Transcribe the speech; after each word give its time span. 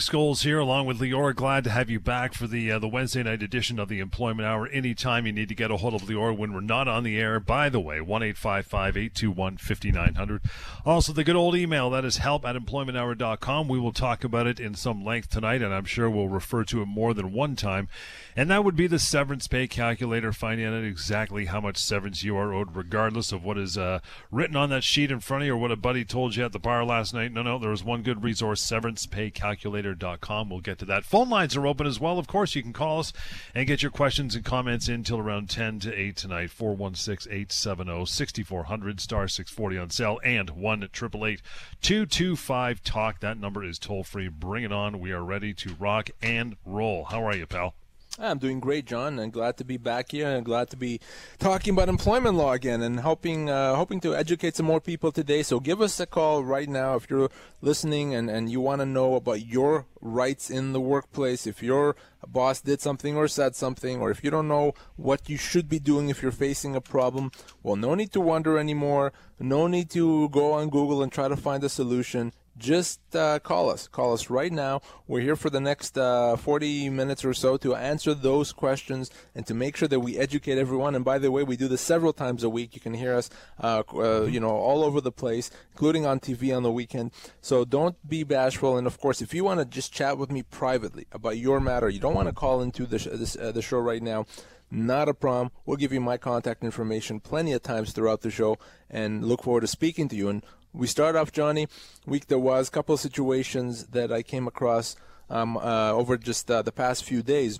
Scholes 0.00 0.42
here, 0.42 0.58
along 0.58 0.86
with 0.86 0.98
Lior. 0.98 1.34
Glad 1.34 1.64
to 1.64 1.70
have 1.70 1.90
you 1.90 2.00
back 2.00 2.34
for 2.34 2.46
the 2.46 2.72
uh, 2.72 2.78
the 2.78 2.88
Wednesday 2.88 3.22
night 3.22 3.42
edition 3.42 3.78
of 3.78 3.88
the 3.88 4.00
Employment 4.00 4.46
Hour. 4.46 4.66
Anytime 4.66 5.26
you 5.26 5.32
need 5.32 5.48
to 5.48 5.54
get 5.54 5.70
a 5.70 5.76
hold 5.76 5.94
of 5.94 6.02
Lior 6.02 6.36
when 6.36 6.52
we're 6.52 6.60
not 6.60 6.88
on 6.88 7.04
the 7.04 7.18
air, 7.18 7.38
by 7.38 7.68
the 7.68 7.80
way, 7.80 8.00
one 8.00 8.22
eight 8.22 8.36
five 8.36 8.66
five 8.66 8.96
eight 8.96 9.14
two 9.14 9.30
one 9.30 9.56
fifty 9.56 9.92
nine 9.92 10.14
hundred. 10.14 10.42
Also, 10.84 11.12
the 11.12 11.22
good 11.22 11.36
old 11.36 11.54
email 11.54 11.90
that 11.90 12.04
is 12.04 12.16
help 12.16 12.44
at 12.44 12.56
employmenthour.com. 12.56 13.68
We 13.68 13.78
will 13.78 13.92
talk 13.92 14.24
about 14.24 14.46
it 14.46 14.58
in 14.58 14.74
some 14.74 15.04
length 15.04 15.30
tonight, 15.30 15.62
and 15.62 15.72
I'm 15.72 15.84
sure 15.84 16.08
we'll 16.08 16.28
refer 16.28 16.64
to 16.64 16.82
it 16.82 16.86
more 16.86 17.14
than 17.14 17.32
one 17.32 17.54
time. 17.54 17.88
And 18.36 18.48
that 18.50 18.64
would 18.64 18.76
be 18.76 18.86
the 18.86 18.98
severance 18.98 19.48
pay 19.48 19.66
calculator, 19.66 20.32
finding 20.32 20.66
out 20.66 20.84
exactly 20.84 21.46
how 21.46 21.60
much 21.60 21.76
severance 21.76 22.22
you 22.22 22.36
are 22.36 22.52
owed, 22.52 22.76
regardless 22.76 23.32
of 23.32 23.44
what 23.44 23.58
is 23.58 23.76
uh, 23.76 24.00
written 24.30 24.56
on 24.56 24.70
that 24.70 24.84
sheet 24.84 25.10
in 25.10 25.20
front 25.20 25.42
of 25.42 25.46
you 25.46 25.54
or 25.54 25.58
what 25.58 25.72
a 25.72 25.76
buddy 25.76 26.04
told 26.04 26.36
you 26.36 26.44
at 26.44 26.52
the 26.52 26.58
bar 26.58 26.84
last 26.84 27.12
night. 27.12 27.32
No, 27.32 27.42
no, 27.42 27.58
there 27.58 27.70
was 27.70 27.82
one 27.82 28.02
good 28.02 28.22
resource, 28.22 28.64
severancepaycalculator.com. 28.64 30.48
We'll 30.48 30.60
get 30.60 30.78
to 30.78 30.84
that. 30.86 31.04
Phone 31.04 31.28
lines 31.28 31.56
are 31.56 31.66
open 31.66 31.86
as 31.86 31.98
well. 31.98 32.18
Of 32.18 32.26
course, 32.26 32.54
you 32.54 32.62
can 32.62 32.72
call 32.72 33.00
us 33.00 33.12
and 33.54 33.66
get 33.66 33.82
your 33.82 33.90
questions 33.90 34.34
and 34.34 34.44
comments 34.44 34.88
in 34.88 35.02
till 35.02 35.18
around 35.18 35.50
10 35.50 35.80
to 35.80 35.94
8 35.94 36.16
tonight. 36.16 36.50
416 36.50 37.32
870 37.32 38.06
6400, 38.06 39.00
star 39.00 39.28
640 39.28 39.78
on 39.78 39.90
sale, 39.90 40.20
and 40.24 40.50
1 40.50 40.82
888 40.82 41.42
225 41.82 42.82
Talk. 42.82 43.20
That 43.20 43.38
number 43.38 43.64
is 43.64 43.78
toll 43.78 44.04
free. 44.04 44.28
Bring 44.28 44.64
it 44.64 44.72
on. 44.72 45.00
We 45.00 45.12
are 45.12 45.24
ready 45.24 45.52
to 45.54 45.74
rock 45.78 46.10
and 46.22 46.56
roll. 46.64 47.04
How 47.04 47.26
are 47.26 47.36
you, 47.36 47.46
pal? 47.46 47.74
I'm 48.22 48.36
doing 48.38 48.60
great, 48.60 48.84
John, 48.84 49.18
and 49.18 49.32
glad 49.32 49.56
to 49.56 49.64
be 49.64 49.78
back 49.78 50.10
here, 50.10 50.28
and 50.28 50.44
glad 50.44 50.68
to 50.70 50.76
be 50.76 51.00
talking 51.38 51.72
about 51.72 51.88
employment 51.88 52.34
law 52.36 52.52
again, 52.52 52.82
and 52.82 53.00
helping 53.00 53.48
uh, 53.48 53.74
hoping 53.76 53.98
to 54.00 54.14
educate 54.14 54.56
some 54.56 54.66
more 54.66 54.80
people 54.80 55.10
today. 55.10 55.42
So 55.42 55.58
give 55.58 55.80
us 55.80 55.98
a 55.98 56.04
call 56.04 56.44
right 56.44 56.68
now 56.68 56.96
if 56.96 57.08
you're 57.08 57.30
listening 57.62 58.14
and, 58.14 58.28
and 58.28 58.50
you 58.50 58.60
want 58.60 58.82
to 58.82 58.86
know 58.86 59.14
about 59.14 59.46
your 59.46 59.86
rights 60.02 60.50
in 60.50 60.74
the 60.74 60.80
workplace. 60.80 61.46
If 61.46 61.62
your 61.62 61.96
boss 62.26 62.60
did 62.60 62.82
something 62.82 63.16
or 63.16 63.26
said 63.26 63.56
something, 63.56 64.02
or 64.02 64.10
if 64.10 64.22
you 64.22 64.30
don't 64.30 64.48
know 64.48 64.74
what 64.96 65.30
you 65.30 65.38
should 65.38 65.70
be 65.70 65.78
doing 65.78 66.10
if 66.10 66.20
you're 66.20 66.30
facing 66.30 66.76
a 66.76 66.80
problem, 66.82 67.32
well, 67.62 67.76
no 67.76 67.94
need 67.94 68.12
to 68.12 68.20
wonder 68.20 68.58
anymore. 68.58 69.14
No 69.38 69.66
need 69.66 69.88
to 69.90 70.28
go 70.28 70.52
on 70.52 70.68
Google 70.68 71.02
and 71.02 71.10
try 71.10 71.28
to 71.28 71.36
find 71.36 71.64
a 71.64 71.70
solution 71.70 72.34
just 72.58 73.00
uh, 73.16 73.38
call 73.38 73.70
us. 73.70 73.88
Call 73.88 74.12
us 74.12 74.30
right 74.30 74.52
now. 74.52 74.82
We're 75.06 75.20
here 75.20 75.36
for 75.36 75.50
the 75.50 75.60
next 75.60 75.96
uh, 75.96 76.36
40 76.36 76.90
minutes 76.90 77.24
or 77.24 77.34
so 77.34 77.56
to 77.58 77.74
answer 77.74 78.14
those 78.14 78.52
questions 78.52 79.10
and 79.34 79.46
to 79.46 79.54
make 79.54 79.76
sure 79.76 79.88
that 79.88 80.00
we 80.00 80.18
educate 80.18 80.58
everyone. 80.58 80.94
And 80.94 81.04
by 81.04 81.18
the 81.18 81.30
way, 81.30 81.42
we 81.42 81.56
do 81.56 81.68
this 81.68 81.80
several 81.80 82.12
times 82.12 82.44
a 82.44 82.50
week. 82.50 82.74
You 82.74 82.80
can 82.80 82.94
hear 82.94 83.14
us, 83.14 83.30
uh, 83.60 83.82
uh 83.94 84.22
you 84.22 84.40
know, 84.40 84.50
all 84.50 84.84
over 84.84 85.00
the 85.00 85.12
place, 85.12 85.50
including 85.72 86.06
on 86.06 86.20
TV 86.20 86.54
on 86.54 86.62
the 86.62 86.72
weekend. 86.72 87.12
So 87.40 87.64
don't 87.64 87.96
be 88.08 88.24
bashful. 88.24 88.76
And 88.76 88.86
of 88.86 88.98
course, 88.98 89.22
if 89.22 89.34
you 89.34 89.44
want 89.44 89.60
to 89.60 89.66
just 89.66 89.92
chat 89.92 90.18
with 90.18 90.30
me 90.30 90.42
privately 90.42 91.06
about 91.12 91.38
your 91.38 91.60
matter, 91.60 91.88
you 91.88 92.00
don't 92.00 92.14
want 92.14 92.28
to 92.28 92.34
call 92.34 92.60
into 92.60 92.86
the, 92.86 92.98
sh- 92.98 93.08
this, 93.12 93.36
uh, 93.36 93.52
the 93.52 93.62
show 93.62 93.78
right 93.78 94.02
now. 94.02 94.26
Not 94.70 95.08
a 95.08 95.14
problem. 95.14 95.50
We'll 95.66 95.78
give 95.78 95.92
you 95.92 96.00
my 96.00 96.16
contact 96.16 96.62
information 96.62 97.18
plenty 97.18 97.52
of 97.52 97.62
times 97.62 97.92
throughout 97.92 98.20
the 98.20 98.30
show 98.30 98.56
and 98.88 99.24
look 99.24 99.42
forward 99.42 99.62
to 99.62 99.66
speaking 99.66 100.08
to 100.10 100.16
you. 100.16 100.28
And 100.28 100.44
we 100.72 100.86
start 100.86 101.16
off, 101.16 101.32
Johnny. 101.32 101.66
Week 102.06 102.26
there 102.26 102.38
was 102.38 102.68
a 102.68 102.70
couple 102.70 102.94
of 102.94 103.00
situations 103.00 103.86
that 103.88 104.12
I 104.12 104.22
came 104.22 104.46
across 104.46 104.96
um, 105.28 105.56
uh, 105.56 105.92
over 105.92 106.16
just 106.16 106.50
uh, 106.50 106.62
the 106.62 106.72
past 106.72 107.04
few 107.04 107.22
days. 107.22 107.58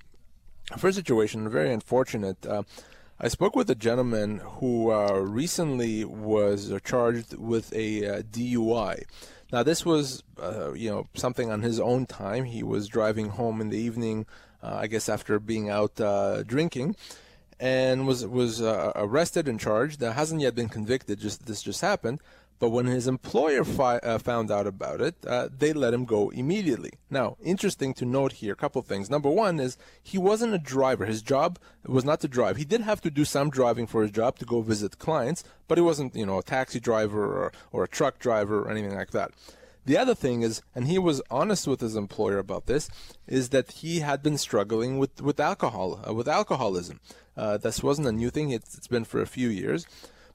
First 0.76 0.96
situation, 0.96 1.48
very 1.48 1.72
unfortunate. 1.72 2.46
Uh, 2.46 2.62
I 3.18 3.28
spoke 3.28 3.56
with 3.56 3.68
a 3.68 3.74
gentleman 3.74 4.38
who 4.38 4.90
uh, 4.92 5.12
recently 5.12 6.04
was 6.04 6.72
charged 6.84 7.36
with 7.36 7.72
a 7.74 8.06
uh, 8.06 8.22
DUI. 8.22 9.02
Now, 9.52 9.62
this 9.64 9.84
was, 9.84 10.22
uh, 10.40 10.72
you 10.72 10.90
know, 10.90 11.08
something 11.14 11.50
on 11.50 11.62
his 11.62 11.80
own 11.80 12.06
time. 12.06 12.44
He 12.44 12.62
was 12.62 12.86
driving 12.86 13.30
home 13.30 13.60
in 13.60 13.70
the 13.70 13.78
evening, 13.78 14.26
I 14.62 14.86
guess, 14.86 15.08
after 15.08 15.40
being 15.40 15.68
out 15.68 15.96
drinking 16.46 16.94
and 17.60 18.06
was 18.06 18.26
was 18.26 18.62
uh, 18.62 18.90
arrested 18.94 19.46
and 19.46 19.60
charged. 19.60 20.00
That 20.00 20.14
hasn't 20.14 20.40
yet 20.40 20.54
been 20.54 20.68
convicted. 20.68 21.20
Just 21.20 21.46
this 21.46 21.62
just 21.62 21.82
happened. 21.82 22.20
But 22.60 22.70
when 22.70 22.84
his 22.84 23.08
employer 23.08 23.64
fi- 23.64 23.98
uh, 23.98 24.18
found 24.18 24.50
out 24.50 24.66
about 24.66 25.00
it, 25.00 25.16
uh, 25.26 25.48
they 25.50 25.72
let 25.72 25.94
him 25.94 26.04
go 26.04 26.28
immediately. 26.28 26.92
Now, 27.08 27.38
interesting 27.42 27.94
to 27.94 28.04
note 28.04 28.32
here, 28.32 28.52
a 28.52 28.56
couple 28.56 28.82
things. 28.82 29.08
Number 29.08 29.30
one 29.30 29.58
is 29.58 29.78
he 30.02 30.18
wasn't 30.18 30.54
a 30.54 30.58
driver. 30.58 31.06
His 31.06 31.22
job 31.22 31.58
was 31.86 32.04
not 32.04 32.20
to 32.20 32.28
drive. 32.28 32.58
He 32.58 32.66
did 32.66 32.82
have 32.82 33.00
to 33.00 33.10
do 33.10 33.24
some 33.24 33.48
driving 33.48 33.86
for 33.86 34.02
his 34.02 34.10
job 34.10 34.38
to 34.38 34.44
go 34.44 34.60
visit 34.60 34.98
clients, 34.98 35.42
but 35.68 35.78
he 35.78 35.82
wasn't, 35.82 36.14
you 36.14 36.26
know, 36.26 36.38
a 36.38 36.42
taxi 36.42 36.78
driver 36.78 37.24
or, 37.24 37.52
or 37.72 37.82
a 37.82 37.88
truck 37.88 38.18
driver 38.18 38.60
or 38.60 38.70
anything 38.70 38.94
like 38.94 39.12
that. 39.12 39.32
The 39.86 39.96
other 39.96 40.14
thing 40.14 40.42
is, 40.42 40.60
and 40.74 40.86
he 40.86 40.98
was 40.98 41.22
honest 41.30 41.66
with 41.66 41.80
his 41.80 41.96
employer 41.96 42.38
about 42.38 42.66
this, 42.66 42.90
is 43.26 43.48
that 43.48 43.72
he 43.72 44.00
had 44.00 44.22
been 44.22 44.36
struggling 44.36 44.98
with 44.98 45.22
with 45.22 45.40
alcohol, 45.40 46.04
uh, 46.06 46.12
with 46.12 46.28
alcoholism. 46.28 47.00
Uh, 47.34 47.56
this 47.56 47.82
wasn't 47.82 48.06
a 48.06 48.12
new 48.12 48.28
thing; 48.28 48.50
it's, 48.50 48.76
it's 48.76 48.86
been 48.86 49.06
for 49.06 49.22
a 49.22 49.26
few 49.26 49.48
years. 49.48 49.86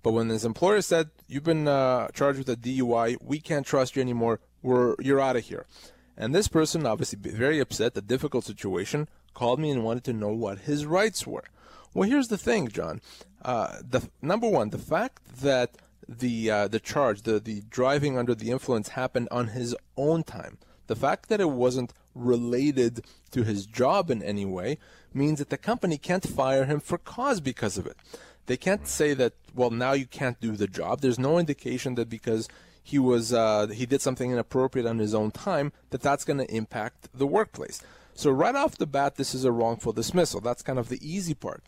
But 0.05 0.11
when 0.11 0.29
his 0.29 0.45
employer 0.45 0.83
said, 0.83 1.09
"You've 1.27 1.45
been 1.45 1.67
uh, 1.67 2.09
charged 2.09 2.37
with 2.37 2.49
a 2.49 2.55
DUI. 2.55 3.17
We 3.23 3.39
can't 3.39 3.65
trust 3.65 3.95
you 3.95 4.03
anymore. 4.03 4.39
We're 4.61 4.93
you're 4.99 5.19
out 5.19 5.35
of 5.35 5.45
here," 5.45 5.65
and 6.15 6.29
this 6.35 6.47
person, 6.47 6.85
obviously 6.85 7.17
very 7.17 7.59
upset, 7.59 7.97
a 7.97 8.01
difficult 8.01 8.45
situation, 8.45 9.09
called 9.33 9.59
me 9.59 9.71
and 9.71 9.83
wanted 9.83 10.03
to 10.03 10.13
know 10.13 10.29
what 10.29 10.59
his 10.59 10.85
rights 10.85 11.25
were. 11.25 11.45
Well, 11.95 12.07
here's 12.07 12.27
the 12.27 12.37
thing, 12.37 12.67
John. 12.67 13.01
Uh, 13.41 13.77
the 13.81 14.07
number 14.21 14.47
one, 14.47 14.69
the 14.69 14.77
fact 14.77 15.41
that 15.41 15.71
the 16.07 16.51
uh, 16.51 16.67
the 16.67 16.79
charge, 16.79 17.23
the 17.23 17.39
the 17.39 17.63
driving 17.67 18.15
under 18.15 18.35
the 18.35 18.51
influence, 18.51 18.89
happened 18.89 19.27
on 19.31 19.47
his 19.47 19.75
own 19.97 20.21
time. 20.21 20.59
The 20.85 20.95
fact 20.95 21.29
that 21.29 21.41
it 21.41 21.49
wasn't 21.49 21.93
related 22.13 23.03
to 23.31 23.41
his 23.41 23.65
job 23.65 24.11
in 24.11 24.21
any 24.21 24.45
way 24.45 24.77
means 25.15 25.39
that 25.39 25.49
the 25.49 25.57
company 25.57 25.97
can't 25.97 26.29
fire 26.29 26.65
him 26.65 26.79
for 26.79 26.99
cause 26.99 27.41
because 27.41 27.79
of 27.79 27.87
it. 27.87 27.97
They 28.47 28.57
can't 28.57 28.87
say 28.87 29.13
that, 29.15 29.33
well, 29.53 29.71
now 29.71 29.93
you 29.93 30.05
can't 30.05 30.39
do 30.39 30.55
the 30.55 30.67
job. 30.67 31.01
There's 31.01 31.19
no 31.19 31.39
indication 31.39 31.95
that 31.95 32.09
because 32.09 32.47
he 32.83 32.99
was 32.99 33.33
uh, 33.33 33.67
he 33.67 33.87
did 33.87 34.01
something 34.01 34.31
inappropriate 34.31 34.85
on 34.85 34.99
his 34.99 35.15
own 35.15 35.31
time 35.31 35.71
that 35.89 36.01
that's 36.01 36.23
going 36.23 36.37
to 36.37 36.55
impact 36.55 37.09
the 37.13 37.25
workplace. 37.25 37.81
So 38.13 38.29
right 38.29 38.55
off 38.55 38.77
the 38.77 38.85
bat, 38.85 39.15
this 39.15 39.33
is 39.33 39.43
a 39.43 39.51
wrongful 39.51 39.91
dismissal. 39.91 40.39
That's 40.39 40.61
kind 40.61 40.77
of 40.77 40.89
the 40.89 40.99
easy 41.01 41.33
part. 41.33 41.63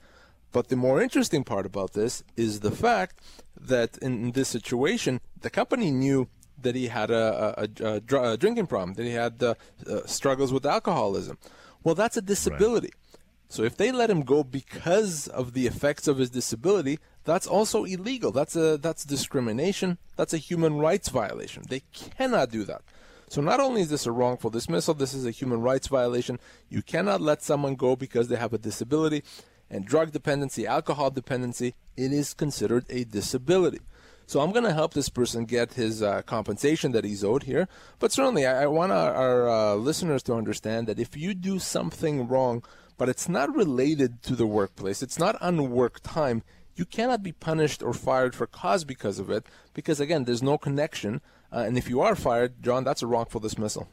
But 0.52 0.70
the 0.70 0.76
more 0.76 1.02
interesting 1.02 1.44
part 1.44 1.66
about 1.66 1.94
this 1.94 2.24
is 2.36 2.62
the 2.62 2.72
fact 2.72 3.20
that 3.60 3.98
in, 3.98 4.32
this 4.32 4.48
situation, 4.48 5.20
the 5.42 5.50
company 5.50 5.92
knew 5.92 6.30
that 6.62 6.76
he 6.76 6.88
had 6.88 7.12
a, 7.12 7.68
a, 7.82 7.86
a, 7.86 8.32
a 8.32 8.38
drinking 8.38 8.68
problem, 8.68 8.94
that 8.94 9.04
he 9.04 9.12
had 9.12 9.44
uh, 9.44 9.56
uh, 9.90 10.06
struggles 10.06 10.54
with 10.54 10.66
alcoholism. 10.66 11.38
Well, 11.84 11.96
that's 11.96 12.18
a 12.18 12.22
disability. 12.22 12.92
Right. 12.94 13.07
So 13.50 13.64
if 13.64 13.78
they 13.78 13.92
let 13.92 14.10
him 14.10 14.24
go 14.24 14.44
because 14.44 15.28
of 15.28 15.54
the 15.54 15.68
effects 15.68 16.08
of 16.08 16.18
his 16.18 16.30
disability, 16.30 17.00
that's 17.24 17.48
also 17.48 17.86
illegal. 17.86 18.32
That's 18.32 18.56
a 18.56 18.78
that's 18.78 19.06
discrimination. 19.06 19.98
That's 20.16 20.34
a 20.34 20.38
human 20.38 20.78
rights 20.78 21.10
violation. 21.10 21.64
They 21.68 21.82
cannot 21.94 22.52
do 22.52 22.64
that. 22.66 22.82
So 23.30 23.42
not 23.42 23.60
only 23.60 23.82
is 23.82 23.90
this 23.90 24.06
a 24.06 24.12
wrongful 24.12 24.50
dismissal, 24.50 24.94
this 24.94 25.14
is 25.14 25.26
a 25.26 25.32
human 25.32 25.62
rights 25.62 25.88
violation. 25.88 26.40
You 26.70 26.82
cannot 26.82 27.22
let 27.22 27.42
someone 27.44 27.76
go 27.76 27.96
because 27.96 28.28
they 28.28 28.38
have 28.38 28.54
a 28.54 28.58
disability. 28.58 29.24
And 29.70 29.86
drug 29.86 30.12
dependency, 30.12 30.66
alcohol 30.66 31.12
dependency, 31.12 31.76
it 31.98 32.14
is 32.14 32.34
considered 32.34 32.86
a 32.90 33.04
disability. 33.04 33.82
So 34.28 34.40
I'm 34.40 34.52
going 34.52 34.64
to 34.64 34.74
help 34.74 34.94
this 34.94 35.10
person 35.10 35.46
get 35.46 35.74
his 35.74 36.02
uh, 36.02 36.22
compensation 36.22 36.92
that 36.94 37.04
he's 37.04 37.24
owed 37.24 37.44
here. 37.44 37.68
But 38.00 38.12
certainly, 38.12 38.46
I, 38.46 38.64
I 38.64 38.68
want 38.68 38.94
our, 38.94 39.14
our 39.14 39.50
uh, 39.50 39.76
listeners 39.76 40.24
to 40.24 40.34
understand 40.34 40.88
that 40.88 41.00
if 41.00 41.18
you 41.18 41.34
do 41.34 41.60
something 41.60 42.28
wrong 42.28 42.64
but 42.98 43.10
it's 43.10 43.30
not 43.30 43.56
related 43.56 44.22
to 44.24 44.36
the 44.36 44.48
workplace. 44.48 45.02
It's 45.02 45.20
not 45.20 45.42
on 45.42 45.70
work 45.70 46.00
time. 46.04 46.44
You 46.76 46.86
cannot 46.86 47.24
be 47.24 47.32
punished 47.32 47.82
or 47.82 47.94
fired 47.94 48.36
for 48.36 48.46
cause 48.46 48.84
because 48.84 49.20
of 49.20 49.30
it, 49.30 49.46
because 49.74 50.00
again, 50.00 50.26
there's 50.26 50.44
no 50.44 50.58
connection. 50.58 51.22
Uh, 51.52 51.60
and 51.60 51.78
if 51.78 51.90
you 51.90 52.02
are 52.02 52.16
fired, 52.16 52.62
John, 52.62 52.84
that's 52.84 53.02
a 53.02 53.08
wrongful 53.08 53.42
dismissal. 53.42 53.88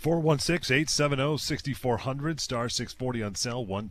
416-870-6400 0.00 2.40
star 2.40 2.68
640 2.68 3.22
on 3.22 3.34
cell 3.34 3.66
1 3.66 3.90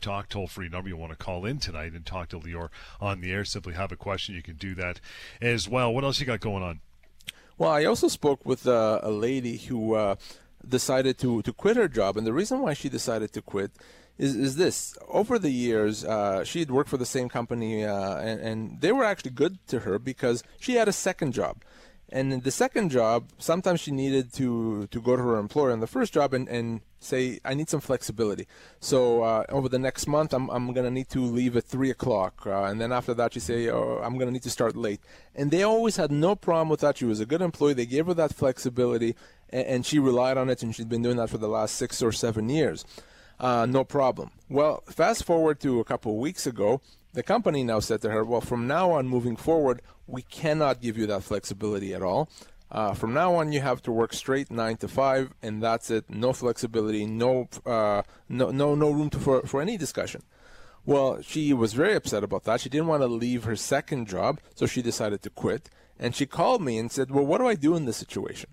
talk 0.00 0.28
toll 0.30 0.46
free 0.46 0.70
number 0.70 0.88
you 0.88 0.96
want 0.96 1.12
to 1.12 1.16
call 1.16 1.44
in 1.44 1.58
tonight 1.58 1.92
and 1.92 2.06
talk 2.06 2.30
to 2.30 2.40
Lior 2.40 2.70
on 2.98 3.20
the 3.20 3.30
air 3.30 3.44
simply 3.44 3.74
have 3.74 3.92
a 3.92 3.96
question 3.96 4.34
you 4.34 4.42
can 4.42 4.56
do 4.56 4.74
that 4.74 4.98
as 5.42 5.68
well 5.68 5.92
what 5.92 6.04
else 6.04 6.20
you 6.20 6.26
got 6.26 6.40
going 6.40 6.62
on 6.62 6.80
well 7.58 7.70
I 7.70 7.84
also 7.84 8.08
spoke 8.08 8.46
with 8.46 8.66
uh, 8.66 9.00
a 9.02 9.10
lady 9.10 9.58
who 9.58 9.94
uh, 9.94 10.14
decided 10.68 11.18
to, 11.18 11.42
to 11.42 11.52
quit 11.52 11.76
her 11.76 11.88
job. 11.88 12.16
And 12.16 12.26
the 12.26 12.32
reason 12.32 12.60
why 12.60 12.74
she 12.74 12.88
decided 12.88 13.32
to 13.32 13.42
quit 13.42 13.72
is, 14.18 14.36
is 14.36 14.56
this. 14.56 14.96
Over 15.08 15.38
the 15.38 15.50
years, 15.50 16.04
uh, 16.04 16.44
she 16.44 16.60
had 16.60 16.70
worked 16.70 16.90
for 16.90 16.96
the 16.96 17.06
same 17.06 17.28
company, 17.28 17.84
uh, 17.84 18.16
and, 18.18 18.40
and 18.40 18.80
they 18.80 18.92
were 18.92 19.04
actually 19.04 19.30
good 19.30 19.58
to 19.68 19.80
her 19.80 19.98
because 19.98 20.42
she 20.60 20.74
had 20.74 20.88
a 20.88 20.92
second 20.92 21.32
job. 21.32 21.62
And 22.10 22.42
the 22.42 22.50
second 22.50 22.90
job, 22.90 23.28
sometimes 23.38 23.80
she 23.80 23.90
needed 23.90 24.32
to, 24.34 24.86
to 24.86 25.00
go 25.00 25.14
to 25.14 25.22
her 25.22 25.36
employer 25.36 25.70
in 25.70 25.80
the 25.80 25.86
first 25.86 26.14
job 26.14 26.32
and, 26.32 26.48
and 26.48 26.80
say, 27.00 27.38
I 27.44 27.52
need 27.52 27.68
some 27.68 27.80
flexibility. 27.80 28.46
So 28.80 29.22
uh, 29.22 29.44
over 29.50 29.68
the 29.68 29.78
next 29.78 30.06
month, 30.06 30.32
I'm, 30.32 30.48
I'm 30.48 30.72
going 30.72 30.86
to 30.86 30.90
need 30.90 31.10
to 31.10 31.20
leave 31.20 31.54
at 31.54 31.64
3 31.64 31.90
o'clock. 31.90 32.46
Uh, 32.46 32.64
and 32.64 32.80
then 32.80 32.92
after 32.92 33.12
that, 33.12 33.34
she 33.34 33.40
say, 33.40 33.68
oh, 33.68 34.00
I'm 34.02 34.14
going 34.14 34.26
to 34.26 34.32
need 34.32 34.42
to 34.44 34.50
start 34.50 34.74
late. 34.74 35.00
And 35.34 35.50
they 35.50 35.62
always 35.62 35.96
had 35.96 36.10
no 36.10 36.34
problem 36.34 36.70
with 36.70 36.80
that. 36.80 36.96
She 36.96 37.04
was 37.04 37.20
a 37.20 37.26
good 37.26 37.42
employee. 37.42 37.74
They 37.74 37.84
gave 37.84 38.06
her 38.06 38.14
that 38.14 38.34
flexibility. 38.34 39.14
And, 39.50 39.86
she 39.86 39.98
relied 39.98 40.36
on 40.36 40.50
it, 40.50 40.62
and 40.62 40.74
she's 40.74 40.84
been 40.86 41.02
doing 41.02 41.16
that 41.16 41.30
for 41.30 41.38
the 41.38 41.48
last 41.48 41.74
six 41.74 42.02
or 42.02 42.12
seven 42.12 42.48
years. 42.48 42.84
Uh, 43.40 43.66
no 43.66 43.84
problem. 43.84 44.30
Well, 44.48 44.82
fast 44.88 45.24
forward 45.24 45.60
to 45.60 45.80
a 45.80 45.84
couple 45.84 46.12
of 46.12 46.18
weeks 46.18 46.46
ago, 46.46 46.80
the 47.12 47.22
company 47.22 47.62
now 47.62 47.80
said 47.80 48.02
to 48.02 48.10
her, 48.10 48.24
Well, 48.24 48.40
from 48.40 48.66
now 48.66 48.92
on, 48.92 49.08
moving 49.08 49.36
forward, 49.36 49.80
we 50.06 50.22
cannot 50.22 50.80
give 50.80 50.98
you 50.98 51.06
that 51.06 51.22
flexibility 51.22 51.94
at 51.94 52.02
all. 52.02 52.28
Uh, 52.70 52.92
from 52.92 53.14
now 53.14 53.34
on, 53.34 53.52
you 53.52 53.60
have 53.60 53.80
to 53.82 53.92
work 53.92 54.12
straight 54.12 54.50
nine 54.50 54.76
to 54.76 54.88
five, 54.88 55.32
and 55.42 55.62
that's 55.62 55.90
it. 55.90 56.10
No 56.10 56.32
flexibility, 56.32 57.06
no, 57.06 57.48
uh, 57.64 58.02
no, 58.28 58.50
no, 58.50 58.74
no 58.74 58.90
room 58.90 59.08
to, 59.10 59.18
for 59.18 59.42
for 59.42 59.62
any 59.62 59.78
discussion. 59.78 60.22
Well, 60.84 61.22
she 61.22 61.52
was 61.52 61.72
very 61.72 61.94
upset 61.94 62.24
about 62.24 62.44
that. 62.44 62.60
She 62.60 62.68
didn't 62.68 62.86
want 62.86 63.02
to 63.02 63.08
leave 63.08 63.44
her 63.44 63.56
second 63.56 64.06
job, 64.06 64.40
so 64.54 64.66
she 64.66 64.82
decided 64.82 65.22
to 65.22 65.30
quit. 65.30 65.70
And 65.98 66.14
she 66.14 66.26
called 66.26 66.62
me 66.62 66.78
and 66.78 66.92
said, 66.92 67.10
"Well, 67.10 67.24
what 67.24 67.38
do 67.38 67.46
I 67.46 67.54
do 67.54 67.74
in 67.74 67.86
this 67.86 67.96
situation?" 67.96 68.50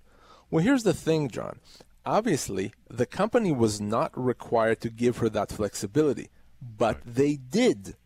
Well, 0.56 0.64
here's 0.64 0.84
the 0.84 0.94
thing, 0.94 1.28
John. 1.28 1.60
Obviously, 2.06 2.72
the 2.90 3.06
company 3.06 3.52
was 3.52 3.82
not 3.82 4.18
required 4.18 4.80
to 4.80 4.90
give 4.90 5.18
her 5.18 5.28
that 5.28 5.52
flexibility, 5.52 6.30
but 6.62 7.02
they 7.06 7.36
did. 7.36 7.98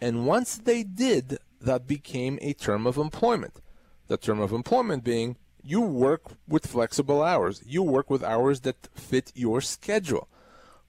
And 0.00 0.26
once 0.26 0.56
they 0.56 0.82
did, 0.82 1.38
that 1.60 1.86
became 1.86 2.40
a 2.42 2.54
term 2.54 2.88
of 2.88 2.96
employment. 2.96 3.60
The 4.08 4.16
term 4.16 4.40
of 4.40 4.50
employment 4.50 5.04
being 5.04 5.36
you 5.62 5.80
work 5.80 6.22
with 6.48 6.66
flexible 6.66 7.22
hours. 7.22 7.62
You 7.64 7.84
work 7.84 8.10
with 8.10 8.24
hours 8.24 8.62
that 8.62 8.88
fit 8.96 9.30
your 9.36 9.60
schedule. 9.60 10.26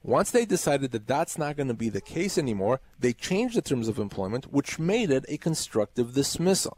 Once 0.02 0.32
they 0.32 0.44
decided 0.44 0.90
that 0.90 1.06
that's 1.06 1.38
not 1.38 1.56
going 1.56 1.68
to 1.68 1.74
be 1.74 1.90
the 1.90 2.00
case 2.00 2.36
anymore, 2.36 2.80
they 2.98 3.12
changed 3.12 3.56
the 3.56 3.62
terms 3.62 3.86
of 3.86 4.00
employment, 4.00 4.52
which 4.52 4.80
made 4.80 5.12
it 5.12 5.24
a 5.28 5.36
constructive 5.36 6.12
dismissal. 6.12 6.76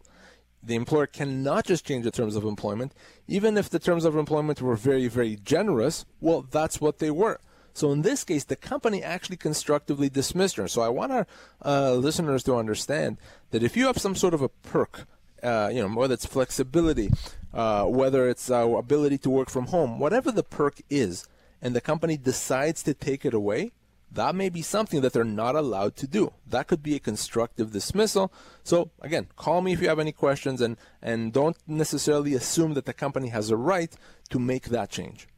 The 0.67 0.75
employer 0.75 1.07
cannot 1.07 1.65
just 1.65 1.87
change 1.87 2.05
the 2.05 2.11
terms 2.11 2.35
of 2.35 2.45
employment, 2.45 2.93
even 3.29 3.57
if 3.57 3.71
the 3.71 3.79
terms 3.79 4.05
of 4.05 4.17
employment 4.17 4.61
were 4.61 4.75
very, 4.75 5.07
very 5.07 5.37
generous. 5.37 6.05
Well, 6.21 6.43
that's 6.51 6.81
what 6.81 6.99
they 6.99 7.11
were. 7.11 7.39
So 7.73 7.93
in 7.93 8.03
this 8.03 8.25
case, 8.25 8.43
the 8.43 8.57
company 8.57 9.03
actually 9.03 9.37
constructively 9.37 10.09
dismissed 10.09 10.57
her. 10.57 10.67
So 10.67 10.83
I 10.83 10.89
want 10.89 11.13
our 11.13 11.27
uh, 11.65 11.93
listeners 11.93 12.43
to 12.45 12.57
understand 12.57 13.19
that 13.51 13.63
if 13.63 13.77
you 13.77 13.87
have 13.87 13.99
some 13.99 14.17
sort 14.17 14.35
of 14.35 14.43
a 14.43 14.49
perk, 14.49 15.07
uh, 15.43 15.71
you 15.73 15.83
know, 15.83 15.95
whether 15.95 16.15
it's 16.15 16.27
flexibility, 16.27 17.11
uh, 17.55 17.85
whether 17.85 18.29
it's 18.29 18.51
uh, 18.51 18.67
ability 18.77 19.19
to 19.19 19.31
work 19.31 19.51
from 19.51 19.67
home, 19.67 20.01
whatever 20.01 20.33
the 20.33 20.43
perk 20.43 20.81
is, 20.91 21.29
and 21.63 21.77
the 21.77 21.81
company 21.81 22.17
decides 22.17 22.83
to 22.83 22.93
take 22.93 23.25
it 23.25 23.35
away, 23.35 23.71
that 24.17 24.35
may 24.35 24.49
be 24.49 24.63
something 24.63 25.03
that 25.03 25.13
they're 25.13 25.25
not 25.25 25.55
allowed 25.55 25.95
to 25.97 26.07
do. 26.07 26.33
That 26.47 26.67
could 26.67 26.83
be 26.83 26.97
a 26.97 26.99
constructive 26.99 27.73
dismissal. 27.73 28.33
So 28.65 28.91
again, 29.01 29.29
call 29.37 29.61
me 29.63 29.73
if 29.73 29.81
you 29.81 29.89
have 29.89 29.99
any 29.99 30.13
questions 30.13 30.61
and, 30.61 30.77
and 31.01 31.33
don't 31.33 31.57
necessarily 31.67 32.35
assume 32.35 32.75
that 32.75 32.87
the 32.87 32.93
company 32.93 33.29
has 33.29 33.51
a 33.51 33.57
right 33.57 33.95
to 34.31 34.39
make 34.39 34.65
that 34.67 34.91
change. 34.91 35.29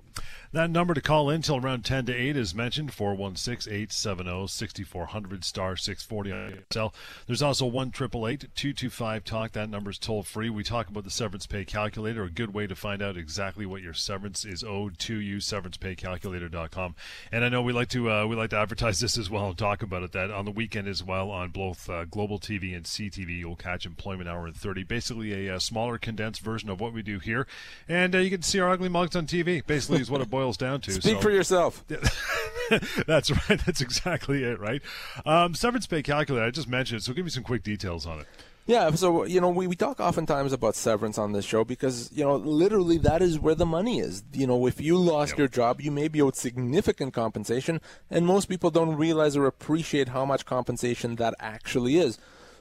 That 0.50 0.71
number 0.71 0.95
to 0.95 1.03
call 1.03 1.29
in 1.29 1.43
till 1.43 1.59
around 1.59 1.85
10 1.85 2.06
to 2.06 2.15
8 2.15 2.35
is 2.35 2.55
mentioned 2.55 2.95
416 2.95 3.71
870 3.71 4.47
6400 4.49 5.45
star 5.45 5.77
640 5.77 6.33
on 6.33 6.65
cell. 6.71 6.95
There's 7.27 7.43
also 7.43 7.67
1 7.67 7.91
225 7.91 9.25
Talk. 9.25 9.53
That 9.53 9.69
number 9.69 9.91
is 9.91 9.99
toll 9.99 10.23
free. 10.23 10.49
We 10.49 10.65
talk 10.65 10.89
about 10.89 11.05
the 11.05 11.11
severance 11.11 11.47
pay 11.47 11.67
calculator, 11.67 12.25
a 12.25 12.31
good 12.31 12.55
way 12.55 12.67
to 12.67 12.75
find 12.75 13.03
out 13.03 13.19
exactly 13.19 13.67
what 13.67 13.83
your 13.83 13.93
severance 13.93 14.47
is 14.47 14.65
owed 14.65 14.99
to 15.00 15.17
you, 15.17 15.37
severancepaycalculator.com. 15.37 16.95
And 17.31 17.45
I 17.45 17.50
know 17.50 17.61
we 17.61 17.75
like 17.75 17.91
to 17.91 18.11
uh, 18.11 18.27
we 18.27 18.35
like 18.35 18.50
to 18.50 18.59
advertise 18.59 19.00
this 19.00 19.19
as 19.19 19.29
well 19.29 19.49
and 19.49 19.59
talk 19.59 19.83
about 19.83 20.03
it 20.03 20.12
that 20.12 20.31
on 20.31 20.47
the 20.47 20.50
weekend 20.50 20.89
as 20.89 21.05
well 21.05 21.31
on 21.31 21.50
both 21.50 21.91
uh, 21.91 22.06
Global 22.06 22.39
TV 22.39 22.75
and 22.75 22.87
CTV. 22.87 23.39
You'll 23.39 23.56
catch 23.56 23.85
Employment 23.85 24.31
Hour 24.31 24.49
in 24.49 24.55
30, 24.55 24.85
basically 24.85 25.47
a, 25.47 25.56
a 25.56 25.61
smaller 25.61 25.99
condensed 25.99 26.41
version 26.41 26.71
of 26.71 26.81
what 26.81 26.95
we 26.95 27.03
do 27.03 27.19
here. 27.19 27.47
And 27.87 28.15
uh, 28.15 28.19
you 28.19 28.31
can 28.31 28.41
see 28.41 28.61
our 28.61 28.71
ugly 28.71 28.89
mugs 28.89 29.15
on 29.15 29.27
TV. 29.27 29.67
Basically, 29.67 30.00
is 30.00 30.11
what 30.11 30.23
it 30.23 30.31
boils 30.38 30.56
down 30.56 30.81
to. 30.82 30.93
Speak 30.93 31.17
so. 31.17 31.20
for 31.20 31.31
yourself. 31.31 31.85
That's 33.06 33.31
right. 33.31 33.61
That's 33.67 33.81
exactly 33.81 34.44
it, 34.44 34.61
right? 34.61 34.82
Um, 35.26 35.55
severance 35.55 35.87
pay 35.87 36.02
calculator, 36.02 36.46
I 36.46 36.50
just 36.50 36.69
mentioned 36.69 37.00
it, 37.00 37.05
so 37.05 37.12
give 37.12 37.25
me 37.25 37.31
some 37.31 37.43
quick 37.43 37.62
details 37.62 38.06
on 38.06 38.20
it. 38.20 38.26
Yeah, 38.67 38.90
so 38.90 39.25
you 39.25 39.40
know, 39.40 39.49
we, 39.49 39.67
we 39.67 39.75
talk 39.75 39.99
oftentimes 39.99 40.52
about 40.52 40.75
severance 40.75 41.17
on 41.17 41.32
this 41.32 41.46
show 41.46 41.64
because 41.64 42.11
you 42.12 42.23
know, 42.23 42.37
literally 42.37 42.99
that 42.99 43.23
is 43.23 43.40
where 43.40 43.55
the 43.55 43.64
money 43.64 43.99
is. 43.99 44.23
You 44.32 44.46
know, 44.46 44.67
if 44.67 44.79
you 44.79 44.96
lost 44.99 45.32
yep. 45.32 45.38
your 45.38 45.49
job, 45.49 45.81
you 45.81 45.90
may 45.90 46.06
be 46.06 46.20
owed 46.20 46.37
significant 46.37 47.14
compensation, 47.14 47.81
and 48.11 48.26
most 48.26 48.46
people 48.46 48.70
don't 48.70 48.94
realize 48.94 49.37
or 49.37 49.46
appreciate 49.46 50.11
how 50.11 50.26
much 50.26 50.44
compensation 50.44 51.17
that 51.17 51.35
actually 51.40 51.96
is. 51.96 52.19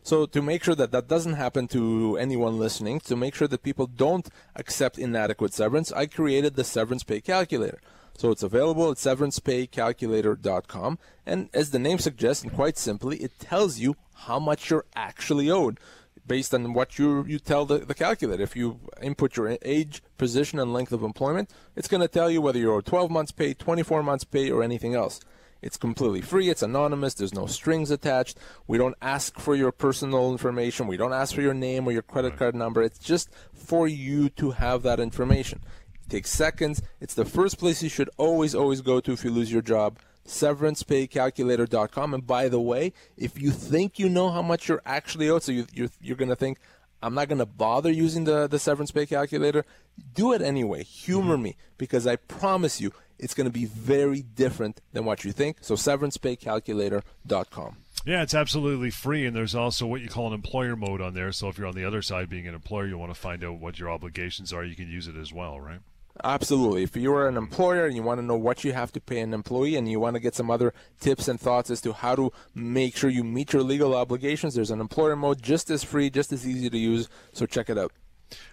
So 0.07 0.25
to 0.25 0.41
make 0.41 0.63
sure 0.63 0.75
that 0.75 0.91
that 0.91 1.09
doesn't 1.09 1.33
happen 1.33 1.67
to 1.67 2.15
anyone 2.15 2.57
listening, 2.57 3.01
to 3.01 3.17
make 3.17 3.35
sure 3.35 3.49
that 3.49 3.61
people 3.61 3.87
don't 3.87 4.25
accept 4.55 4.97
inadequate 4.97 5.53
severance, 5.53 5.91
I 5.91 6.05
created 6.05 6.55
the 6.55 6.63
severance 6.63 7.03
pay 7.03 7.19
calculator. 7.19 7.81
So 8.17 8.31
it's 8.31 8.41
available 8.41 8.89
at 8.89 8.95
severancepaycalculator.com. 8.95 10.99
And 11.25 11.49
as 11.53 11.71
the 11.71 11.79
name 11.79 11.99
suggests, 11.99 12.41
and 12.41 12.53
quite 12.53 12.77
simply, 12.77 13.17
it 13.17 13.37
tells 13.37 13.79
you 13.79 13.97
how 14.27 14.39
much 14.39 14.69
you're 14.69 14.85
actually 14.95 15.51
owed 15.51 15.77
based 16.25 16.53
on 16.53 16.71
what 16.71 16.97
you 16.97 17.25
you 17.25 17.37
tell 17.37 17.65
the, 17.65 17.79
the 17.79 17.93
calculator. 17.93 18.43
If 18.43 18.55
you 18.55 18.79
input 19.01 19.35
your 19.35 19.57
age, 19.61 20.01
position, 20.17 20.57
and 20.57 20.71
length 20.71 20.93
of 20.93 21.03
employment, 21.03 21.49
it's 21.75 21.89
going 21.89 21.99
to 21.99 22.07
tell 22.07 22.31
you 22.31 22.39
whether 22.39 22.59
you're 22.59 22.81
12 22.81 23.11
months 23.11 23.33
pay, 23.33 23.53
24 23.53 24.03
months 24.03 24.23
pay, 24.23 24.51
or 24.51 24.63
anything 24.63 24.95
else. 24.95 25.19
It's 25.61 25.77
completely 25.77 26.21
free. 26.21 26.49
It's 26.49 26.61
anonymous. 26.61 27.13
There's 27.13 27.33
no 27.33 27.45
strings 27.45 27.91
attached. 27.91 28.37
We 28.67 28.77
don't 28.77 28.95
ask 29.01 29.39
for 29.39 29.55
your 29.55 29.71
personal 29.71 30.31
information. 30.31 30.87
We 30.87 30.97
don't 30.97 31.13
ask 31.13 31.33
for 31.33 31.41
your 31.41 31.53
name 31.53 31.87
or 31.87 31.91
your 31.91 32.01
credit 32.01 32.37
card 32.37 32.55
number. 32.55 32.81
It's 32.81 32.99
just 32.99 33.29
for 33.53 33.87
you 33.87 34.29
to 34.29 34.51
have 34.51 34.83
that 34.83 34.99
information. 34.99 35.61
It 36.05 36.09
takes 36.09 36.31
seconds. 36.31 36.81
It's 37.01 37.13
the 37.13 37.25
first 37.25 37.57
place 37.57 37.83
you 37.83 37.89
should 37.89 38.09
always, 38.17 38.55
always 38.55 38.81
go 38.81 38.99
to 38.99 39.11
if 39.11 39.23
you 39.23 39.31
lose 39.31 39.51
your 39.51 39.61
job. 39.61 39.99
SeverancePayCalculator.com. 40.27 42.13
And 42.13 42.27
by 42.27 42.49
the 42.49 42.61
way, 42.61 42.93
if 43.15 43.41
you 43.41 43.51
think 43.51 43.97
you 43.97 44.09
know 44.09 44.29
how 44.29 44.41
much 44.41 44.67
you're 44.67 44.81
actually 44.85 45.29
owed, 45.29 45.43
so 45.43 45.51
you, 45.51 45.65
you're, 45.73 45.89
you're 46.01 46.17
going 46.17 46.29
to 46.29 46.35
think, 46.35 46.59
I'm 47.01 47.13
not 47.13 47.27
going 47.27 47.39
to 47.39 47.45
bother 47.45 47.91
using 47.91 48.23
the, 48.23 48.47
the 48.47 48.59
severance 48.59 48.91
pay 48.91 49.05
calculator. 49.05 49.65
Do 50.13 50.33
it 50.33 50.41
anyway. 50.41 50.83
Humor 50.83 51.35
mm-hmm. 51.35 51.43
me 51.43 51.57
because 51.77 52.07
I 52.07 52.15
promise 52.15 52.81
you 52.81 52.91
it's 53.19 53.33
going 53.33 53.47
to 53.47 53.53
be 53.53 53.65
very 53.65 54.21
different 54.21 54.81
than 54.93 55.05
what 55.05 55.23
you 55.23 55.31
think. 55.31 55.57
So 55.61 55.75
severancepaycalculator.com. 55.75 57.77
Yeah, 58.05 58.21
it's 58.21 58.33
absolutely 58.33 58.89
free, 58.89 59.25
and 59.25 59.35
there's 59.35 59.55
also 59.55 59.85
what 59.85 59.99
you 59.99 60.07
call 60.07 60.27
an 60.27 60.33
employer 60.33 60.77
mode 60.77 61.01
on 61.01 61.13
there. 61.13 61.33
So 61.33 61.49
if 61.49 61.57
you're 61.57 61.67
on 61.67 61.75
the 61.75 61.83
other 61.83 62.01
side, 62.01 62.29
being 62.29 62.47
an 62.47 62.55
employer, 62.55 62.87
you 62.87 62.97
want 62.97 63.13
to 63.13 63.19
find 63.19 63.43
out 63.43 63.59
what 63.59 63.79
your 63.79 63.89
obligations 63.89 64.53
are, 64.53 64.63
you 64.63 64.75
can 64.75 64.87
use 64.87 65.07
it 65.07 65.17
as 65.17 65.33
well, 65.33 65.59
right? 65.59 65.79
Absolutely. 66.23 66.83
If 66.83 66.95
you're 66.95 67.27
an 67.27 67.37
employer 67.37 67.85
and 67.85 67.95
you 67.95 68.01
want 68.01 68.19
to 68.19 68.25
know 68.25 68.37
what 68.37 68.63
you 68.63 68.73
have 68.73 68.91
to 68.93 69.01
pay 69.01 69.19
an 69.19 69.33
employee 69.33 69.75
and 69.75 69.89
you 69.89 69.99
want 69.99 70.15
to 70.15 70.19
get 70.19 70.35
some 70.35 70.49
other 70.49 70.73
tips 70.99 71.27
and 71.27 71.39
thoughts 71.39 71.69
as 71.69 71.81
to 71.81 71.93
how 71.93 72.15
to 72.15 72.31
make 72.55 72.95
sure 72.95 73.09
you 73.09 73.23
meet 73.23 73.53
your 73.53 73.61
legal 73.61 73.95
obligations, 73.95 74.55
there's 74.55 74.71
an 74.71 74.81
employer 74.81 75.15
mode 75.15 75.41
just 75.41 75.69
as 75.69 75.83
free, 75.83 76.09
just 76.09 76.31
as 76.31 76.47
easy 76.47 76.69
to 76.69 76.77
use. 76.77 77.07
So 77.33 77.45
check 77.45 77.69
it 77.69 77.77
out. 77.77 77.91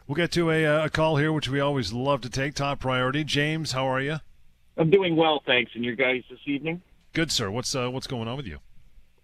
We'll 0.06 0.16
get 0.16 0.30
to 0.32 0.50
a, 0.50 0.66
uh, 0.66 0.84
a 0.86 0.90
call 0.90 1.16
here, 1.16 1.32
which 1.32 1.48
we 1.48 1.60
always 1.60 1.92
love 1.92 2.20
to 2.22 2.30
take. 2.30 2.54
Top 2.54 2.80
priority. 2.80 3.24
James, 3.24 3.72
how 3.72 3.86
are 3.86 4.00
you? 4.00 4.18
I'm 4.76 4.90
doing 4.90 5.16
well, 5.16 5.42
thanks. 5.44 5.72
And 5.74 5.84
you 5.84 5.96
guys 5.96 6.22
this 6.28 6.40
evening? 6.46 6.82
Good, 7.12 7.30
sir. 7.30 7.50
What's 7.50 7.74
uh, 7.74 7.90
what's 7.90 8.06
going 8.06 8.28
on 8.28 8.36
with 8.36 8.46
you? 8.46 8.58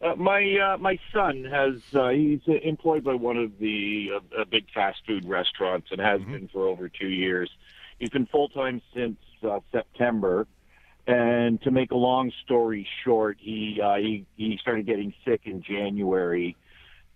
Uh, 0.00 0.14
my 0.14 0.56
uh, 0.56 0.78
my 0.78 0.98
son 1.12 1.44
has 1.44 1.74
uh, 1.94 2.08
he's 2.08 2.40
employed 2.62 3.04
by 3.04 3.14
one 3.14 3.36
of 3.36 3.58
the 3.58 4.10
uh, 4.16 4.44
big 4.50 4.64
fast 4.72 5.00
food 5.06 5.24
restaurants 5.26 5.88
and 5.90 6.00
has 6.00 6.20
mm-hmm. 6.20 6.32
been 6.32 6.48
for 6.48 6.66
over 6.66 6.88
two 6.88 7.08
years. 7.08 7.50
He's 7.98 8.10
been 8.10 8.26
full 8.26 8.48
time 8.48 8.80
since 8.94 9.18
uh, 9.42 9.60
September. 9.72 10.46
And 11.06 11.60
to 11.62 11.70
make 11.70 11.90
a 11.90 11.96
long 11.96 12.30
story 12.44 12.86
short, 13.04 13.38
he 13.40 13.80
uh, 13.82 13.96
he 13.96 14.26
he 14.36 14.58
started 14.60 14.86
getting 14.86 15.12
sick 15.24 15.42
in 15.44 15.62
January, 15.62 16.56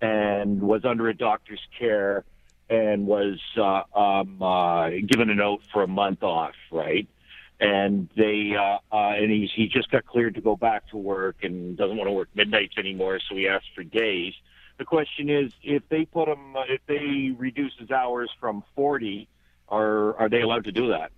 and 0.01 0.61
was 0.61 0.85
under 0.85 1.09
a 1.09 1.15
doctor's 1.15 1.61
care, 1.79 2.25
and 2.69 3.07
was 3.07 3.41
uh, 3.57 3.83
um, 3.97 4.43
uh, 4.43 4.89
given 5.07 5.31
a 5.31 5.35
note 5.35 5.63
for 5.73 5.83
a 5.83 5.87
month 5.87 6.23
off, 6.23 6.55
right? 6.73 7.07
And 7.61 8.09
they 8.17 8.53
uh, 8.59 8.79
uh, 8.95 9.15
and 9.15 9.31
he 9.31 9.49
he 9.55 9.69
just 9.69 9.91
got 9.91 10.05
cleared 10.05 10.35
to 10.35 10.41
go 10.41 10.57
back 10.57 10.89
to 10.91 10.97
work 10.97 11.37
and 11.43 11.77
doesn't 11.77 11.97
want 11.97 12.09
to 12.09 12.13
work 12.13 12.29
midnights 12.35 12.75
anymore, 12.77 13.21
so 13.29 13.37
he 13.37 13.49
asked 13.49 13.69
for 13.75 13.85
days. 13.85 14.35
The 14.77 14.85
question 14.85 15.31
is, 15.31 15.53
if 15.63 15.89
they 15.89 16.05
put 16.05 16.29
him, 16.29 16.57
if 16.69 16.81
they 16.89 17.33
reduce 17.39 17.73
his 17.79 17.93
hours 17.93 18.29
from 18.41 18.65
forty 18.75 19.29
are 19.69 20.17
are 20.17 20.29
they 20.29 20.41
allowed 20.41 20.65
to 20.65 20.73
do 20.73 20.89
that? 20.89 21.11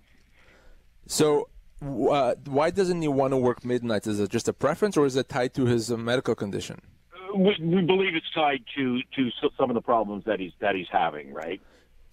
So, 1.07 1.49
uh, 1.81 2.35
why 2.45 2.69
doesn't 2.71 3.01
he 3.01 3.07
want 3.07 3.31
to 3.31 3.37
work 3.37 3.63
midnights? 3.63 4.07
Is 4.07 4.19
it 4.19 4.29
just 4.29 4.47
a 4.47 4.53
preference, 4.53 4.97
or 4.97 5.05
is 5.05 5.15
it 5.15 5.29
tied 5.29 5.53
to 5.55 5.65
his 5.65 5.91
uh, 5.91 5.97
medical 5.97 6.35
condition? 6.35 6.81
Uh, 7.13 7.37
we, 7.37 7.55
we, 7.61 7.81
believe 7.81 8.15
it's 8.15 8.31
tied 8.33 8.63
to 8.75 8.99
to 9.15 9.29
some 9.57 9.69
of 9.69 9.73
the 9.73 9.81
problems 9.81 10.25
that 10.25 10.39
he's 10.39 10.53
that 10.59 10.75
he's 10.75 10.87
having, 10.91 11.33
right? 11.33 11.61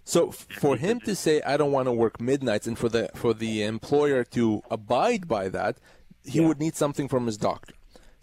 So, 0.04 0.30
for 0.32 0.76
him 0.76 1.00
to 1.00 1.14
say 1.14 1.40
I 1.42 1.56
don't 1.56 1.72
want 1.72 1.86
to 1.86 1.92
work 1.92 2.20
midnights, 2.20 2.66
and 2.66 2.78
for 2.78 2.88
the 2.88 3.10
for 3.14 3.32
the 3.32 3.62
employer 3.62 4.22
to 4.24 4.62
abide 4.70 5.26
by 5.26 5.48
that, 5.48 5.78
he 6.24 6.40
yeah. 6.40 6.46
would 6.46 6.60
need 6.60 6.76
something 6.76 7.08
from 7.08 7.26
his 7.26 7.38
doctor. 7.38 7.74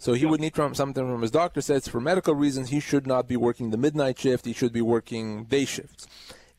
So 0.02 0.14
he 0.14 0.26
would 0.26 0.40
need 0.40 0.56
from, 0.56 0.74
something 0.74 1.06
from 1.06 1.22
his 1.22 1.30
doctor 1.30 1.60
says 1.60 1.86
for 1.86 2.00
medical 2.00 2.34
reasons 2.34 2.70
he 2.70 2.80
should 2.80 3.06
not 3.06 3.28
be 3.28 3.36
working 3.36 3.70
the 3.70 3.76
midnight 3.76 4.18
shift. 4.18 4.44
He 4.44 4.52
should 4.52 4.72
be 4.72 4.82
working 4.82 5.44
day 5.44 5.64
shifts. 5.64 6.08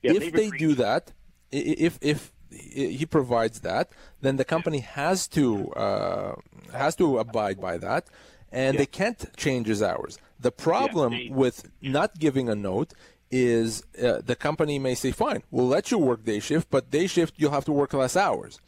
Yeah, 0.01 0.13
if 0.13 0.32
they 0.32 0.50
do 0.50 0.75
that, 0.75 1.12
if 1.51 2.00
if 2.01 2.32
he 2.50 3.06
provides 3.06 3.60
that, 3.60 3.92
then 4.22 4.38
the 4.38 4.46
company 4.46 4.80
has 4.80 5.27
to 5.30 5.74
uh, 5.74 6.36
has 6.72 6.96
to 6.96 7.18
abide 7.18 7.60
by 7.60 7.77
that, 7.77 8.08
and 8.50 8.75
yeah. 8.75 8.80
they 8.80 8.86
can't 8.86 9.36
change 9.36 9.68
his 9.68 9.84
hours. 9.84 10.18
The 10.39 10.51
problem 10.51 11.12
yeah, 11.12 11.34
with 11.34 11.70
not 11.82 12.20
giving 12.20 12.48
a 12.48 12.56
note 12.56 12.94
is 13.34 13.84
uh, 14.02 14.22
the 14.24 14.36
company 14.36 14.78
may 14.78 14.94
say, 14.94 15.12
"Fine, 15.12 15.42
we'll 15.50 15.68
let 15.68 15.90
you 15.90 15.98
work 15.98 16.24
day 16.24 16.40
shift, 16.40 16.70
but 16.70 16.92
day 16.92 17.08
shift 17.08 17.34
you'll 17.38 17.52
have 17.52 17.66
to 17.66 17.72
work 17.72 17.92
less 17.94 18.16
hours." 18.16 18.60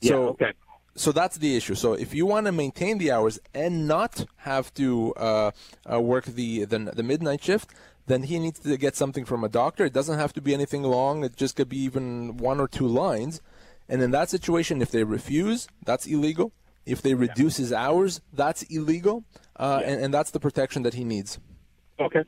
Yeah, 0.00 0.10
so, 0.10 0.28
okay. 0.28 0.52
So 0.94 1.12
that's 1.12 1.36
the 1.36 1.56
issue. 1.56 1.74
So 1.74 1.92
if 1.92 2.14
you 2.14 2.24
want 2.26 2.46
to 2.46 2.52
maintain 2.52 2.98
the 2.98 3.12
hours 3.12 3.38
and 3.54 3.86
not 3.86 4.24
have 4.38 4.72
to 4.74 5.14
uh, 5.14 5.50
uh, 5.92 6.00
work 6.00 6.24
the, 6.24 6.64
the 6.64 6.78
the 6.78 7.02
midnight 7.02 7.44
shift, 7.44 7.68
then 8.06 8.22
he 8.24 8.38
needs 8.38 8.58
to 8.60 8.76
get 8.78 8.96
something 8.96 9.26
from 9.26 9.44
a 9.44 9.48
doctor. 9.48 9.84
It 9.84 9.92
doesn't 9.92 10.18
have 10.18 10.32
to 10.32 10.40
be 10.40 10.54
anything 10.54 10.82
long. 10.82 11.22
It 11.22 11.36
just 11.36 11.54
could 11.56 11.68
be 11.68 11.78
even 11.78 12.38
one 12.38 12.58
or 12.58 12.66
two 12.66 12.88
lines. 12.88 13.42
And 13.90 14.02
in 14.02 14.10
that 14.12 14.28
situation, 14.30 14.82
if 14.82 14.90
they 14.90 15.04
refuse, 15.04 15.68
that's 15.84 16.06
illegal. 16.06 16.52
If 16.84 17.02
they 17.02 17.14
reduce 17.14 17.58
his 17.58 17.72
hours, 17.72 18.22
that's 18.32 18.62
illegal. 18.64 19.24
Uh, 19.56 19.80
yeah. 19.80 19.90
and, 19.90 20.04
and 20.04 20.14
that's 20.14 20.30
the 20.30 20.40
protection 20.40 20.82
that 20.84 20.94
he 20.94 21.04
needs. 21.04 21.38
Okay. 22.00 22.24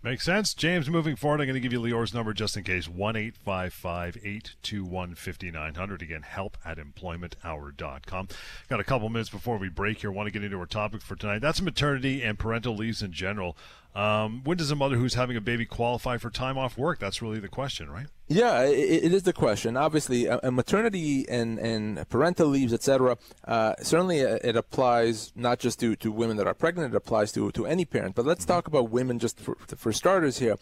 Makes 0.00 0.24
sense. 0.24 0.54
James, 0.54 0.88
moving 0.88 1.16
forward, 1.16 1.40
I'm 1.40 1.48
going 1.48 1.54
to 1.54 1.60
give 1.60 1.72
you 1.72 1.80
Lior's 1.80 2.14
number 2.14 2.32
just 2.32 2.56
in 2.56 2.62
case 2.62 2.88
1 2.88 3.16
821 3.16 5.14
5900. 5.16 6.02
Again, 6.02 6.22
help 6.22 6.56
at 6.64 6.78
employmenthour.com. 6.78 8.28
Got 8.68 8.80
a 8.80 8.84
couple 8.84 9.08
minutes 9.08 9.30
before 9.30 9.58
we 9.58 9.68
break 9.68 10.00
here. 10.00 10.12
Want 10.12 10.28
to 10.28 10.30
get 10.30 10.44
into 10.44 10.58
our 10.58 10.66
topic 10.66 11.02
for 11.02 11.16
tonight. 11.16 11.40
That's 11.40 11.60
maternity 11.60 12.22
and 12.22 12.38
parental 12.38 12.76
leaves 12.76 13.02
in 13.02 13.10
general. 13.12 13.56
Um, 13.94 14.44
when 14.44 14.56
does 14.56 14.70
a 14.70 14.76
mother 14.76 14.96
who's 14.96 15.14
having 15.14 15.36
a 15.36 15.40
baby 15.40 15.64
qualify 15.64 16.18
for 16.18 16.30
time 16.30 16.56
off 16.56 16.78
work? 16.78 16.98
That's 17.00 17.20
really 17.20 17.40
the 17.40 17.48
question, 17.48 17.90
right? 17.90 18.06
Yeah, 18.28 18.62
it, 18.62 19.04
it 19.04 19.12
is 19.12 19.24
the 19.24 19.32
question. 19.32 19.76
Obviously, 19.76 20.26
a 20.26 20.50
maternity 20.50 21.28
and, 21.28 21.58
and 21.58 22.08
parental 22.08 22.46
leaves, 22.46 22.72
etc. 22.72 23.16
Uh, 23.44 23.74
certainly, 23.82 24.24
uh, 24.24 24.38
it 24.44 24.54
applies 24.54 25.32
not 25.34 25.58
just 25.58 25.80
to, 25.80 25.96
to 25.96 26.12
women 26.12 26.36
that 26.36 26.46
are 26.46 26.54
pregnant. 26.54 26.94
It 26.94 26.96
applies 26.96 27.32
to, 27.32 27.50
to 27.52 27.66
any 27.66 27.84
parent. 27.84 28.14
But 28.14 28.26
let's 28.26 28.44
mm-hmm. 28.44 28.52
talk 28.52 28.68
about 28.68 28.90
women 28.90 29.18
just 29.18 29.40
for, 29.40 29.56
for 29.76 29.92
starters 29.92 30.38
here. 30.38 30.56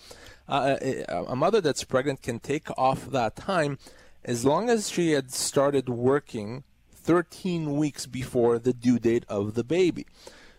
Uh, 0.48 0.76
a, 0.80 1.04
a 1.28 1.36
mother 1.36 1.60
that's 1.60 1.84
pregnant 1.84 2.22
can 2.22 2.38
take 2.38 2.68
off 2.78 3.06
that 3.10 3.36
time 3.36 3.78
as 4.24 4.44
long 4.44 4.70
as 4.70 4.88
she 4.88 5.12
had 5.12 5.32
started 5.32 5.88
working 5.88 6.64
13 7.06 7.76
weeks 7.76 8.06
before 8.06 8.58
the 8.58 8.72
due 8.72 8.98
date 8.98 9.24
of 9.28 9.54
the 9.54 9.64
baby. 9.64 10.06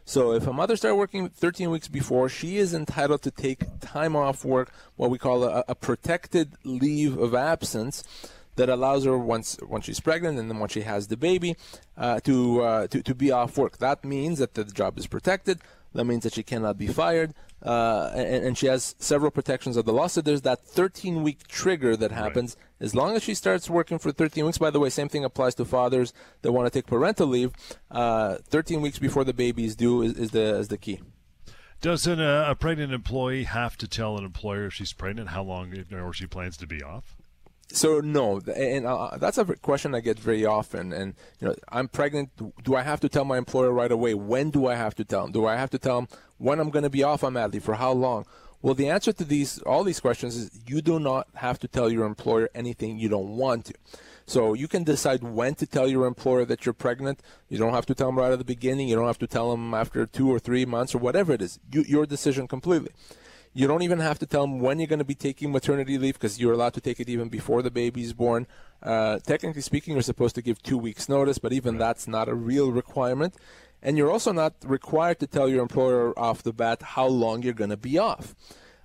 So 0.08 0.32
if 0.32 0.48
a 0.48 0.54
mother 0.54 0.78
started 0.78 0.96
working 0.96 1.28
13 1.28 1.70
weeks 1.70 1.90
before, 1.90 2.30
she 2.30 2.60
is 2.60 2.74
entitled 2.74 3.22
to 3.24 3.30
take 3.30 3.66
time 3.82 4.16
off 4.16 4.46
work, 4.46 4.72
what 4.96 5.10
we 5.10 5.18
call 5.18 5.44
a, 5.44 5.66
a 5.68 5.76
protected 5.76 6.54
leave 6.64 7.18
of 7.18 7.36
absence 7.36 8.06
that 8.56 8.70
allows 8.70 9.04
her 9.04 9.18
once 9.18 9.60
once 9.62 9.84
she's 9.84 10.00
pregnant 10.00 10.40
and 10.40 10.50
then 10.50 10.60
once 10.60 10.72
she 10.72 10.84
has 10.84 11.10
the 11.10 11.18
baby 11.18 11.58
uh, 11.98 12.22
to, 12.22 12.62
uh, 12.62 12.88
to 12.88 13.04
to 13.04 13.14
be 13.14 13.32
off 13.32 13.58
work. 13.58 13.80
That 13.80 14.06
means 14.06 14.40
that 14.40 14.54
the 14.54 14.64
job 14.64 14.98
is 14.98 15.08
protected. 15.08 15.60
That 15.94 16.06
means 16.06 16.24
that 16.24 16.36
she 16.36 16.44
cannot 16.44 16.78
be 16.78 16.88
fired, 16.88 17.34
uh, 17.64 18.12
and, 18.14 18.46
and, 18.46 18.58
she 18.58 18.68
has 18.68 18.96
several 19.00 19.32
protections 19.32 19.78
of 19.78 19.86
the 19.86 19.92
law. 19.92 20.08
So 20.08 20.22
there's 20.22 20.44
that 20.44 20.64
13 20.64 21.24
week 21.24 21.48
trigger 21.48 21.98
that 21.98 22.12
happens 22.12 22.56
right. 22.56 22.86
as 22.86 22.94
long 22.94 23.16
as 23.16 23.24
she 23.24 23.34
starts 23.34 23.68
working 23.68 23.98
for 23.98 24.12
13 24.12 24.46
weeks. 24.46 24.60
By 24.60 24.70
the 24.70 24.80
way, 24.80 24.90
same 24.90 25.10
thing 25.10 25.26
applies 25.26 25.56
to 25.56 25.66
fathers 25.66 26.14
that 26.44 26.52
want 26.52 26.68
to 26.68 26.72
take 26.72 26.86
parental 26.86 27.28
leave. 27.28 27.52
Uh, 27.90 28.38
13 28.48 28.82
weeks 28.82 29.00
before 29.00 29.24
the 29.24 29.34
baby 29.34 29.66
is 29.66 29.76
due 29.76 30.04
is, 30.04 30.14
is 30.14 30.32
the 30.32 30.56
is 30.58 30.68
the 30.68 30.78
key. 30.78 31.02
Does 31.82 32.08
an, 32.08 32.20
uh, 32.20 32.46
a 32.48 32.56
pregnant 32.56 32.94
employee 32.94 33.44
have 33.44 33.78
to 33.78 33.88
tell 33.88 34.18
an 34.18 34.24
employer 34.24 34.68
if 34.68 34.74
she's 34.74 34.94
pregnant 34.94 35.30
how 35.30 35.44
long 35.44 35.74
or 35.92 36.14
she 36.14 36.26
plans 36.26 36.58
to 36.58 36.68
be 36.68 36.82
off? 36.82 37.17
So 37.70 38.00
no, 38.00 38.40
and 38.56 38.86
uh, 38.86 39.18
that's 39.18 39.38
a 39.38 39.46
question 39.46 39.94
I 39.94 40.00
get 40.00 40.18
very 40.18 40.46
often. 40.46 40.94
And 40.94 41.16
you 41.40 41.48
know, 41.48 41.56
I'm 41.70 41.88
pregnant. 41.90 42.30
Do 42.64 42.76
I 42.76 42.82
have 42.82 43.02
to 43.02 43.10
tell 43.10 43.26
my 43.26 43.38
employer 43.38 43.72
right 43.72 43.92
away? 43.92 44.14
When 44.14 44.52
do 44.52 44.68
I 44.68 44.76
have 44.76 44.96
to 44.96 45.06
tell 45.06 45.24
them? 45.24 45.32
Do 45.34 45.46
I 45.46 45.58
have 45.58 45.70
to 45.72 45.78
tell 45.78 45.98
them 45.98 46.08
when 46.38 46.60
I'm 46.60 46.70
going 46.70 46.84
to 46.84 46.90
be 46.90 47.04
off 47.04 47.24
on 47.24 47.34
mat 47.34 47.54
for 47.62 47.76
how 47.76 47.92
long? 47.92 48.26
Well, 48.62 48.74
the 48.74 48.90
answer 48.90 49.12
to 49.14 49.24
these 49.24 49.60
all 49.64 49.84
these 49.84 50.00
questions 50.00 50.36
is 50.36 50.50
you 50.66 50.82
do 50.82 51.00
not 51.00 51.28
have 51.36 51.60
to 51.60 51.68
tell 51.68 51.92
your 51.92 52.06
employer 52.06 52.50
anything 52.56 52.98
you 52.98 53.10
don't 53.10 53.38
want 53.38 53.66
to. 53.66 53.74
So 54.26 54.54
you 54.54 54.68
can 54.68 54.84
decide 54.84 55.24
when 55.24 55.56
to 55.56 55.66
tell 55.66 55.88
your 55.88 56.06
employer 56.06 56.44
that 56.46 56.66
you're 56.66 56.74
pregnant. 56.74 57.22
You 57.48 57.58
don't 57.58 57.74
have 57.74 57.86
to 57.86 57.96
tell 57.96 58.08
them 58.08 58.18
right 58.18 58.32
at 58.32 58.40
the 58.40 58.46
beginning. 58.46 58.90
You 58.90 58.96
don't 58.96 59.08
have 59.08 59.20
to 59.20 59.28
tell 59.28 59.52
them 59.52 59.74
after 59.74 60.06
two 60.06 60.30
or 60.30 60.40
three 60.40 60.66
months 60.66 60.94
or 60.94 60.98
whatever 60.98 61.34
it 61.34 61.42
is. 61.42 61.60
You, 61.72 61.84
your 61.88 62.06
decision 62.06 62.48
completely. 62.48 62.92
You 63.58 63.66
don't 63.66 63.82
even 63.82 63.98
have 63.98 64.20
to 64.20 64.28
tell 64.28 64.42
them 64.42 64.60
when 64.60 64.78
you're 64.78 64.86
going 64.86 65.00
to 65.00 65.04
be 65.06 65.16
taking 65.16 65.52
maternity 65.52 65.98
leave 65.98 66.14
because 66.14 66.40
you're 66.40 66.54
allowed 66.54 66.76
to 66.76 66.80
take 66.80 67.00
it 67.00 67.10
even 67.10 67.28
before 67.28 67.64
the 67.64 67.72
baby's 67.72 68.14
born. 68.14 68.46
Uh, 68.84 69.18
technically 69.18 69.64
speaking, 69.64 69.96
you're 69.96 70.04
supposed 70.04 70.36
to 70.36 70.44
give 70.44 70.62
two 70.62 70.78
weeks' 70.78 71.10
notice, 71.10 71.40
but 71.40 71.52
even 71.52 71.76
that's 71.80 72.08
not 72.08 72.30
a 72.30 72.36
real 72.36 72.72
requirement. 72.72 73.34
And 73.82 73.98
you're 73.98 74.12
also 74.12 74.32
not 74.32 74.54
required 74.64 75.20
to 75.22 75.26
tell 75.26 75.50
your 75.50 75.64
employer 75.64 76.14
off 76.20 76.44
the 76.44 76.54
bat 76.54 76.84
how 76.84 77.08
long 77.08 77.42
you're 77.42 77.56
going 77.56 77.72
to 77.72 77.78
be 77.78 77.98
off. 77.98 78.36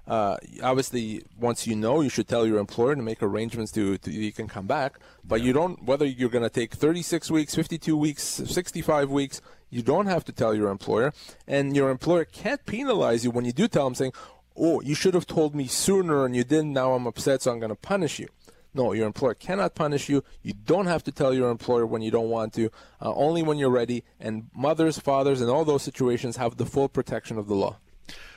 Uh, 0.06 0.38
obviously, 0.62 1.22
once 1.38 1.66
you 1.66 1.76
know, 1.76 2.00
you 2.00 2.08
should 2.08 2.26
tell 2.26 2.46
your 2.46 2.58
employer 2.58 2.94
to 2.94 3.02
make 3.02 3.22
arrangements 3.22 3.72
to, 3.72 3.98
to 3.98 4.10
you 4.10 4.32
can 4.32 4.48
come 4.48 4.66
back. 4.66 4.98
But 5.22 5.40
yeah. 5.40 5.48
you 5.48 5.52
don't, 5.52 5.82
whether 5.84 6.06
you're 6.06 6.30
going 6.30 6.44
to 6.44 6.50
take 6.50 6.72
36 6.72 7.30
weeks, 7.30 7.54
52 7.54 7.94
weeks, 7.94 8.22
65 8.22 9.10
weeks, 9.10 9.42
you 9.68 9.82
don't 9.82 10.06
have 10.06 10.24
to 10.24 10.32
tell 10.32 10.54
your 10.54 10.70
employer. 10.70 11.12
And 11.46 11.76
your 11.76 11.90
employer 11.90 12.24
can't 12.24 12.64
penalize 12.64 13.22
you 13.22 13.30
when 13.30 13.44
you 13.44 13.52
do 13.52 13.68
tell 13.68 13.84
them, 13.84 13.94
saying, 13.94 14.12
oh, 14.56 14.80
you 14.80 14.94
should 14.94 15.14
have 15.14 15.26
told 15.26 15.54
me 15.54 15.66
sooner 15.66 16.24
and 16.24 16.34
you 16.34 16.44
didn't. 16.44 16.72
Now 16.72 16.94
I'm 16.94 17.06
upset, 17.06 17.42
so 17.42 17.52
I'm 17.52 17.58
going 17.58 17.70
to 17.70 17.76
punish 17.76 18.18
you. 18.18 18.28
No, 18.74 18.92
your 18.92 19.06
employer 19.06 19.34
cannot 19.34 19.74
punish 19.74 20.08
you. 20.08 20.24
You 20.42 20.54
don't 20.54 20.86
have 20.86 21.02
to 21.04 21.12
tell 21.12 21.34
your 21.34 21.50
employer 21.50 21.84
when 21.84 22.00
you 22.00 22.10
don't 22.10 22.30
want 22.30 22.54
to, 22.54 22.70
uh, 23.02 23.12
only 23.14 23.42
when 23.42 23.58
you're 23.58 23.70
ready. 23.70 24.02
And 24.18 24.48
mothers, 24.54 24.98
fathers, 24.98 25.42
and 25.42 25.50
all 25.50 25.64
those 25.64 25.82
situations 25.82 26.36
have 26.36 26.56
the 26.56 26.64
full 26.64 26.88
protection 26.88 27.36
of 27.36 27.48
the 27.48 27.54
law. 27.54 27.78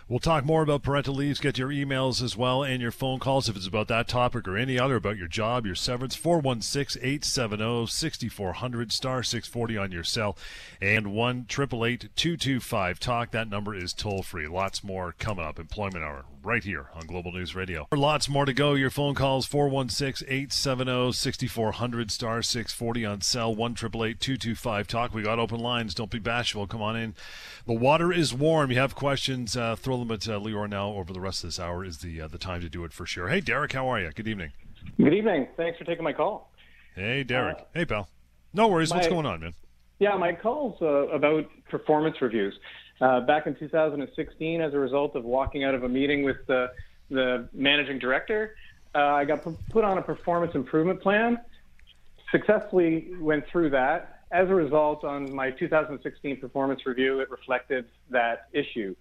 We'll 0.08 0.20
talk 0.20 0.46
more 0.46 0.62
about 0.62 0.84
parental 0.84 1.16
leaves, 1.16 1.40
get 1.40 1.58
your 1.58 1.70
emails 1.70 2.22
as 2.22 2.38
well, 2.38 2.62
and 2.62 2.80
your 2.80 2.92
phone 2.92 3.18
calls 3.18 3.50
if 3.50 3.56
it's 3.56 3.66
about 3.66 3.88
that 3.88 4.08
topic 4.08 4.48
or 4.48 4.56
any 4.56 4.78
other 4.78 4.98
about 4.98 5.18
your 5.18 5.28
job, 5.28 5.66
your 5.66 5.74
severance. 5.74 6.14
416 6.14 7.02
870 7.04 7.88
6400, 7.88 8.92
star 8.92 9.24
640 9.24 9.78
on 9.80 9.92
your 9.92 10.04
cell, 10.04 10.38
and 10.80 11.12
1 11.12 11.46
225 11.48 13.00
Talk. 13.00 13.32
That 13.32 13.50
number 13.50 13.74
is 13.74 13.94
toll 13.94 14.22
free. 14.22 14.46
Lots 14.48 14.84
more 14.84 15.16
coming 15.18 15.44
up. 15.44 15.58
Employment 15.58 16.04
Hour 16.04 16.26
right 16.46 16.64
here 16.64 16.90
on 16.94 17.08
Global 17.08 17.32
News 17.32 17.56
Radio. 17.56 17.88
Lots 17.92 18.30
more 18.30 18.46
to 18.46 18.54
go. 18.54 18.76
Your 18.76 18.92
phone 18.92 19.16
calls 19.16 19.46
416 19.46 20.28
870 20.30 21.12
6400, 21.12 22.12
star 22.12 22.42
640 22.42 23.06
on 23.06 23.22
cell 23.22 23.54
1 23.56 23.74
225 23.76 24.88
Talk. 24.88 25.14
We 25.14 25.24
got 25.24 25.40
open 25.40 25.60
lines. 25.60 25.96
Don't 25.96 26.12
be 26.12 26.20
bashful. 26.20 26.68
Come 26.68 26.82
on 26.82 26.96
in. 26.96 27.16
The 27.66 27.74
water 27.74 28.14
is 28.14 28.34
warm. 28.34 28.72
You 28.72 28.78
have 28.78 28.94
questions, 28.96 29.58
uh, 29.58 29.76
throw 29.76 29.98
them 29.98 30.12
at 30.12 30.28
uh, 30.28 30.40
Lior 30.40 30.70
now 30.70 30.90
over 30.90 31.12
the 31.12 31.20
rest 31.20 31.44
of 31.44 31.50
this 31.50 31.60
hour 31.60 31.84
is 31.84 31.98
the 31.98 32.22
uh, 32.22 32.28
the 32.28 32.38
time 32.38 32.62
to 32.62 32.70
do 32.70 32.84
it 32.84 32.94
for 32.94 33.06
sure. 33.06 33.28
Hey, 33.28 33.42
Derek, 33.42 33.74
how 33.74 33.88
are 33.88 34.00
you? 34.00 34.12
Good 34.12 34.28
evening. 34.28 34.52
Good 34.98 35.14
evening. 35.14 35.48
Thanks 35.58 35.80
for 35.80 35.84
taking 35.84 36.04
my 36.04 36.14
call. 36.14 36.52
Hey, 36.96 37.24
Derek. 37.24 37.58
Uh, 37.58 37.64
hey, 37.74 37.86
pal. 37.86 38.08
No 38.54 38.68
worries. 38.68 38.92
My, 38.92 38.98
What's 38.98 39.08
going 39.10 39.26
on, 39.26 39.40
man? 39.40 39.54
Yeah, 40.00 40.16
my 40.18 40.34
call's 40.34 40.80
uh, 40.82 41.08
about 41.08 41.46
performance 41.70 42.22
reviews. 42.22 42.54
Uh, 43.02 43.22
back 43.22 43.46
in 43.46 43.56
2016, 43.56 44.62
as 44.62 44.74
a 44.74 44.80
result 44.80 45.16
of 45.16 45.26
walking 45.26 45.64
out 45.64 45.76
of 45.76 45.84
a 45.84 45.90
meeting 45.90 46.24
with 46.24 46.38
the, 46.48 46.72
the 47.10 47.48
managing 47.54 48.00
director, 48.00 48.56
uh, 48.94 49.00
I 49.00 49.26
got 49.26 49.46
put 49.70 49.84
on 49.84 49.98
a 49.98 50.02
performance 50.02 50.56
improvement 50.56 51.02
plan. 51.02 51.38
Successfully 52.32 53.10
went 53.20 53.46
through 53.52 53.72
that. 53.72 54.22
As 54.32 54.50
a 54.50 54.56
result, 54.56 55.04
on 55.04 55.34
my 55.34 55.52
2016 55.52 56.40
performance 56.40 56.86
review, 56.86 57.20
it 57.20 57.30
reflected 57.30 57.86
that 58.10 58.48
issue. 58.54 58.96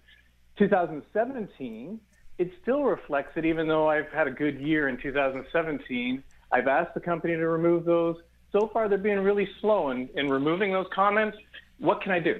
2017, 0.57 1.99
it 2.37 2.51
still 2.61 2.83
reflects 2.83 3.31
it, 3.37 3.45
even 3.45 3.67
though 3.67 3.89
I've 3.89 4.09
had 4.09 4.27
a 4.27 4.31
good 4.31 4.59
year 4.59 4.89
in 4.89 4.97
2017. 4.97 6.23
I've 6.51 6.67
asked 6.67 6.93
the 6.93 6.99
company 6.99 7.35
to 7.35 7.47
remove 7.47 7.85
those. 7.85 8.17
So 8.51 8.67
far, 8.67 8.87
they're 8.87 8.97
being 8.97 9.19
really 9.19 9.49
slow 9.61 9.89
in, 9.91 10.09
in 10.15 10.29
removing 10.29 10.71
those 10.71 10.87
comments. 10.93 11.37
What 11.79 12.01
can 12.01 12.11
I 12.11 12.19
do? 12.19 12.39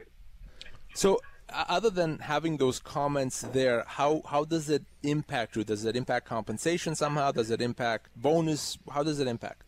So, 0.93 1.19
other 1.67 1.89
than 1.89 2.19
having 2.19 2.57
those 2.57 2.79
comments 2.79 3.41
there, 3.41 3.83
how, 3.87 4.21
how 4.29 4.43
does 4.43 4.69
it 4.69 4.83
impact 5.03 5.55
you? 5.55 5.63
Does 5.63 5.85
it 5.85 5.95
impact 5.95 6.27
compensation 6.27 6.95
somehow? 6.95 7.31
Does 7.31 7.51
it 7.51 7.61
impact 7.61 8.09
bonus? 8.15 8.77
How 8.91 9.03
does 9.03 9.19
it 9.19 9.27
impact? 9.27 9.63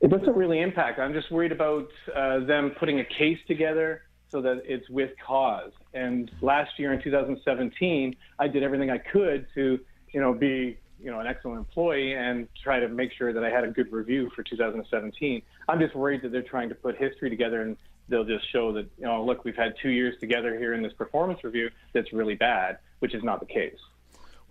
It 0.00 0.08
doesn't 0.08 0.34
really 0.34 0.60
impact. 0.60 0.98
I'm 0.98 1.12
just 1.12 1.30
worried 1.30 1.52
about 1.52 1.88
uh, 2.14 2.40
them 2.40 2.72
putting 2.78 3.00
a 3.00 3.04
case 3.04 3.38
together 3.46 4.02
so 4.30 4.40
that 4.40 4.62
it's 4.64 4.88
with 4.88 5.10
cause. 5.24 5.72
And 5.92 6.30
last 6.40 6.78
year 6.78 6.92
in 6.92 7.02
2017, 7.02 8.16
I 8.38 8.48
did 8.48 8.62
everything 8.62 8.90
I 8.90 8.98
could 8.98 9.46
to, 9.54 9.78
you 10.12 10.20
know, 10.20 10.32
be, 10.32 10.78
you 11.02 11.10
know, 11.10 11.20
an 11.20 11.26
excellent 11.26 11.58
employee 11.58 12.14
and 12.14 12.48
try 12.62 12.78
to 12.78 12.88
make 12.88 13.12
sure 13.12 13.32
that 13.32 13.44
I 13.44 13.50
had 13.50 13.64
a 13.64 13.68
good 13.68 13.92
review 13.92 14.30
for 14.34 14.42
2017. 14.42 15.42
I'm 15.68 15.80
just 15.80 15.94
worried 15.94 16.22
that 16.22 16.32
they're 16.32 16.42
trying 16.42 16.68
to 16.68 16.74
put 16.74 16.96
history 16.96 17.28
together 17.28 17.62
and 17.62 17.76
they'll 18.10 18.24
just 18.24 18.50
show 18.52 18.72
that, 18.72 18.86
you 18.98 19.06
know, 19.06 19.24
look, 19.24 19.44
we've 19.44 19.56
had 19.56 19.74
two 19.80 19.90
years 19.90 20.14
together 20.20 20.58
here 20.58 20.74
in 20.74 20.82
this 20.82 20.92
performance 20.92 21.42
review 21.42 21.70
that's 21.92 22.12
really 22.12 22.34
bad, 22.34 22.78
which 22.98 23.14
is 23.14 23.22
not 23.22 23.40
the 23.40 23.46
case. 23.46 23.78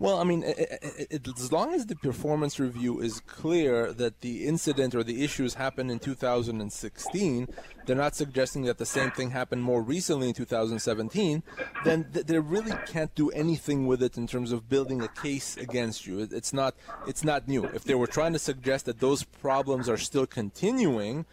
Well, 0.00 0.18
I 0.18 0.24
mean, 0.24 0.44
it, 0.44 1.08
it, 1.10 1.28
as 1.28 1.52
long 1.52 1.74
as 1.74 1.84
the 1.84 1.94
performance 1.94 2.58
review 2.58 3.02
is 3.02 3.20
clear 3.20 3.92
that 3.92 4.22
the 4.22 4.46
incident 4.46 4.94
or 4.94 5.04
the 5.04 5.22
issues 5.22 5.52
happened 5.52 5.90
in 5.90 5.98
2016, 5.98 7.48
they're 7.84 7.96
not 7.96 8.16
suggesting 8.16 8.62
that 8.62 8.78
the 8.78 8.86
same 8.86 9.10
thing 9.10 9.32
happened 9.32 9.62
more 9.62 9.82
recently 9.82 10.28
in 10.28 10.34
2017, 10.34 11.42
then 11.84 12.06
th- 12.14 12.24
they 12.24 12.38
really 12.38 12.72
can't 12.86 13.14
do 13.14 13.28
anything 13.32 13.86
with 13.86 14.02
it 14.02 14.16
in 14.16 14.26
terms 14.26 14.52
of 14.52 14.70
building 14.70 15.02
a 15.02 15.08
case 15.08 15.58
against 15.58 16.06
you. 16.06 16.20
It, 16.20 16.32
it's 16.32 16.54
not 16.54 16.76
it's 17.06 17.22
not 17.22 17.46
new. 17.46 17.64
If 17.64 17.84
they 17.84 17.94
were 17.94 18.06
trying 18.06 18.32
to 18.32 18.38
suggest 18.38 18.86
that 18.86 19.00
those 19.00 19.22
problems 19.22 19.86
are 19.86 19.98
still 19.98 20.26
continuing, 20.26 21.26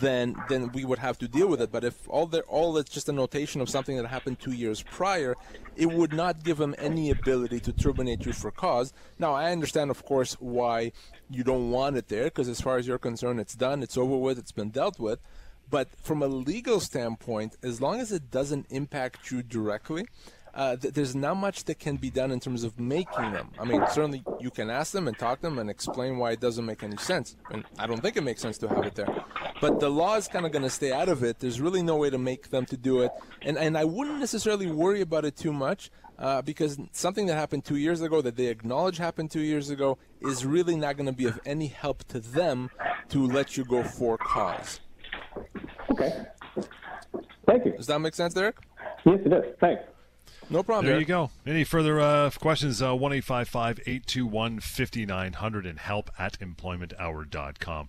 then 0.00 0.36
then 0.48 0.70
we 0.72 0.84
would 0.84 0.98
have 0.98 1.18
to 1.18 1.28
deal 1.28 1.48
with 1.48 1.60
it. 1.60 1.72
But 1.72 1.84
if 1.84 2.08
all 2.08 2.26
the 2.26 2.42
all 2.42 2.76
it's 2.78 2.90
just 2.90 3.08
a 3.08 3.12
notation 3.12 3.60
of 3.60 3.68
something 3.68 3.96
that 3.96 4.06
happened 4.06 4.38
two 4.38 4.52
years 4.52 4.82
prior, 4.82 5.36
it 5.76 5.86
would 5.86 6.12
not 6.12 6.44
give 6.44 6.58
them 6.58 6.74
any 6.78 7.10
ability 7.10 7.60
to 7.60 7.72
terminate 7.72 8.24
you 8.26 8.32
for 8.32 8.50
cause. 8.50 8.92
Now 9.18 9.34
I 9.34 9.50
understand, 9.52 9.90
of 9.90 10.04
course, 10.04 10.34
why 10.40 10.92
you 11.28 11.44
don't 11.44 11.70
want 11.70 11.96
it 11.96 12.08
there, 12.08 12.24
because 12.24 12.48
as 12.48 12.60
far 12.60 12.76
as 12.76 12.86
you're 12.86 12.98
concerned, 12.98 13.40
it's 13.40 13.54
done, 13.54 13.82
it's 13.82 13.96
over 13.96 14.16
with, 14.16 14.38
it's 14.38 14.52
been 14.52 14.70
dealt 14.70 14.98
with. 14.98 15.20
But 15.70 15.88
from 16.02 16.20
a 16.20 16.26
legal 16.26 16.80
standpoint, 16.80 17.56
as 17.62 17.80
long 17.80 18.00
as 18.00 18.10
it 18.10 18.30
doesn't 18.30 18.66
impact 18.70 19.30
you 19.30 19.42
directly, 19.42 20.08
uh, 20.54 20.76
th- 20.76 20.94
there's 20.94 21.14
not 21.14 21.36
much 21.36 21.64
that 21.64 21.78
can 21.78 21.96
be 21.96 22.10
done 22.10 22.30
in 22.30 22.40
terms 22.40 22.64
of 22.64 22.78
making 22.78 23.32
them. 23.32 23.50
I 23.58 23.64
mean, 23.64 23.82
certainly 23.90 24.22
you 24.40 24.50
can 24.50 24.70
ask 24.70 24.92
them 24.92 25.08
and 25.08 25.18
talk 25.18 25.40
to 25.40 25.46
them 25.48 25.58
and 25.58 25.70
explain 25.70 26.18
why 26.18 26.32
it 26.32 26.40
doesn't 26.40 26.64
make 26.64 26.82
any 26.82 26.96
sense. 26.96 27.36
And 27.50 27.64
I 27.78 27.86
don't 27.86 28.00
think 28.00 28.16
it 28.16 28.22
makes 28.22 28.40
sense 28.40 28.58
to 28.58 28.68
have 28.68 28.84
it 28.84 28.94
there. 28.94 29.08
But 29.60 29.80
the 29.80 29.90
law 29.90 30.16
is 30.16 30.28
kind 30.28 30.46
of 30.46 30.52
going 30.52 30.62
to 30.62 30.70
stay 30.70 30.92
out 30.92 31.08
of 31.08 31.22
it. 31.22 31.38
There's 31.38 31.60
really 31.60 31.82
no 31.82 31.96
way 31.96 32.10
to 32.10 32.18
make 32.18 32.50
them 32.50 32.66
to 32.66 32.76
do 32.76 33.00
it. 33.02 33.12
And, 33.42 33.58
and 33.58 33.76
I 33.76 33.84
wouldn't 33.84 34.18
necessarily 34.18 34.66
worry 34.66 35.00
about 35.00 35.24
it 35.24 35.36
too 35.36 35.52
much 35.52 35.90
uh, 36.18 36.42
because 36.42 36.78
something 36.92 37.26
that 37.26 37.34
happened 37.34 37.64
two 37.64 37.76
years 37.76 38.00
ago 38.00 38.20
that 38.22 38.36
they 38.36 38.46
acknowledge 38.46 38.98
happened 38.98 39.30
two 39.30 39.40
years 39.40 39.70
ago 39.70 39.98
is 40.20 40.44
really 40.44 40.76
not 40.76 40.96
going 40.96 41.06
to 41.06 41.12
be 41.12 41.26
of 41.26 41.40
any 41.46 41.66
help 41.66 42.04
to 42.08 42.20
them 42.20 42.70
to 43.08 43.26
let 43.26 43.56
you 43.56 43.64
go 43.64 43.82
for 43.82 44.18
cause. 44.18 44.80
Okay. 45.90 46.26
Thank 47.46 47.64
you. 47.64 47.72
Does 47.72 47.86
that 47.86 47.98
make 47.98 48.14
sense, 48.14 48.34
Derek? 48.34 48.56
Yes, 49.04 49.20
it 49.24 49.28
does. 49.28 49.44
Thanks. 49.60 49.82
No 50.50 50.62
problem. 50.64 50.86
There 50.86 50.94
Derek. 50.94 51.08
you 51.08 51.14
go. 51.14 51.30
Any 51.46 51.64
further 51.64 52.00
uh, 52.00 52.30
questions? 52.30 52.82
Uh, 52.82 52.94
one 52.94 53.12
eight 53.12 53.24
five 53.24 53.48
five 53.48 53.78
eight 53.86 54.06
two 54.06 54.26
one 54.26 54.58
fifty 54.58 55.06
nine 55.06 55.34
hundred 55.34 55.64
and 55.64 55.78
help 55.78 56.10
at 56.18 56.38
employmenthour.com. 56.40 57.88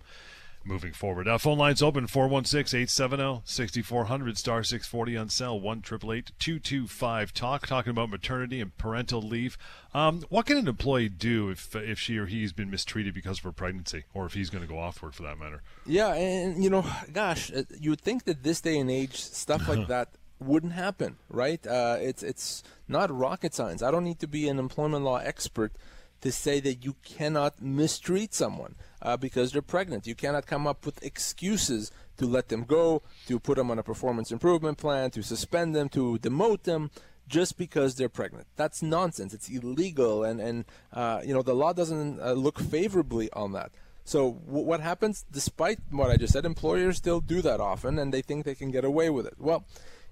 Moving 0.64 0.92
forward, 0.92 1.26
uh, 1.26 1.38
phone 1.38 1.58
lines 1.58 1.82
open 1.82 2.06
416-870-6400 2.06 4.38
star 4.38 4.62
640 4.62 5.16
on 5.16 5.28
cell 5.28 5.58
1 5.58 5.82
225 5.82 7.34
talk 7.34 7.66
talking 7.66 7.90
about 7.90 8.10
maternity 8.10 8.60
and 8.60 8.78
parental 8.78 9.20
leave. 9.20 9.58
Um, 9.92 10.22
what 10.28 10.46
can 10.46 10.56
an 10.56 10.68
employee 10.68 11.08
do 11.08 11.50
if 11.50 11.74
if 11.74 11.98
she 11.98 12.16
or 12.16 12.26
he's 12.26 12.52
been 12.52 12.70
mistreated 12.70 13.12
because 13.12 13.38
of 13.38 13.44
her 13.44 13.50
pregnancy, 13.50 14.04
or 14.14 14.24
if 14.24 14.34
he's 14.34 14.50
going 14.50 14.62
to 14.62 14.72
go 14.72 14.78
off 14.78 15.02
work 15.02 15.14
for 15.14 15.24
that 15.24 15.36
matter? 15.36 15.62
Yeah, 15.84 16.14
and 16.14 16.62
you 16.62 16.70
know, 16.70 16.86
gosh, 17.12 17.50
uh, 17.52 17.64
you 17.80 17.90
would 17.90 18.00
think 18.00 18.22
that 18.24 18.44
this 18.44 18.60
day 18.60 18.78
and 18.78 18.88
age, 18.88 19.16
stuff 19.16 19.68
like 19.68 19.86
that 19.88 20.10
wouldn't 20.44 20.72
happen, 20.72 21.16
right? 21.28 21.64
Uh, 21.66 21.96
it's 22.00 22.22
it's 22.22 22.62
not 22.88 23.10
rocket 23.10 23.54
science. 23.54 23.82
I 23.82 23.90
don't 23.90 24.04
need 24.04 24.20
to 24.20 24.26
be 24.26 24.48
an 24.48 24.58
employment 24.58 25.04
law 25.04 25.18
expert 25.18 25.72
to 26.22 26.30
say 26.32 26.60
that 26.60 26.84
you 26.84 26.94
cannot 27.04 27.60
mistreat 27.60 28.32
someone 28.32 28.76
uh, 29.02 29.16
because 29.16 29.52
they're 29.52 29.60
pregnant. 29.60 30.06
You 30.06 30.14
cannot 30.14 30.46
come 30.46 30.66
up 30.66 30.86
with 30.86 31.02
excuses 31.02 31.90
to 32.16 32.26
let 32.26 32.48
them 32.48 32.64
go, 32.64 33.02
to 33.26 33.40
put 33.40 33.56
them 33.56 33.70
on 33.70 33.78
a 33.78 33.82
performance 33.82 34.30
improvement 34.30 34.78
plan, 34.78 35.10
to 35.10 35.22
suspend 35.22 35.74
them, 35.74 35.88
to 35.90 36.18
demote 36.18 36.62
them. 36.62 36.90
Just 37.28 37.56
because 37.56 37.94
they're 37.94 38.10
pregnant, 38.10 38.46
that's 38.56 38.82
nonsense. 38.82 39.32
It's 39.32 39.48
illegal, 39.48 40.22
and 40.22 40.40
and 40.40 40.64
uh, 40.92 41.22
you 41.24 41.32
know 41.32 41.42
the 41.42 41.54
law 41.54 41.72
doesn't 41.72 42.20
uh, 42.20 42.32
look 42.32 42.58
favorably 42.58 43.30
on 43.32 43.52
that. 43.52 43.70
So 44.04 44.32
w- 44.46 44.66
what 44.66 44.80
happens? 44.80 45.24
Despite 45.30 45.78
what 45.90 46.10
I 46.10 46.16
just 46.16 46.32
said, 46.32 46.44
employers 46.44 46.96
still 46.96 47.20
do 47.20 47.40
that 47.42 47.60
often, 47.60 47.98
and 47.98 48.12
they 48.12 48.22
think 48.22 48.44
they 48.44 48.56
can 48.56 48.70
get 48.70 48.84
away 48.84 49.08
with 49.08 49.26
it. 49.26 49.34
Well, 49.38 49.64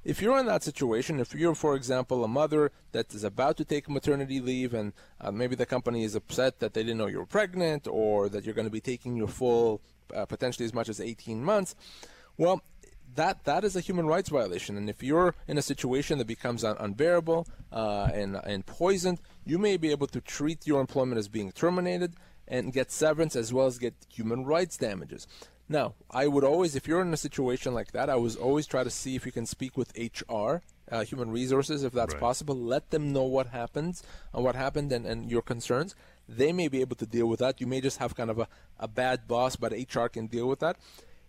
if 0.04 0.23
you're 0.23 0.38
in 0.38 0.47
that 0.47 0.62
situation, 0.62 1.21
if 1.21 1.35
you're, 1.35 1.55
for 1.55 1.74
example, 1.74 2.24
a 2.24 2.29
mother 2.29 2.72
that 2.92 3.14
is 3.14 3.24
about 3.24 3.57
to 3.59 3.64
take 3.64 3.88
maternity 3.88 4.40
leave 4.40 4.72
and 4.72 4.92
uh, 5.20 5.31
maybe 5.31 5.55
the 5.55 5.66
company 5.66 6.05
is 6.05 6.14
upset 6.14 6.59
that 6.61 6.74
they 6.74 6.83
didn't 6.83 6.98
know 6.98 7.07
you 7.07 7.18
were 7.18 7.27
pregnant 7.27 7.87
or 7.87 8.29
that 8.29 8.44
you're 8.44 8.55
going 8.55 8.66
to 8.66 8.70
be 8.70 8.81
taking 8.81 9.16
your 9.16 9.29
full, 9.29 9.81
uh, 10.14 10.24
potentially 10.24 10.64
as 10.64 10.72
much 10.72 10.88
as 10.88 11.01
18 11.01 11.44
months, 11.44 11.74
well, 12.37 12.62
that 13.16 13.44
that 13.44 13.64
is 13.64 13.77
a 13.77 13.81
human 13.81 14.07
rights 14.07 14.29
violation. 14.29 14.77
And 14.77 14.88
if 14.88 15.03
you're 15.03 15.35
in 15.48 15.59
a 15.59 15.62
situation 15.62 16.18
that 16.18 16.27
becomes 16.27 16.64
un- 16.64 16.77
unbearable 16.79 17.46
uh, 17.72 18.09
and 18.14 18.37
and 18.44 18.64
poisoned, 18.64 19.18
you 19.44 19.59
may 19.59 19.77
be 19.77 19.90
able 19.90 20.07
to 20.09 20.20
treat 20.20 20.66
your 20.66 20.81
employment 20.81 21.18
as 21.18 21.29
being 21.29 21.51
terminated 21.51 22.14
and 22.46 22.72
get 22.72 22.90
severance 22.90 23.37
as 23.37 23.53
well 23.53 23.66
as 23.66 23.79
get 23.79 23.94
human 24.09 24.44
rights 24.44 24.77
damages. 24.77 25.27
Now, 25.70 25.94
I 26.11 26.26
would 26.26 26.42
always, 26.42 26.74
if 26.74 26.88
you're 26.88 27.00
in 27.00 27.14
a 27.14 27.16
situation 27.16 27.72
like 27.72 27.92
that, 27.92 28.11
I 28.11 28.16
would 28.16 28.37
always 28.37 28.66
try 28.66 28.83
to 28.83 28.90
see 28.90 29.14
if 29.14 29.24
you 29.24 29.30
can 29.30 29.46
speak 29.46 29.76
with 29.76 29.96
HR, 29.96 30.62
uh, 30.90 31.04
human 31.04 31.30
resources, 31.30 31.85
if 31.85 31.92
that's 31.92 32.12
Right. 32.14 32.20
possible. 32.20 32.56
Let 32.56 32.90
them 32.90 33.12
know 33.12 33.22
what 33.22 33.46
happens, 33.46 34.02
uh, 34.37 34.40
what 34.40 34.56
happened, 34.56 34.90
and, 34.90 35.06
and 35.06 35.30
your 35.30 35.42
concerns. 35.42 35.94
They 36.28 36.52
may 36.52 36.66
be 36.66 36.80
able 36.80 36.96
to 36.96 37.06
deal 37.06 37.26
with 37.26 37.38
that. 37.38 37.61
You 37.61 37.68
may 37.68 37.80
just 37.80 37.98
have 37.98 38.16
kind 38.16 38.30
of 38.30 38.40
a, 38.40 38.48
a 38.80 38.88
bad 38.88 39.28
boss, 39.28 39.54
but 39.54 39.70
HR 39.72 40.09
can 40.09 40.26
deal 40.26 40.48
with 40.48 40.59
that. 40.59 40.76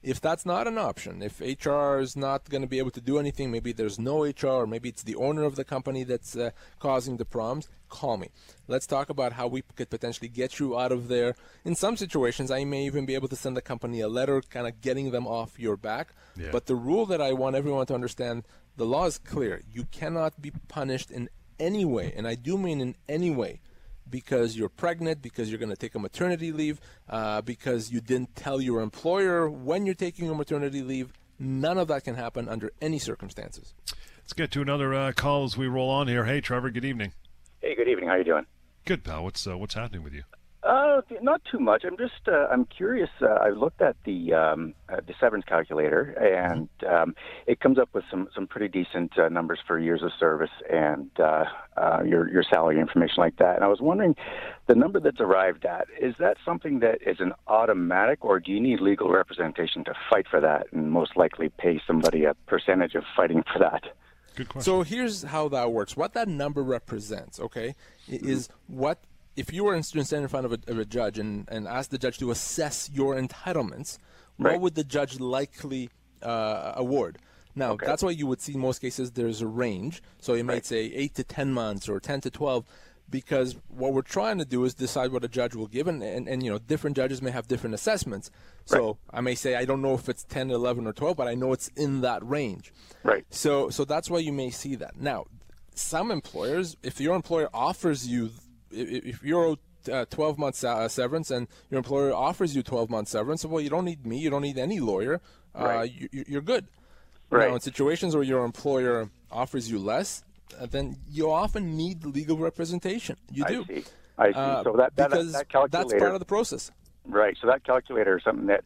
If 0.04 0.20
that's 0.20 0.46
not 0.46 0.68
an 0.68 0.80
option, 0.80 1.22
if 1.22 1.40
HR 1.40 2.00
is 2.00 2.16
not 2.16 2.50
going 2.50 2.62
to 2.64 2.68
be 2.68 2.80
able 2.80 2.90
to 2.92 3.02
do 3.02 3.20
anything, 3.20 3.52
maybe 3.52 3.72
there's 3.72 4.00
no 4.00 4.24
HR, 4.24 4.48
or 4.48 4.68
maybe 4.68 4.90
it's 4.90 5.04
the 5.04 5.16
owner 5.16 5.44
of 5.44 5.56
the 5.56 5.64
company 5.64 6.04
that's 6.04 6.36
uh, 6.36 6.52
causing 6.80 7.18
the 7.18 7.26
problems, 7.26 7.70
call 7.88 8.18
me. 8.18 8.30
Let's 8.68 8.88
talk 8.88 9.10
about 9.10 9.34
how 9.34 9.48
we 9.48 9.62
could 9.76 9.92
potentially 9.92 10.28
get 10.28 10.60
you 10.60 10.80
out 10.80 10.92
of 10.92 11.08
there. 11.08 11.36
In 11.64 11.76
some 11.76 11.98
situations, 11.98 12.50
I 12.50 12.64
may 12.64 12.86
even 12.86 13.06
be 13.06 13.14
able 13.14 13.28
to 13.28 13.36
send 13.36 13.56
the 13.56 13.62
company 13.62 14.02
a 14.02 14.08
letter 14.08 14.42
kind 14.42 14.66
of 14.66 14.82
getting 14.82 15.12
them 15.12 15.28
off 15.28 15.60
your 15.60 15.78
back. 15.78 16.16
Yeah. 16.36 16.50
But 16.52 16.66
the 16.66 16.76
rule 16.76 17.06
that 17.06 17.22
I 17.22 17.34
want 17.34 17.56
everyone 17.56 17.86
to 17.88 17.94
understand 17.94 18.44
the 18.78 18.86
law 18.86 19.06
is 19.06 19.20
clear. 19.20 19.62
You 19.72 19.86
cannot 19.92 20.42
be 20.42 20.52
punished 20.68 21.12
in 21.12 21.30
any 21.60 21.86
way, 21.86 22.12
and 22.16 22.28
I 22.28 22.34
do 22.34 22.58
mean 22.58 22.82
in 22.82 22.96
any 23.08 23.30
way 23.30 23.62
because 24.12 24.56
you're 24.56 24.69
pregnant, 24.69 25.21
because 25.21 25.50
you're 25.50 25.60
going 25.60 25.69
to 25.69 25.76
take 25.76 25.95
a 25.95 26.00
maternity 26.00 26.52
leave, 26.52 26.80
uh, 27.10 27.41
because 27.41 27.91
you 27.91 28.02
didn't 28.02 28.36
tell 28.36 28.62
your 28.62 28.82
employer 28.82 29.50
when 29.50 29.86
you're 29.86 29.95
taking 29.95 30.30
a 30.30 30.36
maternity 30.36 30.82
leave. 30.84 31.12
None 31.39 31.78
of 31.78 31.88
that 31.88 32.04
can 32.04 32.15
happen 32.15 32.47
under 32.47 32.71
any 32.82 33.00
circumstances. 33.00 33.74
Let's 34.19 34.34
get 34.34 34.52
to 34.52 34.62
another 34.62 34.93
uh, 34.93 35.12
call 35.13 35.45
as 35.45 35.58
we 35.58 35.67
roll 35.67 35.89
on 35.89 36.08
here. 36.08 36.26
Hey, 36.26 36.41
Trevor. 36.41 36.69
Good 36.69 36.86
evening. 36.86 37.13
Hey, 37.62 37.74
good 37.76 37.88
evening. 37.88 38.08
How 38.08 38.15
you 38.15 38.24
doing? 38.24 38.45
Good 38.86 39.04
pal. 39.04 39.24
What's 39.24 39.47
uh, 39.47 39.58
what's 39.58 39.74
happening 39.74 40.04
with 40.04 40.13
you? 40.13 40.24
Uh, 40.71 41.01
not 41.21 41.41
too 41.51 41.60
much. 41.60 41.84
I'm 41.84 41.97
just 41.97 42.29
uh, 42.29 42.47
I'm 42.49 42.63
curious. 42.63 43.10
Uh, 43.21 43.25
I 43.25 43.49
looked 43.49 43.81
at 43.81 43.97
the 44.05 44.34
um, 44.34 44.73
uh, 44.88 45.01
the 45.05 45.13
severance 45.19 45.43
calculator, 45.45 46.12
and 46.12 46.69
um, 46.89 47.13
it 47.45 47.60
comes 47.60 47.77
up 47.77 47.89
with 47.93 48.05
some 48.10 48.29
some 48.34 48.47
pretty 48.47 48.69
decent 48.69 49.12
uh, 49.19 49.27
numbers 49.27 49.60
for 49.67 49.77
years 49.77 50.01
of 50.01 50.12
service 50.17 50.49
and 50.71 51.10
uh, 51.19 51.43
uh, 51.75 51.99
your 52.05 52.29
your 52.31 52.43
salary 52.49 52.79
information 52.79 53.15
like 53.17 53.36
that. 53.36 53.55
And 53.55 53.65
I 53.65 53.67
was 53.67 53.81
wondering, 53.81 54.15
the 54.67 54.75
number 54.75 55.01
that's 55.01 55.19
arrived 55.19 55.65
at 55.65 55.88
is 55.99 56.15
that 56.19 56.38
something 56.45 56.79
that 56.79 56.99
is 57.05 57.17
an 57.19 57.34
automatic, 57.47 58.23
or 58.23 58.39
do 58.39 58.53
you 58.53 58.62
need 58.62 58.79
legal 58.79 59.10
representation 59.10 59.84
to 59.84 59.93
fight 60.10 60.25
for 60.31 60.39
that, 60.39 60.67
and 60.71 60.89
most 60.89 61.17
likely 61.17 61.49
pay 61.49 61.81
somebody 61.86 62.23
a 62.23 62.34
percentage 62.47 62.95
of 62.95 63.03
fighting 63.13 63.43
for 63.51 63.60
that? 63.60 63.84
Good 64.38 64.47
question. 64.47 64.63
So 64.71 64.84
here's 64.84 65.23
how 65.23 65.49
that 65.49 65.73
works. 65.73 65.97
What 65.97 66.13
that 66.13 66.29
number 66.29 66.63
represents, 66.63 67.41
okay, 67.41 67.75
i- 68.10 68.19
is 68.23 68.47
what 68.67 68.99
if 69.36 69.54
you 69.54 69.63
were 69.63 69.76
in 69.76 69.84
stand 69.84 70.13
in 70.24 70.28
front 70.28 70.46
of 70.46 70.52
a, 70.54 70.60
of 70.67 70.78
a 70.80 70.86
judge 70.86 71.17
and, 71.17 71.48
and 71.50 71.67
ask 71.67 71.89
the 71.89 71.98
judge 71.98 72.17
to 72.20 72.32
assess 72.32 72.89
your 72.94 73.15
entitlements, 73.15 73.98
what 74.38 74.60
would 74.60 74.76
the 74.76 74.84
judge 74.84 75.20
likely 75.20 75.89
uh, 76.22 76.74
award? 76.76 77.17
Now, 77.56 77.72
Okay. 77.74 77.86
that's 77.86 78.02
why 78.04 78.12
you 78.12 78.28
would 78.28 78.41
see 78.41 78.54
in 78.54 78.60
most 78.60 78.80
cases 78.80 79.12
there's 79.12 79.41
a 79.41 79.48
range. 79.48 80.02
So 80.20 80.34
you 80.34 80.44
might 80.44 80.54
Right. 80.54 80.65
say 80.65 80.80
8 80.94 81.15
to 81.15 81.24
10 81.24 81.54
months 81.54 81.89
or 81.89 82.00
10 82.00 82.22
to 82.22 82.30
12 82.30 82.65
because 83.10 83.58
what 83.67 83.94
we're 83.94 84.02
trying 84.04 84.38
to 84.38 84.46
do 84.46 84.63
is 84.63 84.74
decide 84.74 85.12
what 85.12 85.24
a 85.24 85.28
judge 85.28 85.54
will 85.54 85.67
give 85.67 85.86
and, 85.88 86.02
and, 86.02 86.30
and 86.30 86.44
you 86.44 86.50
know 86.50 86.58
different 86.58 86.96
judges 86.96 87.22
may 87.22 87.30
have 87.32 87.46
different 87.46 87.74
assessments 87.76 88.32
so 88.63 88.98
i 89.10 89.20
may 89.20 89.36
say 89.36 89.56
i 89.56 89.65
don't 89.65 89.82
know 89.82 89.94
if 89.96 90.08
it's 90.08 90.24
10 90.24 90.50
11 90.50 90.88
or 90.88 90.94
12 90.94 91.17
but 91.17 91.28
i 91.28 91.36
know 91.36 91.52
it's 91.52 91.67
in 91.76 92.00
that 92.00 92.26
range 92.26 92.72
Right. 93.04 93.26
so 93.30 93.70
so 93.70 93.84
that's 93.84 94.10
why 94.10 94.20
you 94.20 94.32
may 94.32 94.50
see 94.50 94.76
that. 94.76 94.96
Now, 94.98 95.26
some 95.76 96.10
employers, 96.10 96.78
if 96.84 97.02
your 97.02 97.15
employer 97.15 97.50
offers 97.54 98.08
you, 98.08 98.30
if 98.71 99.05
if 99.05 99.23
you're 99.23 99.43
owed, 99.45 99.60
uh, 99.91 100.05
12 100.10 100.38
months 100.38 100.63
uh, 100.63 100.88
severance 100.88 101.31
and 101.31 101.47
your 101.69 101.77
employer 101.79 102.13
offers 102.13 102.55
you 102.55 102.63
12 102.63 102.89
months 102.89 103.12
severance, 103.12 103.43
well, 103.45 103.62
you 103.62 103.69
don't 103.69 103.86
need 103.86 104.05
me, 104.05 104.17
you 104.19 104.29
don't 104.29 104.41
need 104.43 104.57
any 104.57 104.79
lawyer, 104.79 105.21
uh, 105.55 105.63
Right. 105.63 105.91
you, 105.91 106.10
you- 106.12 106.25
you're 106.27 106.41
good. 106.41 106.67
Right. 107.29 107.47
Now, 107.49 107.55
in 107.55 107.62
situations 107.62 108.13
where 108.13 108.23
your 108.25 108.43
employer 108.43 109.10
offers 109.31 109.71
you 109.71 109.79
less, 109.79 110.23
uh, 110.60 110.65
then 110.65 110.97
you 111.10 111.31
often 111.31 111.77
need 111.77 112.05
legal 112.05 112.38
representation. 112.38 113.15
You 113.31 113.45
do. 113.45 113.62
I 113.62 113.65
see. 113.73 113.84
I 114.17 114.31
see. 114.34 114.38
Uh, 114.38 114.63
so 114.63 114.73
that 114.73 114.95
that, 114.97 115.10
because 115.12 115.31
that 115.31 115.47
calculator 115.49 115.88
that's 115.89 116.01
part 116.01 116.13
of 116.13 116.19
the 116.19 116.25
process. 116.25 116.71
Right. 117.07 117.38
So 117.39 117.47
that 117.47 117.63
calculator 117.63 118.17
is 118.17 118.23
something 118.23 118.47
that 118.47 118.63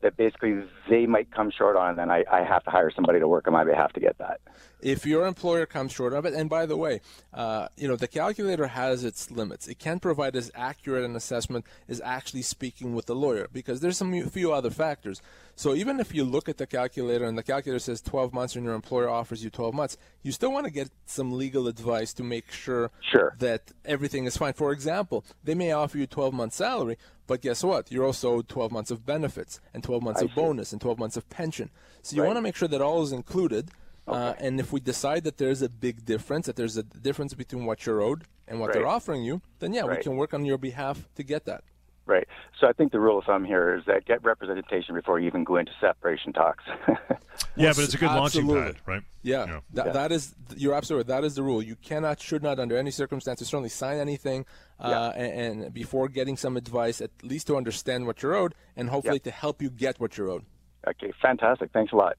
that 0.00 0.16
basically 0.16 0.64
they 0.88 1.06
might 1.06 1.30
come 1.30 1.50
short 1.50 1.76
on, 1.76 1.90
and 1.90 1.98
then 1.98 2.10
I, 2.10 2.24
I 2.30 2.42
have 2.42 2.64
to 2.64 2.70
hire 2.70 2.90
somebody 2.90 3.20
to 3.20 3.28
work 3.28 3.46
on 3.46 3.52
my 3.52 3.64
behalf 3.64 3.92
to 3.94 4.00
get 4.00 4.18
that. 4.18 4.40
If 4.80 5.06
your 5.06 5.26
employer 5.26 5.66
comes 5.66 5.92
short 5.92 6.12
of 6.12 6.26
it, 6.26 6.34
and 6.34 6.50
by 6.50 6.66
the 6.66 6.76
way, 6.76 7.00
uh, 7.32 7.68
you 7.76 7.88
know 7.88 7.96
the 7.96 8.08
calculator 8.08 8.66
has 8.68 9.04
its 9.04 9.30
limits. 9.30 9.66
It 9.66 9.78
can't 9.78 10.02
provide 10.02 10.36
as 10.36 10.50
accurate 10.54 11.04
an 11.04 11.16
assessment 11.16 11.64
as 11.88 12.00
actually 12.04 12.42
speaking 12.42 12.94
with 12.94 13.06
the 13.06 13.14
lawyer 13.14 13.48
because 13.52 13.80
there's 13.80 13.96
some 13.96 14.28
few 14.28 14.52
other 14.52 14.70
factors. 14.70 15.20
So 15.58 15.74
even 15.74 16.00
if 16.00 16.14
you 16.14 16.24
look 16.24 16.50
at 16.50 16.58
the 16.58 16.66
calculator 16.66 17.24
and 17.24 17.38
the 17.38 17.42
calculator 17.42 17.78
says 17.78 18.02
12 18.02 18.34
months 18.34 18.56
and 18.56 18.64
your 18.64 18.74
employer 18.74 19.08
offers 19.08 19.42
you 19.42 19.48
12 19.48 19.74
months, 19.74 19.96
you 20.22 20.30
still 20.30 20.52
want 20.52 20.66
to 20.66 20.70
get 20.70 20.90
some 21.06 21.32
legal 21.32 21.66
advice 21.66 22.12
to 22.14 22.22
make 22.22 22.52
sure, 22.52 22.90
sure. 23.10 23.34
that 23.38 23.72
everything 23.86 24.26
is 24.26 24.36
fine. 24.36 24.52
For 24.52 24.70
example, 24.70 25.24
they 25.42 25.54
may 25.54 25.72
offer 25.72 25.96
you 25.96 26.06
12 26.06 26.34
months 26.34 26.56
salary, 26.56 26.98
but 27.26 27.40
guess 27.40 27.64
what? 27.64 27.90
You're 27.90 28.04
also 28.04 28.42
12 28.42 28.70
months 28.70 28.90
of 28.90 29.06
benefits 29.06 29.60
and 29.72 29.82
12 29.82 30.02
months 30.02 30.20
I 30.20 30.26
of 30.26 30.30
see. 30.30 30.36
bonus 30.36 30.72
and 30.76 30.80
12 30.82 30.98
months 30.98 31.16
of 31.16 31.28
pension. 31.30 31.70
So 32.02 32.14
you 32.16 32.22
Right. 32.22 32.28
want 32.28 32.36
to 32.36 32.42
make 32.42 32.54
sure 32.56 32.68
that 32.68 32.82
all 32.82 33.02
is 33.02 33.12
included. 33.12 33.70
Uh, 34.06 34.34
and 34.38 34.60
if 34.60 34.72
we 34.72 34.78
decide 34.78 35.24
that 35.24 35.36
there's 35.38 35.62
a 35.62 35.68
big 35.68 36.04
difference, 36.04 36.46
that 36.46 36.54
there's 36.54 36.76
a 36.76 36.82
difference 36.84 37.34
between 37.34 37.64
what 37.64 37.84
you're 37.86 38.00
owed 38.00 38.22
and 38.46 38.60
what 38.60 38.72
they're 38.72 38.86
offering 38.86 39.24
you, 39.24 39.40
then 39.58 39.72
yeah, 39.72 39.84
we 39.84 39.96
can 39.96 40.16
work 40.16 40.32
on 40.34 40.44
your 40.44 40.58
behalf 40.58 41.08
to 41.16 41.22
get 41.24 41.44
that. 41.46 41.64
Right. 42.04 42.28
So 42.60 42.68
I 42.68 42.72
think 42.72 42.92
the 42.92 43.00
rule 43.00 43.18
of 43.18 43.24
thumb 43.24 43.44
here 43.44 43.74
is 43.74 43.84
that 43.86 44.04
get 44.04 44.22
representation 44.22 44.94
before 44.94 45.18
you 45.18 45.26
even 45.26 45.42
go 45.42 45.56
into 45.56 45.72
separation 45.80 46.32
talks. 46.32 46.62
Yeah, 47.54 47.72
but 47.74 47.84
it's 47.84 47.92
a 47.94 47.98
good 47.98 48.06
launching 48.06 48.48
pad, 48.48 48.76
right? 48.86 49.02
Yeah, 49.22 49.44
Yeah. 49.46 49.60
That, 49.74 49.86
Yeah. 49.86 49.92
that 49.92 50.12
is 50.12 50.34
you're 50.56 50.72
absolutely 50.74 51.00
right. 51.12 51.20
That 51.20 51.26
is 51.26 51.34
the 51.34 51.42
rule. 51.42 51.62
You 51.62 51.76
cannot, 51.76 52.20
should 52.20 52.42
not, 52.42 52.58
under 52.58 52.76
any 52.78 52.90
circumstances, 52.90 53.48
certainly 53.48 53.68
sign 53.68 53.98
anything, 53.98 54.46
uh, 54.80 55.12
and, 55.14 55.62
and 55.64 55.74
before 55.74 56.08
getting 56.08 56.36
some 56.38 56.56
advice, 56.56 57.00
at 57.02 57.10
least 57.22 57.46
to 57.48 57.56
understand 57.56 58.06
what 58.06 58.22
you're 58.22 58.34
owed, 58.34 58.54
and 58.74 58.88
hopefully 58.88 59.18
to 59.20 59.30
help 59.30 59.60
you 59.60 59.68
get 59.68 60.00
what 60.00 60.16
you're 60.16 60.30
owed. 60.30 60.44
Okay, 60.86 61.12
fantastic. 61.20 61.70
Thanks 61.72 61.92
a 61.92 61.96
lot. 61.96 62.16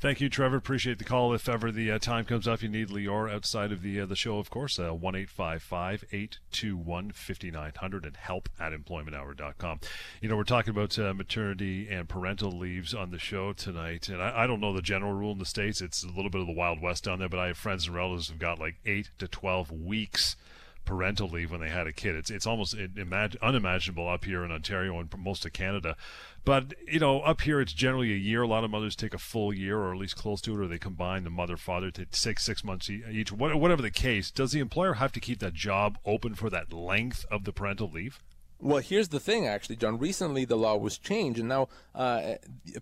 Thank 0.00 0.22
you, 0.22 0.30
Trevor. 0.30 0.56
Appreciate 0.56 0.96
the 0.96 1.04
call. 1.04 1.34
If 1.34 1.46
ever 1.46 1.70
the 1.70 1.90
uh, 1.90 1.98
time 1.98 2.24
comes 2.24 2.48
up, 2.48 2.62
you 2.62 2.70
need 2.70 2.88
Lior 2.88 3.30
outside 3.30 3.70
of 3.70 3.82
the 3.82 4.00
uh, 4.00 4.06
the 4.06 4.16
show, 4.16 4.38
of 4.38 4.48
course, 4.48 4.78
uh, 4.78 4.94
one 4.94 5.14
eight 5.14 5.28
five 5.28 5.62
five 5.62 6.04
eight 6.10 6.38
two 6.50 6.74
one 6.74 7.10
fifty 7.10 7.50
nine 7.50 7.72
hundred 7.76 8.06
and 8.06 8.16
help 8.16 8.48
at 8.58 8.72
employmenthour.com. 8.72 9.80
You 10.22 10.30
know, 10.30 10.36
we're 10.38 10.44
talking 10.44 10.70
about 10.70 10.98
uh, 10.98 11.12
maternity 11.12 11.86
and 11.90 12.08
parental 12.08 12.50
leaves 12.50 12.94
on 12.94 13.10
the 13.10 13.18
show 13.18 13.52
tonight, 13.52 14.08
and 14.08 14.22
I, 14.22 14.44
I 14.44 14.46
don't 14.46 14.60
know 14.60 14.72
the 14.72 14.80
general 14.80 15.12
rule 15.12 15.32
in 15.32 15.38
the 15.38 15.44
states. 15.44 15.82
It's 15.82 16.02
a 16.02 16.08
little 16.08 16.30
bit 16.30 16.40
of 16.40 16.46
the 16.46 16.54
wild 16.54 16.80
west 16.80 17.04
down 17.04 17.18
there, 17.18 17.28
but 17.28 17.38
I 17.38 17.48
have 17.48 17.58
friends 17.58 17.86
and 17.86 17.94
relatives 17.94 18.30
who've 18.30 18.38
got 18.38 18.58
like 18.58 18.76
eight 18.86 19.10
to 19.18 19.28
twelve 19.28 19.70
weeks 19.70 20.34
parental 20.90 21.28
leave 21.28 21.52
when 21.52 21.60
they 21.60 21.68
had 21.68 21.86
a 21.86 21.92
kid. 21.92 22.16
It's 22.16 22.30
it's 22.30 22.48
almost 22.48 22.74
unimaginable 23.40 24.08
up 24.08 24.24
here 24.24 24.44
in 24.44 24.50
Ontario 24.50 24.98
and 24.98 25.08
most 25.16 25.46
of 25.46 25.52
Canada. 25.52 25.96
But 26.44 26.74
you 26.84 26.98
know, 26.98 27.20
up 27.20 27.42
here 27.42 27.60
it's 27.60 27.72
generally 27.72 28.12
a 28.12 28.16
year. 28.16 28.42
A 28.42 28.48
lot 28.48 28.64
of 28.64 28.72
mothers 28.72 28.96
take 28.96 29.14
a 29.14 29.18
full 29.18 29.54
year, 29.54 29.78
or 29.78 29.92
at 29.92 30.00
least 30.00 30.16
close 30.16 30.40
to 30.40 30.52
it, 30.52 30.58
or 30.58 30.66
they 30.66 30.78
combine 30.78 31.22
the 31.22 31.30
mother 31.30 31.56
father 31.56 31.92
to 31.92 32.06
six 32.10 32.42
six 32.42 32.64
months 32.64 32.90
each. 32.90 33.30
Whatever 33.30 33.82
the 33.82 33.92
case, 33.92 34.32
does 34.32 34.50
the 34.50 34.58
employer 34.58 34.94
have 34.94 35.12
to 35.12 35.20
keep 35.20 35.38
that 35.38 35.54
job 35.54 35.96
open 36.04 36.34
for 36.34 36.50
that 36.50 36.72
length 36.72 37.24
of 37.30 37.44
the 37.44 37.52
parental 37.52 37.88
leave? 37.88 38.20
Well, 38.62 38.78
here's 38.78 39.08
the 39.08 39.20
thing, 39.20 39.46
actually, 39.46 39.76
John. 39.76 39.98
Recently, 39.98 40.44
the 40.44 40.56
law 40.56 40.76
was 40.76 40.98
changed, 40.98 41.38
and 41.38 41.48
now 41.48 41.68
uh, 41.94 42.34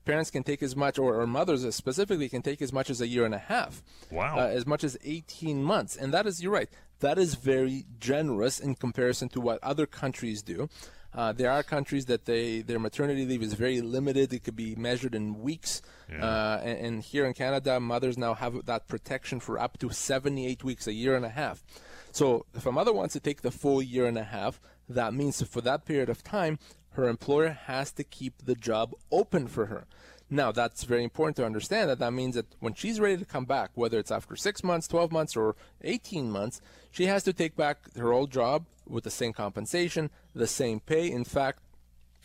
parents 0.04 0.30
can 0.30 0.42
take 0.42 0.60
as 0.60 0.74
much, 0.74 0.98
or, 0.98 1.20
or 1.20 1.26
mothers 1.26 1.72
specifically, 1.74 2.28
can 2.28 2.42
take 2.42 2.60
as 2.60 2.72
much 2.72 2.90
as 2.90 3.00
a 3.00 3.06
year 3.06 3.24
and 3.24 3.34
a 3.34 3.38
half. 3.38 3.82
Wow. 4.10 4.38
Uh, 4.38 4.48
as 4.48 4.66
much 4.66 4.82
as 4.82 4.98
18 5.04 5.62
months. 5.62 5.94
And 5.94 6.12
that 6.12 6.26
is, 6.26 6.42
you're 6.42 6.52
right, 6.52 6.68
that 7.00 7.18
is 7.18 7.34
very 7.34 7.86
generous 7.98 8.60
in 8.60 8.74
comparison 8.74 9.28
to 9.30 9.40
what 9.40 9.62
other 9.62 9.86
countries 9.86 10.42
do. 10.42 10.68
Uh, 11.14 11.32
there 11.32 11.50
are 11.50 11.62
countries 11.62 12.04
that 12.06 12.26
they 12.26 12.60
their 12.60 12.78
maternity 12.78 13.24
leave 13.24 13.42
is 13.42 13.54
very 13.54 13.80
limited. 13.80 14.32
It 14.32 14.44
could 14.44 14.56
be 14.56 14.74
measured 14.76 15.14
in 15.14 15.40
weeks. 15.40 15.80
Uh, 16.22 16.60
and, 16.62 16.78
and 16.78 17.02
here 17.02 17.24
in 17.26 17.34
Canada, 17.34 17.80
mothers 17.80 18.18
now 18.18 18.34
have 18.34 18.66
that 18.66 18.88
protection 18.88 19.40
for 19.40 19.58
up 19.58 19.78
to 19.78 19.90
78 19.90 20.64
weeks, 20.64 20.86
a 20.86 20.92
year 20.92 21.16
and 21.16 21.24
a 21.24 21.30
half. 21.30 21.64
So 22.12 22.46
if 22.54 22.66
a 22.66 22.72
mother 22.72 22.92
wants 22.92 23.14
to 23.14 23.20
take 23.20 23.42
the 23.42 23.50
full 23.50 23.82
year 23.82 24.06
and 24.06 24.18
a 24.18 24.24
half, 24.24 24.60
that 24.88 25.14
means 25.14 25.38
that 25.38 25.48
for 25.48 25.60
that 25.62 25.84
period 25.84 26.08
of 26.08 26.22
time, 26.22 26.58
her 26.90 27.08
employer 27.08 27.50
has 27.50 27.92
to 27.92 28.04
keep 28.04 28.44
the 28.44 28.54
job 28.54 28.92
open 29.10 29.46
for 29.46 29.66
her. 29.66 29.86
Now, 30.30 30.52
that's 30.52 30.84
very 30.84 31.04
important 31.04 31.36
to 31.36 31.46
understand 31.46 31.88
that 31.88 31.98
that 32.00 32.12
means 32.12 32.34
that 32.34 32.46
when 32.60 32.74
she's 32.74 33.00
ready 33.00 33.16
to 33.16 33.24
come 33.24 33.46
back, 33.46 33.70
whether 33.74 33.98
it's 33.98 34.10
after 34.10 34.36
six 34.36 34.62
months, 34.62 34.86
12 34.86 35.10
months, 35.10 35.36
or 35.36 35.56
18 35.82 36.30
months, 36.30 36.60
she 36.90 37.06
has 37.06 37.22
to 37.24 37.32
take 37.32 37.56
back 37.56 37.94
her 37.96 38.12
old 38.12 38.30
job 38.30 38.64
with 38.86 39.04
the 39.04 39.10
same 39.10 39.32
compensation, 39.32 40.10
the 40.34 40.46
same 40.46 40.80
pay. 40.80 41.10
In 41.10 41.24
fact, 41.24 41.60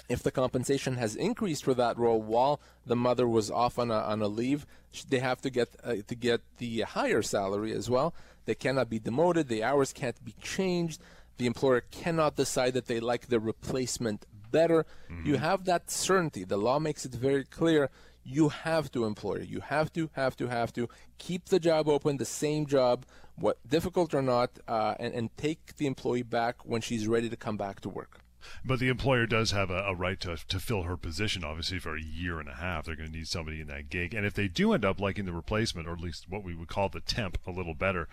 if 0.09 0.21
the 0.21 0.31
compensation 0.31 0.95
has 0.95 1.15
increased 1.15 1.63
for 1.63 1.73
that 1.73 1.97
role 1.97 2.21
while 2.21 2.59
the 2.85 2.95
mother 2.95 3.27
was 3.27 3.49
off 3.49 3.79
on 3.79 3.89
a, 3.89 3.99
on 3.99 4.21
a 4.21 4.27
leave, 4.27 4.65
they 5.09 5.19
have 5.19 5.41
to 5.41 5.49
get 5.49 5.69
uh, 5.83 5.95
to 6.07 6.15
get 6.15 6.41
the 6.57 6.81
higher 6.81 7.21
salary 7.21 7.73
as 7.73 7.89
well. 7.89 8.13
They 8.45 8.55
cannot 8.55 8.89
be 8.89 8.99
demoted. 8.99 9.47
The 9.47 9.63
hours 9.63 9.93
can't 9.93 10.23
be 10.23 10.35
changed. 10.41 11.01
The 11.37 11.45
employer 11.45 11.81
cannot 11.89 12.35
decide 12.35 12.73
that 12.73 12.87
they 12.87 12.99
like 12.99 13.27
the 13.27 13.39
replacement 13.39 14.25
better. 14.51 14.85
You 15.25 15.37
have 15.37 15.65
that 15.65 15.89
certainty. 15.89 16.43
The 16.43 16.57
law 16.57 16.79
makes 16.79 17.05
it 17.05 17.13
very 17.13 17.43
clear. 17.43 17.89
You 18.23 18.49
have 18.49 18.91
to, 18.91 19.05
employer. 19.05 19.41
You 19.41 19.61
have 19.61 19.91
to, 19.93 20.09
have 20.13 20.37
to, 20.37 20.47
have 20.47 20.71
to 20.73 20.87
keep 21.17 21.45
the 21.45 21.59
job 21.59 21.89
open, 21.89 22.17
the 22.17 22.25
same 22.25 22.65
job, 22.65 23.05
what 23.35 23.57
difficult 23.67 24.13
or 24.13 24.21
not, 24.21 24.51
uh, 24.67 24.95
and, 24.99 25.13
and 25.13 25.37
take 25.37 25.77
the 25.77 25.87
employee 25.87 26.23
back 26.23 26.65
when 26.65 26.81
she's 26.81 27.07
ready 27.07 27.29
to 27.29 27.35
come 27.35 27.57
back 27.57 27.79
to 27.81 27.89
work. 27.89 28.19
But 28.65 28.79
the 28.79 28.89
employer 28.89 29.25
does 29.25 29.51
have 29.51 29.69
a, 29.69 29.79
a 29.83 29.95
right 29.95 30.19
to, 30.21 30.35
to 30.35 30.59
fill 30.59 30.83
her 30.83 30.97
position, 30.97 31.43
obviously, 31.43 31.79
for 31.79 31.95
a 31.95 32.01
year 32.01 32.39
and 32.39 32.49
a 32.49 32.55
half. 32.55 32.85
They're 32.85 32.95
going 32.95 33.11
to 33.11 33.17
need 33.17 33.27
somebody 33.27 33.61
in 33.61 33.67
that 33.67 33.89
gig. 33.89 34.13
And 34.13 34.25
if 34.25 34.33
they 34.33 34.47
do 34.47 34.73
end 34.73 34.83
up 34.85 34.99
liking 34.99 35.25
the 35.25 35.33
replacement, 35.33 35.87
or 35.87 35.93
at 35.93 36.01
least 36.01 36.29
what 36.29 36.43
we 36.43 36.53
would 36.53 36.67
call 36.67 36.89
the 36.89 36.99
temp, 36.99 37.37
a 37.47 37.51
little 37.51 37.73
better, 37.73 38.07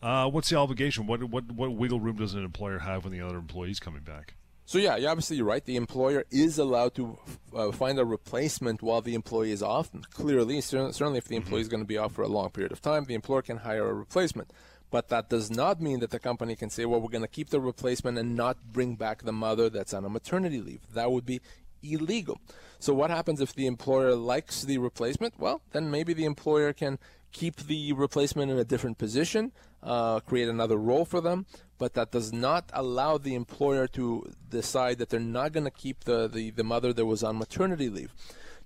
uh, 0.00 0.28
what's 0.28 0.50
the 0.50 0.56
obligation? 0.56 1.06
What, 1.06 1.24
what, 1.24 1.50
what 1.52 1.74
wiggle 1.74 2.00
room 2.00 2.16
does 2.16 2.34
an 2.34 2.44
employer 2.44 2.80
have 2.80 3.04
when 3.04 3.12
the 3.12 3.20
other 3.20 3.38
employee's 3.38 3.80
coming 3.80 4.02
back? 4.02 4.34
So 4.64 4.78
yeah, 4.78 4.96
you're 4.96 5.10
obviously 5.10 5.42
right. 5.42 5.64
The 5.64 5.76
employer 5.76 6.24
is 6.30 6.58
allowed 6.58 6.94
to 6.94 7.18
uh, 7.54 7.72
find 7.72 7.98
a 7.98 8.04
replacement 8.04 8.82
while 8.82 9.02
the 9.02 9.14
employee 9.14 9.52
is 9.52 9.62
off. 9.62 9.90
Clearly, 10.14 10.60
cer- 10.60 10.92
certainly, 10.92 11.18
if 11.18 11.28
the 11.28 11.36
employee 11.36 11.60
is 11.60 11.68
going 11.68 11.82
to 11.82 11.86
be 11.86 11.98
off 11.98 12.12
for 12.12 12.22
a 12.22 12.28
long 12.28 12.50
period 12.50 12.72
of 12.72 12.80
time, 12.80 13.04
the 13.04 13.14
employer 13.14 13.42
can 13.42 13.58
hire 13.58 13.88
a 13.88 13.94
replacement. 13.94 14.50
But 14.90 15.08
that 15.08 15.28
does 15.28 15.50
not 15.50 15.80
mean 15.80 16.00
that 16.00 16.10
the 16.10 16.18
company 16.18 16.54
can 16.54 16.70
say, 16.70 16.84
"Well, 16.84 17.00
we're 17.00 17.08
going 17.08 17.22
to 17.22 17.28
keep 17.28 17.50
the 17.50 17.60
replacement 17.60 18.18
and 18.18 18.36
not 18.36 18.72
bring 18.72 18.94
back 18.94 19.22
the 19.22 19.32
mother 19.32 19.68
that's 19.68 19.94
on 19.94 20.04
a 20.04 20.08
maternity 20.08 20.60
leave." 20.60 20.82
That 20.94 21.10
would 21.10 21.26
be 21.26 21.40
illegal. 21.82 22.40
So 22.78 22.94
what 22.94 23.10
happens 23.10 23.40
if 23.40 23.54
the 23.54 23.66
employer 23.66 24.14
likes 24.14 24.62
the 24.62 24.78
replacement? 24.78 25.38
Well, 25.38 25.62
then 25.72 25.90
maybe 25.90 26.12
the 26.12 26.24
employer 26.24 26.72
can 26.72 26.98
keep 27.32 27.56
the 27.56 27.92
replacement 27.94 28.50
in 28.50 28.58
a 28.58 28.64
different 28.64 28.98
position, 28.98 29.52
uh, 29.82 30.20
create 30.20 30.48
another 30.48 30.76
role 30.76 31.04
for 31.04 31.20
them, 31.20 31.46
but 31.78 31.94
that 31.94 32.12
does 32.12 32.32
not 32.32 32.70
allow 32.72 33.18
the 33.18 33.34
employer 33.34 33.86
to 33.88 34.30
decide 34.56 34.98
that 34.98 35.08
they're 35.08 35.20
not 35.20 35.52
going 35.52 35.64
to 35.64 35.70
keep 35.70 36.04
the, 36.04 36.28
the, 36.28 36.50
the 36.50 36.64
mother 36.64 36.92
that 36.92 37.06
was 37.06 37.22
on 37.22 37.38
maternity 37.38 37.88
leave. 37.88 38.12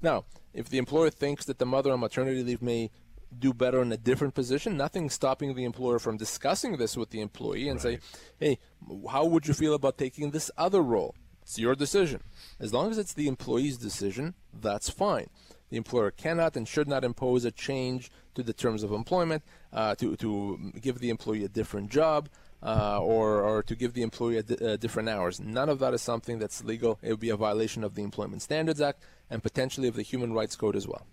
Now, 0.02 0.24
if 0.52 0.68
the 0.68 0.78
employer 0.78 1.10
thinks 1.10 1.44
that 1.46 1.58
the 1.58 1.66
mother 1.66 1.92
on 1.92 2.00
maternity 2.00 2.42
leave 2.42 2.62
may 2.62 2.90
do 3.38 3.52
better 3.52 3.82
in 3.82 3.92
a 3.92 3.96
different 3.96 4.34
position, 4.34 4.76
Nothing 4.76 5.10
stopping 5.10 5.54
the 5.54 5.64
employer 5.64 5.98
from 5.98 6.16
discussing 6.16 6.76
this 6.76 6.96
with 6.96 7.10
the 7.10 7.20
employee 7.20 7.68
and 7.68 7.80
say, 7.80 7.98
hey, 8.38 8.58
how 9.10 9.24
would 9.24 9.46
you 9.46 9.54
feel 9.54 9.74
about 9.74 9.98
taking 9.98 10.30
this 10.30 10.50
other 10.56 10.82
role? 10.82 11.14
It's 11.42 11.58
your 11.58 11.74
decision. 11.74 12.22
As 12.58 12.72
long 12.72 12.90
as 12.90 12.98
it's 12.98 13.14
the 13.14 13.28
employee's 13.28 13.78
decision, 13.78 14.34
that's 14.52 14.90
fine. 14.90 15.28
The 15.70 15.76
employer 15.76 16.10
cannot 16.10 16.56
and 16.56 16.66
should 16.66 16.88
not 16.88 17.04
impose 17.04 17.44
a 17.44 17.50
change 17.50 18.10
to 18.34 18.42
the 18.42 18.52
terms 18.52 18.82
of 18.82 18.92
employment 18.92 19.42
uh, 19.72 19.94
to, 19.96 20.16
to 20.16 20.72
give 20.80 20.98
the 20.98 21.10
employee 21.10 21.44
a 21.44 21.48
different 21.48 21.90
job 21.90 22.28
uh, 22.66 23.00
or, 23.00 23.42
or 23.42 23.62
to 23.62 23.76
give 23.76 23.94
the 23.94 24.02
employee 24.02 24.38
uh, 24.38 24.76
different 24.76 25.08
hours. 25.08 25.38
None 25.40 25.68
of 25.68 25.78
that 25.78 25.94
is 25.94 26.02
something 26.02 26.38
that's 26.40 26.64
legal. 26.64 26.98
It 27.00 27.10
would 27.10 27.20
be 27.20 27.30
a 27.30 27.36
violation 27.36 27.84
of 27.84 27.94
the 27.94 28.02
Employment 28.02 28.42
Standards 28.42 28.80
Act 28.80 29.02
and 29.30 29.42
potentially 29.42 29.86
of 29.86 29.94
the 29.94 30.02
Human 30.02 30.32
Rights 30.32 30.56
Code 30.56 30.74
as 30.74 30.86
well. 30.86 31.06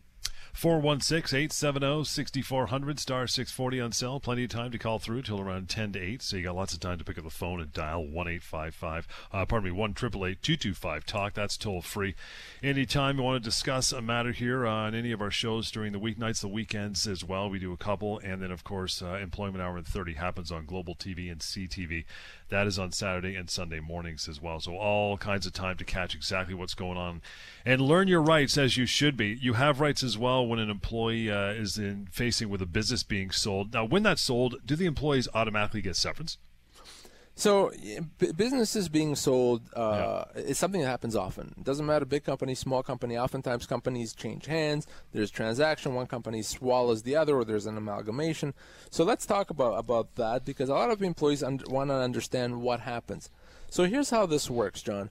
416-870-6400 0.55 2.99
star 2.99 3.27
640 3.27 3.81
on 3.81 3.91
cell 3.91 4.19
plenty 4.19 4.43
of 4.43 4.49
time 4.49 4.71
to 4.71 4.77
call 4.77 4.99
through 4.99 5.23
till 5.23 5.41
around 5.41 5.67
10 5.67 5.93
to 5.93 5.99
8 5.99 6.21
so 6.21 6.37
you 6.37 6.43
got 6.43 6.55
lots 6.55 6.73
of 6.73 6.79
time 6.79 6.99
to 6.99 7.03
pick 7.03 7.17
up 7.17 7.23
the 7.23 7.29
phone 7.29 7.59
and 7.59 7.73
dial 7.73 8.05
1-855 8.05 9.05
uh, 9.31 9.45
pardon 9.45 9.65
me 9.65 9.71
1 9.71 9.93
225 9.93 11.05
talk. 11.05 11.33
That's 11.33 11.57
toll 11.57 11.81
free. 11.81 12.15
Anytime 12.61 13.17
you 13.17 13.23
want 13.23 13.43
to 13.43 13.49
discuss 13.49 13.91
a 13.91 14.01
matter 14.01 14.31
here 14.31 14.65
on 14.65 14.93
any 14.93 15.11
of 15.11 15.21
our 15.21 15.31
shows 15.31 15.71
during 15.71 15.91
the 15.91 15.99
weeknights 15.99 16.41
the 16.41 16.47
weekends 16.47 17.07
as 17.07 17.23
well 17.23 17.49
we 17.49 17.59
do 17.59 17.73
a 17.73 17.77
couple. 17.77 18.19
And 18.19 18.41
then 18.41 18.51
of 18.51 18.63
course 18.63 19.01
uh, 19.01 19.19
employment 19.21 19.63
hour 19.63 19.77
in 19.77 19.83
30 19.83 20.13
happens 20.13 20.51
on 20.51 20.65
global 20.65 20.95
tv 20.95 21.31
and 21.31 21.41
ctv 21.41 22.05
that 22.53 22.67
is 22.67 22.77
on 22.77 22.91
saturday 22.91 23.35
and 23.35 23.49
sunday 23.49 23.79
mornings 23.79 24.29
as 24.29 24.39
well 24.39 24.59
so 24.59 24.77
all 24.77 25.17
kinds 25.17 25.45
of 25.45 25.53
time 25.53 25.75
to 25.75 25.83
catch 25.83 26.13
exactly 26.15 26.53
what's 26.53 26.75
going 26.75 26.97
on 26.97 27.21
and 27.65 27.81
learn 27.81 28.07
your 28.07 28.21
rights 28.21 28.57
as 28.57 28.77
you 28.77 28.85
should 28.85 29.17
be 29.17 29.37
you 29.41 29.53
have 29.53 29.79
rights 29.79 30.03
as 30.03 30.17
well 30.17 30.45
when 30.45 30.59
an 30.59 30.69
employee 30.69 31.29
uh, 31.29 31.51
is 31.51 31.77
in 31.77 32.07
facing 32.11 32.49
with 32.49 32.61
a 32.61 32.65
business 32.65 33.03
being 33.03 33.31
sold. 33.31 33.73
Now, 33.73 33.85
when 33.85 34.03
that's 34.03 34.21
sold, 34.21 34.55
do 34.65 34.75
the 34.75 34.85
employees 34.85 35.27
automatically 35.33 35.81
get 35.81 35.95
severance? 35.95 36.37
So 37.35 37.71
b- 38.19 38.31
businesses 38.31 38.89
being 38.89 39.15
sold 39.15 39.61
uh, 39.75 40.25
yeah. 40.35 40.41
is 40.41 40.57
something 40.57 40.81
that 40.81 40.87
happens 40.87 41.15
often. 41.15 41.53
It 41.57 41.63
doesn't 41.63 41.85
matter 41.85 42.05
big 42.05 42.23
company, 42.23 42.53
small 42.53 42.83
company. 42.83 43.17
Oftentimes 43.17 43.65
companies 43.65 44.13
change 44.13 44.45
hands. 44.45 44.85
There's 45.11 45.31
transaction. 45.31 45.95
One 45.95 46.05
company 46.05 46.43
swallows 46.43 47.01
the 47.01 47.15
other, 47.15 47.35
or 47.35 47.43
there's 47.43 47.65
an 47.65 47.75
amalgamation. 47.75 48.53
So 48.91 49.03
let's 49.03 49.25
talk 49.25 49.49
about 49.49 49.79
about 49.79 50.15
that 50.15 50.45
because 50.45 50.69
a 50.69 50.73
lot 50.73 50.91
of 50.91 51.01
employees 51.01 51.41
un- 51.41 51.61
want 51.67 51.89
to 51.89 51.95
understand 51.95 52.61
what 52.61 52.81
happens. 52.81 53.29
So 53.69 53.85
here's 53.85 54.11
how 54.11 54.27
this 54.27 54.49
works, 54.49 54.83
John. 54.83 55.09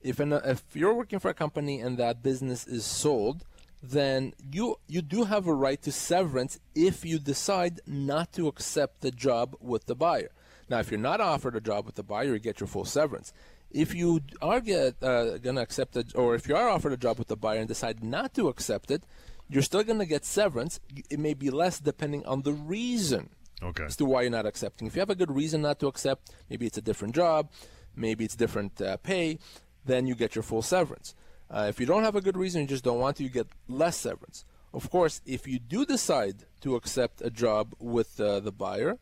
If 0.00 0.20
an, 0.20 0.32
if 0.32 0.62
you're 0.74 0.94
working 0.94 1.18
for 1.18 1.30
a 1.30 1.34
company 1.34 1.80
and 1.80 1.98
that 1.98 2.22
business 2.22 2.68
is 2.68 2.84
sold, 2.84 3.44
then 3.82 4.32
you 4.52 4.76
you 4.86 5.02
do 5.02 5.24
have 5.24 5.48
a 5.48 5.54
right 5.54 5.82
to 5.82 5.90
severance 5.90 6.60
if 6.74 7.04
you 7.04 7.18
decide 7.18 7.80
not 7.84 8.32
to 8.34 8.46
accept 8.46 9.00
the 9.00 9.10
job 9.10 9.56
with 9.60 9.86
the 9.86 9.96
buyer. 9.96 10.30
Now, 10.68 10.78
if 10.78 10.90
you're 10.90 11.00
not 11.00 11.20
offered 11.20 11.56
a 11.56 11.60
job 11.60 11.86
with 11.86 11.94
the 11.94 12.02
buyer, 12.02 12.34
you 12.34 12.38
get 12.38 12.60
your 12.60 12.66
full 12.66 12.84
severance. 12.84 13.32
If 13.70 13.94
you 13.94 14.20
are 14.40 14.60
get, 14.60 15.02
uh, 15.02 15.38
going 15.38 15.56
to 15.56 15.62
accept 15.62 15.96
it, 15.96 16.12
or 16.14 16.34
if 16.34 16.48
you 16.48 16.56
are 16.56 16.68
offered 16.68 16.92
a 16.92 16.96
job 16.96 17.18
with 17.18 17.28
the 17.28 17.36
buyer 17.36 17.58
and 17.58 17.68
decide 17.68 18.02
not 18.04 18.34
to 18.34 18.48
accept 18.48 18.90
it, 18.90 19.02
you're 19.48 19.62
still 19.62 19.82
going 19.82 19.98
to 19.98 20.06
get 20.06 20.24
severance. 20.24 20.80
It 21.10 21.18
may 21.18 21.34
be 21.34 21.50
less 21.50 21.80
depending 21.80 22.24
on 22.24 22.42
the 22.42 22.52
reason 22.52 23.30
okay. 23.62 23.84
as 23.84 23.96
to 23.96 24.04
why 24.04 24.22
you're 24.22 24.30
not 24.30 24.46
accepting. 24.46 24.86
If 24.86 24.94
you 24.94 25.00
have 25.00 25.10
a 25.10 25.14
good 25.14 25.34
reason 25.34 25.62
not 25.62 25.80
to 25.80 25.86
accept, 25.86 26.30
maybe 26.48 26.66
it's 26.66 26.78
a 26.78 26.82
different 26.82 27.14
job, 27.14 27.50
maybe 27.94 28.24
it's 28.24 28.36
different 28.36 28.80
uh, 28.80 28.96
pay, 28.98 29.38
then 29.84 30.06
you 30.06 30.14
get 30.14 30.34
your 30.34 30.42
full 30.42 30.62
severance. 30.62 31.14
Uh, 31.50 31.66
if 31.68 31.78
you 31.78 31.86
don't 31.86 32.04
have 32.04 32.16
a 32.16 32.20
good 32.20 32.36
reason, 32.36 32.62
you 32.62 32.68
just 32.68 32.84
don't 32.84 32.98
want 32.98 33.16
to, 33.16 33.22
you 33.22 33.28
get 33.28 33.48
less 33.68 33.96
severance. 33.96 34.44
Of 34.72 34.90
course, 34.90 35.20
if 35.24 35.46
you 35.46 35.58
do 35.58 35.84
decide 35.84 36.46
to 36.62 36.74
accept 36.74 37.20
a 37.22 37.30
job 37.30 37.74
with 37.78 38.18
uh, 38.18 38.40
the 38.40 38.50
buyer, 38.50 38.98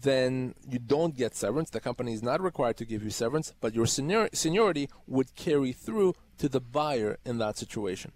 then 0.00 0.54
you 0.68 0.78
don't 0.78 1.16
get 1.16 1.34
severance. 1.34 1.70
The 1.70 1.80
company 1.80 2.12
is 2.12 2.22
not 2.22 2.40
required 2.40 2.76
to 2.78 2.84
give 2.84 3.02
you 3.02 3.10
severance, 3.10 3.54
but 3.60 3.74
your 3.74 3.86
senior- 3.86 4.30
seniority 4.32 4.88
would 5.06 5.34
carry 5.34 5.72
through 5.72 6.14
to 6.38 6.48
the 6.48 6.60
buyer 6.60 7.18
in 7.24 7.38
that 7.38 7.56
situation. 7.56 8.12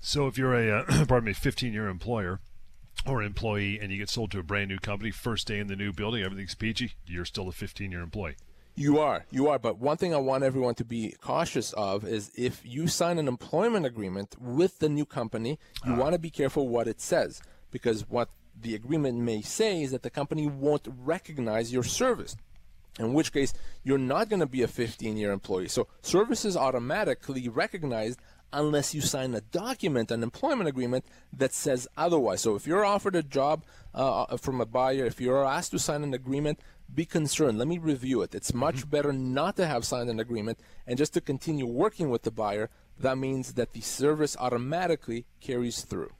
So 0.00 0.26
if 0.26 0.38
you're 0.38 0.54
a 0.54 0.80
uh, 0.80 1.04
pardon 1.08 1.26
me, 1.26 1.34
15-year 1.34 1.88
employer 1.88 2.40
or 3.06 3.22
employee 3.22 3.78
and 3.80 3.90
you 3.90 3.98
get 3.98 4.10
sold 4.10 4.30
to 4.32 4.38
a 4.38 4.42
brand 4.42 4.68
new 4.68 4.78
company, 4.78 5.10
first 5.10 5.46
day 5.46 5.58
in 5.58 5.66
the 5.66 5.76
new 5.76 5.92
building, 5.92 6.22
everything's 6.22 6.54
peachy, 6.54 6.92
you're 7.06 7.24
still 7.24 7.48
a 7.48 7.52
15-year 7.52 8.00
employee. 8.00 8.36
You 8.76 8.98
are, 8.98 9.26
you 9.30 9.48
are. 9.48 9.58
But 9.58 9.78
one 9.78 9.96
thing 9.96 10.14
I 10.14 10.18
want 10.18 10.44
everyone 10.44 10.74
to 10.76 10.84
be 10.84 11.14
cautious 11.20 11.72
of 11.74 12.04
is 12.04 12.30
if 12.36 12.62
you 12.64 12.88
sign 12.88 13.18
an 13.18 13.28
employment 13.28 13.84
agreement 13.84 14.36
with 14.40 14.78
the 14.78 14.88
new 14.88 15.04
company, 15.04 15.58
you 15.84 15.94
uh. 15.94 15.96
want 15.96 16.12
to 16.12 16.18
be 16.18 16.30
careful 16.30 16.68
what 16.68 16.88
it 16.88 17.00
says 17.00 17.42
because 17.70 18.08
what 18.08 18.30
the 18.62 18.74
agreement 18.74 19.18
may 19.18 19.42
say 19.42 19.82
is 19.82 19.90
that 19.90 20.02
the 20.02 20.10
company 20.10 20.46
won't 20.46 20.86
recognize 21.04 21.72
your 21.72 21.82
service. 21.82 22.36
In 22.98 23.14
which 23.14 23.32
case, 23.32 23.54
you're 23.84 23.98
not 23.98 24.28
going 24.28 24.40
to 24.40 24.46
be 24.46 24.62
a 24.62 24.68
15 24.68 25.16
year 25.16 25.32
employee. 25.32 25.68
So, 25.68 25.86
service 26.02 26.44
is 26.44 26.56
automatically 26.56 27.48
recognized 27.48 28.18
unless 28.52 28.94
you 28.94 29.00
sign 29.00 29.34
a 29.34 29.40
document, 29.40 30.10
an 30.10 30.22
employment 30.22 30.68
agreement 30.68 31.04
that 31.32 31.54
says 31.54 31.86
otherwise. 31.96 32.40
So, 32.40 32.56
if 32.56 32.66
you're 32.66 32.84
offered 32.84 33.14
a 33.14 33.22
job 33.22 33.64
uh, 33.94 34.36
from 34.36 34.60
a 34.60 34.66
buyer, 34.66 35.06
if 35.06 35.20
you're 35.20 35.44
asked 35.44 35.70
to 35.70 35.78
sign 35.78 36.02
an 36.02 36.14
agreement, 36.14 36.60
be 36.92 37.04
concerned. 37.04 37.58
Let 37.58 37.68
me 37.68 37.78
review 37.78 38.22
it. 38.22 38.34
It's 38.34 38.52
much 38.52 38.78
mm-hmm. 38.78 38.90
better 38.90 39.12
not 39.12 39.56
to 39.56 39.66
have 39.66 39.84
signed 39.84 40.10
an 40.10 40.20
agreement 40.20 40.58
and 40.86 40.98
just 40.98 41.14
to 41.14 41.20
continue 41.20 41.66
working 41.66 42.10
with 42.10 42.22
the 42.22 42.30
buyer. 42.30 42.70
That 42.98 43.16
means 43.16 43.54
that 43.54 43.72
the 43.72 43.80
service 43.80 44.36
automatically 44.38 45.24
carries 45.40 45.82
through. 45.82 46.10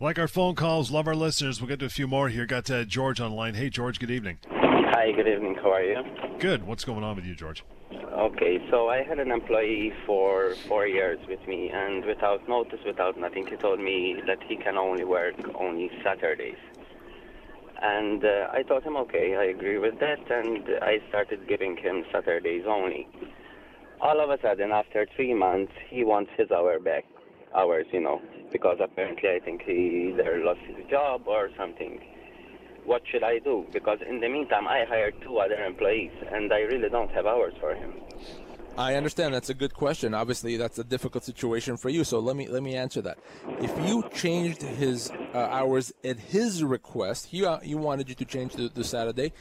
Like 0.00 0.16
our 0.16 0.28
phone 0.28 0.54
calls, 0.54 0.92
love 0.92 1.08
our 1.08 1.14
listeners. 1.16 1.60
We'll 1.60 1.66
get 1.66 1.80
to 1.80 1.86
a 1.86 1.88
few 1.88 2.06
more 2.06 2.28
here. 2.28 2.46
Got 2.46 2.70
uh, 2.70 2.84
George 2.84 3.20
online. 3.20 3.54
Hey, 3.54 3.68
George, 3.68 3.98
good 3.98 4.12
evening. 4.12 4.38
Hi, 4.48 5.10
good 5.10 5.26
evening. 5.26 5.56
How 5.56 5.72
are 5.72 5.82
you? 5.82 5.96
Good. 6.38 6.64
What's 6.64 6.84
going 6.84 7.02
on 7.02 7.16
with 7.16 7.24
you, 7.24 7.34
George? 7.34 7.64
Okay, 7.92 8.64
so 8.70 8.88
I 8.88 9.02
had 9.02 9.18
an 9.18 9.32
employee 9.32 9.92
for 10.06 10.54
four 10.68 10.86
years 10.86 11.18
with 11.28 11.44
me, 11.48 11.70
and 11.74 12.04
without 12.04 12.48
notice, 12.48 12.78
without 12.86 13.18
nothing, 13.18 13.48
he 13.48 13.56
told 13.56 13.80
me 13.80 14.22
that 14.28 14.40
he 14.44 14.54
can 14.54 14.76
only 14.76 15.04
work 15.04 15.34
only 15.56 15.90
Saturdays. 16.04 16.62
And 17.82 18.24
uh, 18.24 18.50
I 18.52 18.62
told 18.62 18.84
him, 18.84 18.96
okay, 18.98 19.34
I 19.34 19.46
agree 19.46 19.78
with 19.78 19.98
that, 19.98 20.30
and 20.30 20.64
I 20.80 21.00
started 21.08 21.48
giving 21.48 21.76
him 21.76 22.04
Saturdays 22.12 22.66
only. 22.68 23.08
All 24.00 24.20
of 24.20 24.30
a 24.30 24.40
sudden, 24.40 24.70
after 24.70 25.08
three 25.16 25.34
months, 25.34 25.72
he 25.90 26.04
wants 26.04 26.30
his 26.36 26.52
hour 26.52 26.78
back 26.78 27.04
hours, 27.54 27.86
you 27.92 28.00
know, 28.00 28.20
because 28.52 28.78
apparently 28.80 29.28
I 29.30 29.40
think 29.44 29.62
he 29.62 30.12
either 30.12 30.42
lost 30.44 30.60
his 30.60 30.86
job 30.90 31.22
or 31.26 31.50
something. 31.56 32.00
What 32.84 33.02
should 33.10 33.22
I 33.22 33.38
do? 33.38 33.66
Because 33.72 33.98
in 34.08 34.20
the 34.20 34.28
meantime, 34.28 34.66
I 34.66 34.84
hired 34.88 35.14
two 35.22 35.38
other 35.38 35.62
employees, 35.62 36.12
and 36.32 36.52
I 36.52 36.60
really 36.60 36.88
don't 36.88 37.10
have 37.10 37.26
hours 37.26 37.52
for 37.60 37.74
him. 37.74 37.92
I 38.78 38.94
understand. 38.94 39.34
That's 39.34 39.50
a 39.50 39.54
good 39.54 39.74
question. 39.74 40.14
Obviously, 40.14 40.56
that's 40.56 40.78
a 40.78 40.84
difficult 40.84 41.24
situation 41.24 41.76
for 41.76 41.88
you. 41.88 42.04
So 42.04 42.20
let 42.20 42.36
me 42.36 42.46
let 42.46 42.62
me 42.62 42.76
answer 42.76 43.02
that. 43.02 43.18
If 43.60 43.76
you 43.88 44.04
changed 44.14 44.62
his 44.62 45.10
uh, 45.34 45.38
hours 45.38 45.92
at 46.04 46.18
his 46.18 46.62
request, 46.62 47.26
he 47.26 47.44
uh, 47.44 47.58
he 47.58 47.74
wanted 47.74 48.08
you 48.08 48.14
to 48.14 48.24
change 48.24 48.54
the, 48.54 48.70
the 48.72 48.84
Saturday, 48.84 49.32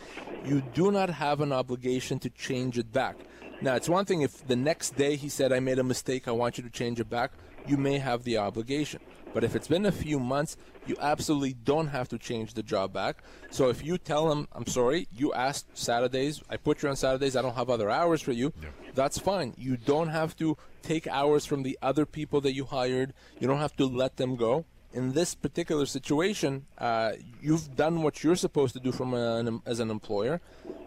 you 0.43 0.63
do 0.73 0.91
not 0.91 1.11
have 1.11 1.39
an 1.39 1.51
obligation 1.51 2.17
to 2.19 2.31
change 2.31 2.79
it 2.79 2.91
back. 2.91 3.15
Now, 3.61 3.75
it's 3.75 3.87
one 3.87 4.05
thing 4.05 4.23
if 4.23 4.45
the 4.47 4.55
next 4.55 4.95
day 4.95 5.15
he 5.15 5.29
said, 5.29 5.53
"I 5.53 5.59
made 5.59 5.77
a 5.77 5.83
mistake. 5.83 6.27
I 6.27 6.31
want 6.31 6.57
you 6.57 6.63
to 6.63 6.71
change 6.71 6.99
it 6.99 7.09
back." 7.09 7.31
You 7.67 7.77
may 7.77 7.99
have 7.99 8.23
the 8.23 8.37
obligation. 8.37 8.99
But 9.33 9.43
if 9.43 9.55
it's 9.55 9.67
been 9.67 9.85
a 9.85 9.91
few 9.91 10.19
months, 10.19 10.57
you 10.85 10.95
absolutely 10.99 11.53
don't 11.53 11.87
have 11.87 12.07
to 12.09 12.17
change 12.17 12.53
the 12.53 12.63
job 12.63 12.93
back. 12.93 13.23
So 13.51 13.69
if 13.69 13.85
you 13.85 13.97
tell 13.97 14.29
them, 14.29 14.47
I'm 14.53 14.65
sorry, 14.65 15.07
you 15.13 15.33
asked 15.33 15.77
Saturdays, 15.77 16.41
I 16.49 16.57
put 16.57 16.81
you 16.81 16.89
on 16.89 16.95
Saturdays, 16.95 17.35
I 17.35 17.41
don't 17.41 17.55
have 17.55 17.69
other 17.69 17.89
hours 17.89 18.21
for 18.21 18.31
you, 18.31 18.53
yeah. 18.61 18.69
that's 18.95 19.19
fine. 19.19 19.53
You 19.57 19.77
don't 19.77 20.09
have 20.09 20.35
to 20.37 20.57
take 20.81 21.07
hours 21.07 21.45
from 21.45 21.63
the 21.63 21.77
other 21.81 22.05
people 22.05 22.41
that 22.41 22.53
you 22.53 22.65
hired, 22.65 23.13
you 23.39 23.47
don't 23.47 23.59
have 23.59 23.75
to 23.77 23.85
let 23.85 24.17
them 24.17 24.37
go 24.37 24.65
in 24.93 25.13
this 25.13 25.35
particular 25.35 25.85
situation, 25.85 26.65
uh, 26.77 27.11
you've 27.41 27.75
done 27.75 28.01
what 28.01 28.23
you're 28.23 28.35
supposed 28.35 28.73
to 28.73 28.79
do 28.79 28.91
from 28.91 29.13
an, 29.13 29.61
as 29.65 29.79
an 29.79 29.89
employer, 29.91 30.41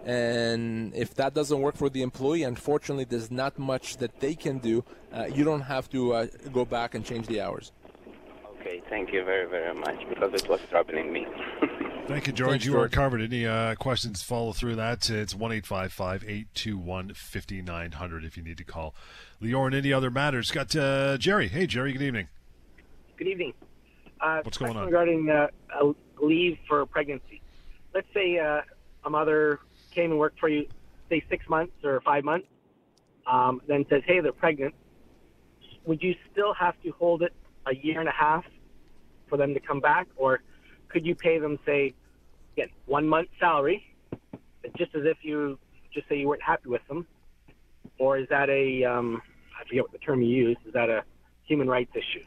and 0.04 0.94
if 0.94 1.14
that 1.14 1.34
doesn't 1.34 1.60
work 1.60 1.76
for 1.76 1.90
the 1.90 2.02
employee, 2.02 2.42
unfortunately, 2.42 3.04
there's 3.04 3.30
not 3.30 3.58
much 3.58 3.98
that 3.98 4.20
they 4.20 4.34
can 4.34 4.58
do. 4.58 4.84
Uh, 5.12 5.24
you 5.26 5.44
don't 5.44 5.62
have 5.62 5.88
to 5.90 6.14
uh, 6.14 6.26
go 6.52 6.64
back 6.64 6.94
and 6.94 7.04
change 7.04 7.26
the 7.26 7.40
hours. 7.40 7.72
Okay, 8.60 8.82
thank 8.88 9.12
you 9.12 9.24
very, 9.24 9.48
very 9.48 9.74
much 9.74 10.08
because 10.08 10.34
it 10.34 10.48
was 10.48 10.60
troubling 10.70 11.12
me. 11.12 11.26
Thank 12.06 12.26
you, 12.26 12.32
George. 12.32 12.50
Thanks, 12.50 12.64
you 12.64 12.72
George. 12.72 12.92
are 12.92 12.94
covered. 12.94 13.20
Any 13.20 13.46
uh, 13.46 13.76
questions 13.76 14.20
follow 14.20 14.52
through 14.52 14.74
that? 14.76 15.08
It's 15.08 15.32
1 15.32 15.52
821 15.52 17.14
5900 17.14 18.24
if 18.24 18.36
you 18.36 18.42
need 18.42 18.58
to 18.58 18.64
call. 18.64 18.96
Lior 19.40 19.66
and 19.66 19.76
any 19.76 19.92
other 19.92 20.10
matters. 20.10 20.50
Got 20.50 20.74
uh, 20.74 21.18
Jerry. 21.18 21.46
Hey, 21.46 21.68
Jerry, 21.68 21.92
good 21.92 22.02
evening. 22.02 22.26
Good 23.16 23.28
evening. 23.28 23.54
Uh, 24.20 24.40
What's 24.42 24.59
going 24.59 24.76
on? 24.76 24.87
Regarding 24.87 25.30
uh, 25.30 25.48
a 25.80 25.94
leave 26.22 26.59
for 26.68 26.85
pregnancy. 26.87 27.40
Let's 27.94 28.06
say 28.12 28.38
uh, 28.38 28.61
a 29.04 29.11
mother 29.11 29.61
came 29.90 30.11
and 30.11 30.20
worked 30.20 30.38
for 30.38 30.48
you, 30.48 30.66
say 31.09 31.24
six 31.28 31.48
months 31.48 31.72
or 31.85 32.00
five 32.02 32.24
months, 32.24 32.46
um, 33.26 33.62
then 33.66 33.85
says, 33.88 34.02
hey, 34.06 34.20
they're 34.20 34.33
pregnant. 34.33 34.74
Would 35.87 36.02
you 36.02 36.14
still 36.30 36.52
have 36.54 36.80
to 36.83 36.90
hold 36.92 37.22
it 37.22 37.33
a 37.66 37.74
year 37.74 38.00
and 38.00 38.09
a 38.09 38.12
half 38.12 38.44
for 39.28 39.37
them 39.37 39.54
to 39.54 39.61
come 39.61 39.80
back? 39.80 40.06
Or 40.16 40.40
could 40.88 41.06
you 41.06 41.14
pay 41.14 41.38
them, 41.38 41.59
say, 41.64 41.94
again, 42.52 42.68
one 42.87 43.09
month 43.09 43.28
salary, 43.38 43.85
just 44.76 44.94
as 44.94 45.02
if 45.04 45.18
you 45.22 45.59
just 45.92 46.09
say 46.09 46.18
you 46.18 46.28
weren't 46.28 46.42
happy 46.42 46.68
with 46.68 46.87
them? 46.88 47.06
Or 47.98 48.18
is 48.18 48.28
that 48.28 48.50
a, 48.50 48.85
um, 48.85 49.22
I 49.59 49.66
forget 49.66 49.83
what 49.83 49.92
the 49.92 49.98
term 49.98 50.22
you 50.22 50.48
use, 50.48 50.59
is 50.66 50.74
that 50.74 50.90
a 50.90 51.02
human 51.44 51.68
rights 51.68 51.92
issue? 51.94 52.24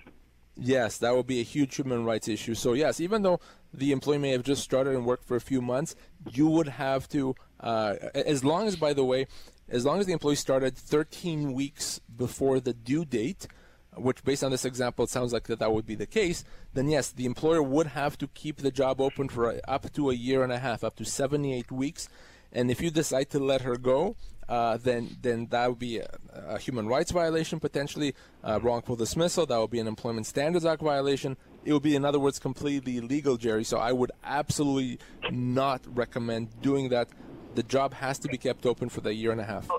Yes, 0.56 0.98
that 1.00 1.16
would 1.16 1.26
be 1.26 1.40
a 1.40 1.44
huge 1.44 1.76
human 1.76 2.06
rights 2.06 2.28
issue. 2.28 2.54
So 2.54 2.74
yes, 2.74 3.00
even 3.00 3.24
though 3.24 3.40
the 3.74 3.92
employee 3.92 4.20
may 4.20 4.30
have 4.30 4.44
just 4.44 4.64
started 4.64 4.96
and 4.96 5.06
worked 5.06 5.26
for 5.26 5.36
a 5.36 5.42
few 5.42 5.62
months, 5.62 5.96
you 6.32 6.48
would 6.48 6.68
have 6.68 7.10
to, 7.10 7.36
uh, 7.60 7.96
as 8.14 8.44
long 8.44 8.68
as, 8.68 8.76
by 8.76 8.94
the 8.94 9.04
way, 9.04 9.26
as 9.68 9.86
long 9.86 10.00
as 10.00 10.06
the 10.06 10.14
employee 10.14 10.36
started 10.36 10.78
13 10.78 11.54
weeks 11.54 12.00
before 12.16 12.60
the 12.60 12.74
due 12.74 13.04
date, 13.04 13.48
which 13.96 14.24
based 14.24 14.44
on 14.44 14.52
this 14.52 14.66
example, 14.66 15.06
it 15.06 15.10
sounds 15.10 15.34
like 15.34 15.46
that 15.48 15.60
that 15.60 15.72
would 15.72 15.86
be 15.86 15.96
the 15.96 16.06
case, 16.06 16.44
then 16.74 16.88
yes, 16.88 17.10
the 17.10 17.26
employer 17.26 17.64
would 17.64 17.88
have 17.88 18.18
to 18.20 18.28
keep 18.28 18.58
the 18.58 18.72
job 18.72 19.02
open 19.02 19.30
for 19.30 19.60
up 19.68 19.92
to 19.94 20.12
a 20.12 20.14
year 20.14 20.44
and 20.44 20.52
a 20.52 20.60
half, 20.60 20.84
up 20.84 20.96
to 20.98 21.06
78 21.06 21.72
weeks. 21.72 22.10
And 22.52 22.70
if 22.70 22.82
you 22.82 22.92
decide 22.92 23.32
to 23.32 23.40
let 23.40 23.62
her 23.62 23.78
go, 23.78 24.16
uh, 24.50 24.78
then 24.78 25.18
then 25.22 25.48
that 25.48 25.70
would 25.70 25.80
be 25.80 26.00
a, 26.00 26.08
a 26.48 26.58
human 26.58 26.88
rights 26.88 27.12
violation, 27.12 27.60
potentially 27.60 28.16
wrongful 28.44 28.96
dismissal. 28.96 29.46
That 29.46 29.60
would 29.60 29.72
be 29.72 29.80
an 29.80 29.88
Employment 29.88 30.26
Standards 30.26 30.66
Act 30.66 30.82
violation. 30.82 31.38
It 31.66 31.74
would 31.74 31.84
be, 31.84 31.96
in 31.96 32.04
other 32.04 32.20
words, 32.20 32.40
completely 32.40 32.98
illegal, 32.98 33.38
Jerry. 33.38 33.64
So 33.64 33.78
I 33.78 33.92
would 33.92 34.12
absolutely 34.24 35.00
not 35.32 35.82
recommend 35.86 36.62
doing 36.62 36.90
that. 36.90 37.08
The 37.56 37.64
job 37.64 37.94
has 37.94 38.20
to 38.20 38.28
be 38.28 38.38
kept 38.38 38.66
open 38.66 38.90
for 38.90 39.02
the 39.02 39.14
year 39.14 39.32
and 39.32 39.40
a 39.40 39.46
half. 39.46 39.70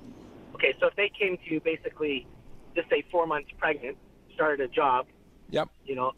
Okay, 0.55 0.74
so 0.81 0.87
if 0.87 0.96
they 0.96 1.11
came 1.11 1.37
to 1.37 1.50
you 1.53 1.61
basically, 1.61 2.27
just 2.74 2.88
say 2.88 3.05
four 3.11 3.27
months 3.27 3.50
pregnant, 3.59 3.98
started 4.35 4.61
a 4.61 4.68
job. 4.68 5.07
Yep. 5.50 5.68
You 5.85 5.96
know, 5.96 6.12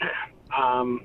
um, 0.56 1.02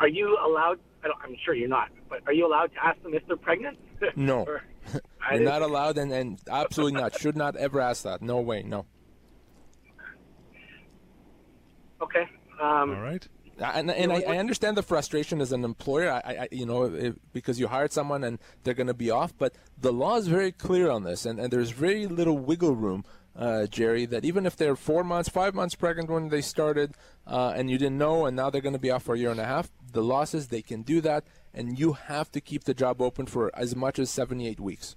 are 0.00 0.08
you 0.08 0.38
allowed? 0.44 0.78
I 1.02 1.26
am 1.26 1.36
sure 1.44 1.54
you're 1.54 1.68
not, 1.68 1.90
but 2.08 2.20
are 2.26 2.32
you 2.32 2.46
allowed 2.46 2.72
to 2.72 2.86
ask 2.86 3.02
them 3.02 3.14
if 3.14 3.26
they're 3.26 3.36
pregnant? 3.36 3.78
No. 4.16 4.46
You're 4.92 5.00
didn't- 5.30 5.44
not 5.44 5.62
allowed, 5.62 5.96
and, 5.98 6.12
and 6.12 6.38
absolutely 6.50 7.00
not. 7.00 7.18
Should 7.18 7.36
not 7.36 7.56
ever 7.56 7.80
ask 7.80 8.02
that. 8.02 8.20
No 8.20 8.40
way. 8.40 8.62
No. 8.62 8.84
Okay. 12.02 12.28
Um, 12.60 12.90
All 12.90 13.00
right. 13.00 13.26
And, 13.58 13.90
and 13.90 14.12
I, 14.12 14.22
I 14.22 14.38
understand 14.38 14.76
the 14.76 14.82
frustration 14.82 15.40
as 15.40 15.52
an 15.52 15.64
employer, 15.64 16.10
I, 16.10 16.18
I 16.42 16.48
you 16.50 16.66
know, 16.66 16.84
if, 16.92 17.14
because 17.32 17.60
you 17.60 17.68
hired 17.68 17.92
someone 17.92 18.24
and 18.24 18.40
they're 18.64 18.74
going 18.74 18.88
to 18.88 18.94
be 18.94 19.10
off. 19.10 19.32
But 19.38 19.54
the 19.80 19.92
law 19.92 20.16
is 20.16 20.26
very 20.26 20.50
clear 20.50 20.90
on 20.90 21.04
this, 21.04 21.24
and, 21.24 21.38
and 21.38 21.52
there's 21.52 21.70
very 21.70 22.06
little 22.06 22.36
wiggle 22.36 22.74
room, 22.74 23.04
uh, 23.36 23.66
Jerry. 23.66 24.06
That 24.06 24.24
even 24.24 24.44
if 24.44 24.56
they're 24.56 24.74
four 24.74 25.04
months, 25.04 25.28
five 25.28 25.54
months 25.54 25.76
pregnant 25.76 26.10
when 26.10 26.30
they 26.30 26.40
started, 26.40 26.94
uh, 27.28 27.52
and 27.54 27.70
you 27.70 27.78
didn't 27.78 27.96
know, 27.96 28.26
and 28.26 28.36
now 28.36 28.50
they're 28.50 28.60
going 28.60 28.72
to 28.72 28.78
be 28.78 28.90
off 28.90 29.04
for 29.04 29.14
a 29.14 29.18
year 29.18 29.30
and 29.30 29.40
a 29.40 29.44
half, 29.44 29.70
the 29.92 30.02
law 30.02 30.24
says 30.24 30.48
they 30.48 30.62
can 30.62 30.82
do 30.82 31.00
that, 31.02 31.24
and 31.54 31.78
you 31.78 31.92
have 31.92 32.30
to 32.32 32.40
keep 32.40 32.64
the 32.64 32.74
job 32.74 33.00
open 33.00 33.26
for 33.26 33.50
as 33.54 33.74
much 33.76 33.98
as 33.98 34.10
78 34.10 34.60
weeks. 34.60 34.94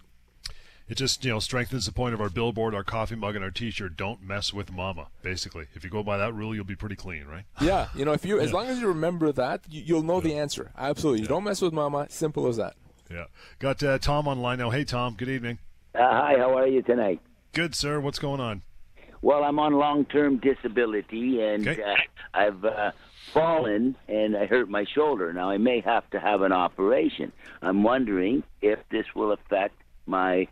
It 0.90 0.96
just 0.96 1.26
you 1.26 1.32
know 1.32 1.40
strengthens 1.40 1.86
the 1.86 1.92
point 1.92 2.14
of 2.14 2.22
our 2.22 2.30
billboard, 2.30 2.74
our 2.74 2.84
coffee 2.84 3.16
mug, 3.16 3.36
and 3.36 3.44
our 3.44 3.52
T-shirt. 3.52 3.98
Don't 3.98 4.24
mess 4.24 4.54
with 4.54 4.72
Mama. 4.72 5.08
Basically, 5.22 5.66
if 5.74 5.84
you 5.84 5.90
go 5.90 6.02
by 6.02 6.18
that 6.18 6.34
rule, 6.34 6.56
you'll 6.56 6.64
be 6.64 6.78
pretty 6.78 6.96
clean, 6.96 7.26
right? 7.26 7.44
Yeah, 7.62 7.90
you 7.94 8.06
know, 8.06 8.14
if 8.14 8.24
you 8.26 8.40
as 8.40 8.54
long 8.54 8.68
as 8.68 8.80
you 8.80 8.88
remember 8.88 9.34
that, 9.34 9.62
you, 9.70 9.82
you'll 9.86 10.04
know 10.04 10.22
the 10.22 10.38
answer. 10.38 10.72
Absolutely, 10.78 11.22
you 11.24 11.28
don't 11.28 11.44
mess 11.44 11.62
with 11.62 11.74
mama. 11.74 12.08
Simple 12.10 12.48
as 12.48 12.56
that. 12.56 12.76
Yeah. 13.12 13.26
Got 13.60 13.84
uh, 13.84 13.98
Tom 13.98 14.28
on 14.28 14.40
line 14.40 14.60
now. 14.60 14.70
Hey, 14.70 14.84
Tom. 14.86 15.16
Good 15.16 15.30
evening. 15.30 15.60
Uh, 15.94 16.00
hi, 16.00 16.36
how 16.38 16.58
are 16.58 16.68
you 16.68 16.82
tonight? 16.82 17.20
Good, 17.54 17.76
sir. 17.76 18.00
What's 18.00 18.20
going 18.20 18.40
on? 18.40 18.62
Well, 19.22 19.44
I'm 19.44 19.60
on 19.60 19.74
long-term 19.74 20.38
disability, 20.38 21.42
and 21.42 21.68
Okay. 21.68 21.82
uh, 21.82 21.96
I've 22.34 22.64
uh, 22.64 22.92
fallen 23.34 23.96
and 24.08 24.38
I 24.38 24.46
hurt 24.46 24.70
my 24.70 24.86
shoulder. 24.86 25.34
Now 25.34 25.50
I 25.50 25.58
may 25.58 25.82
have 25.82 26.10
to 26.12 26.20
have 26.20 26.42
an 26.42 26.52
operation. 26.52 27.32
I'm 27.62 27.84
wondering 27.84 28.44
if 28.62 28.80
this 28.90 29.06
will 29.16 29.32
affect 29.32 29.76
my 30.06 30.48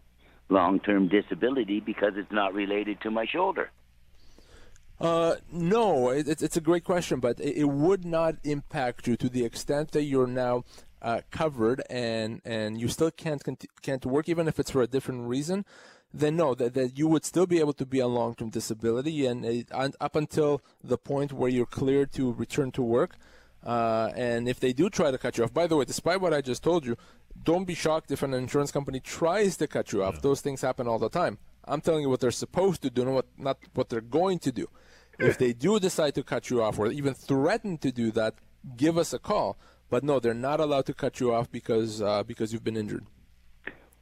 long-term 0.49 1.07
disability 1.07 1.79
because 1.79 2.13
it's 2.15 2.31
not 2.31 2.53
related 2.53 3.01
to 3.01 3.11
my 3.11 3.25
shoulder. 3.25 3.71
Uh, 4.99 5.35
no, 5.51 6.09
it, 6.09 6.27
it's 6.41 6.55
a 6.55 6.61
great 6.61 6.83
question, 6.83 7.19
but 7.19 7.39
it, 7.39 7.57
it 7.57 7.65
would 7.65 8.05
not 8.05 8.35
impact 8.43 9.07
you 9.07 9.17
to 9.17 9.27
the 9.29 9.43
extent 9.43 9.91
that 9.91 10.03
you're 10.03 10.27
now 10.27 10.63
uh, 11.01 11.21
covered 11.31 11.83
and 11.89 12.41
and 12.45 12.79
you 12.79 12.87
still 12.87 13.11
can't 13.11 13.43
can't 13.81 14.05
work 14.05 14.29
even 14.29 14.47
if 14.47 14.59
it's 14.59 14.71
for 14.71 14.81
a 14.81 14.87
different 14.87 15.27
reason. 15.27 15.65
Then 16.15 16.37
no, 16.37 16.55
that, 16.55 16.73
that 16.75 16.97
you 16.97 17.09
would 17.09 17.25
still 17.25 17.45
be 17.45 17.59
able 17.59 17.73
to 17.73 17.85
be 17.85 17.99
on 17.99 18.13
long 18.13 18.35
term 18.35 18.49
disability 18.49 19.25
and 19.25 19.43
it, 19.43 19.67
and 19.71 19.93
up 19.99 20.15
until 20.15 20.61
the 20.81 20.97
point 20.97 21.33
where 21.33 21.49
you're 21.49 21.65
cleared 21.65 22.13
to 22.13 22.31
return 22.31 22.71
to 22.71 22.81
work. 22.81 23.17
Uh, 23.65 24.11
and 24.15 24.47
if 24.47 24.59
they 24.59 24.71
do 24.71 24.89
try 24.89 25.11
to 25.11 25.17
cut 25.17 25.37
you 25.37 25.43
off, 25.43 25.53
by 25.53 25.67
the 25.67 25.75
way, 25.75 25.83
despite 25.83 26.21
what 26.21 26.33
I 26.33 26.39
just 26.39 26.63
told 26.63 26.85
you, 26.85 26.95
don't 27.43 27.65
be 27.65 27.73
shocked 27.73 28.11
if 28.11 28.23
an 28.23 28.33
insurance 28.33 28.71
company 28.71 29.01
tries 29.01 29.57
to 29.57 29.67
cut 29.67 29.91
you 29.91 30.03
off. 30.03 30.21
Those 30.21 30.39
things 30.39 30.61
happen 30.61 30.87
all 30.87 30.99
the 30.99 31.09
time. 31.09 31.37
I'm 31.65 31.81
telling 31.81 32.03
you 32.03 32.09
what 32.09 32.21
they're 32.21 32.31
supposed 32.31 32.81
to 32.83 32.89
do, 32.89 33.03
not 33.03 33.13
what, 33.13 33.25
not 33.37 33.57
what 33.73 33.89
they're 33.89 33.99
going 33.99 34.39
to 34.39 34.51
do. 34.53 34.69
If 35.19 35.37
they 35.37 35.51
do 35.51 35.79
decide 35.79 36.15
to 36.15 36.23
cut 36.23 36.49
you 36.49 36.61
off 36.61 36.79
or 36.79 36.91
even 36.91 37.13
threaten 37.13 37.77
to 37.79 37.91
do 37.91 38.11
that, 38.11 38.35
give 38.77 38.97
us 38.97 39.11
a 39.11 39.19
call. 39.19 39.57
But 39.89 40.03
no, 40.03 40.19
they're 40.19 40.33
not 40.33 40.59
allowed 40.59 40.85
to 40.85 40.93
cut 40.93 41.19
you 41.19 41.33
off 41.33 41.51
because 41.51 42.01
uh, 42.01 42.23
because 42.23 42.53
you've 42.53 42.63
been 42.63 42.77
injured. 42.77 43.05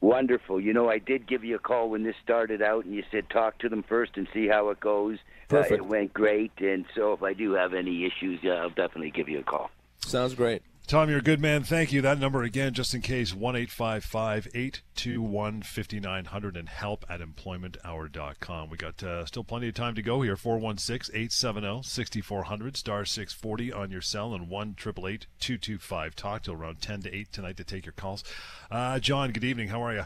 Wonderful. 0.04 0.60
You 0.60 0.74
know, 0.74 0.90
I 0.90 0.98
did 0.98 1.26
give 1.28 1.46
you 1.46 1.56
a 1.56 1.60
call 1.60 1.90
when 1.90 2.04
this 2.04 2.18
started 2.22 2.62
out, 2.62 2.84
and 2.84 2.94
you 2.94 3.06
said 3.10 3.30
talk 3.30 3.58
to 3.60 3.70
them 3.70 3.84
first 3.88 4.18
and 4.18 4.28
see 4.34 4.50
how 4.50 4.68
it 4.70 4.82
goes. 4.82 5.18
Uh, 5.46 5.48
Perfect. 5.48 5.72
it 5.76 5.86
went 5.86 6.14
great, 6.14 6.52
and 6.58 6.84
so 6.94 7.14
if 7.14 7.24
I 7.24 7.32
do 7.32 7.54
have 7.54 7.74
any 7.74 8.06
issues, 8.06 8.42
yeah, 8.44 8.56
I'll 8.56 8.70
definitely 8.70 9.12
give 9.12 9.30
you 9.30 9.40
a 9.40 9.44
call. 9.44 9.72
Sounds 10.06 10.36
great. 10.36 10.62
Tom, 10.86 11.10
you're 11.10 11.20
a 11.20 11.24
good 11.24 11.40
man. 11.40 11.64
Thank 11.64 11.94
you. 11.94 12.02
That 12.02 12.20
number 12.20 12.44
again, 12.44 12.74
just 12.74 12.94
in 12.94 13.02
case, 13.02 13.34
one 13.34 13.56
eight 13.56 13.72
five 13.72 14.04
five 14.04 14.50
eight 14.54 14.82
two 14.96 15.22
one 15.22 15.62
fifty 15.62 16.00
nine 16.00 16.26
hundred 16.26 16.58
and 16.58 16.68
help 16.68 17.06
at 17.10 17.22
employmenthour.com. 17.22 18.70
We 18.70 18.78
got 18.78 19.02
uh, 19.02 19.26
still 19.26 19.46
plenty 19.46 19.70
of 19.70 19.76
time 19.76 19.96
to 19.96 20.02
go 20.02 20.22
here. 20.22 20.36
416 20.36 21.16
870 21.16 21.84
6400, 21.84 22.76
star 22.78 23.06
640 23.06 23.72
on 23.72 23.92
your 23.92 24.02
cell, 24.02 24.34
and 24.34 24.50
1 24.50 24.76
225 24.76 26.16
Talk 26.16 26.44
till 26.44 26.54
around 26.54 26.82
10 26.82 27.04
to 27.04 27.16
8 27.16 27.32
tonight 27.32 27.58
to 27.58 27.64
take 27.64 27.86
your 27.86 27.94
calls. 27.94 28.24
Uh, 28.70 29.00
John, 29.00 29.32
good 29.32 29.46
evening. 29.46 29.70
How 29.70 29.82
are 29.84 29.94
you? 29.94 30.04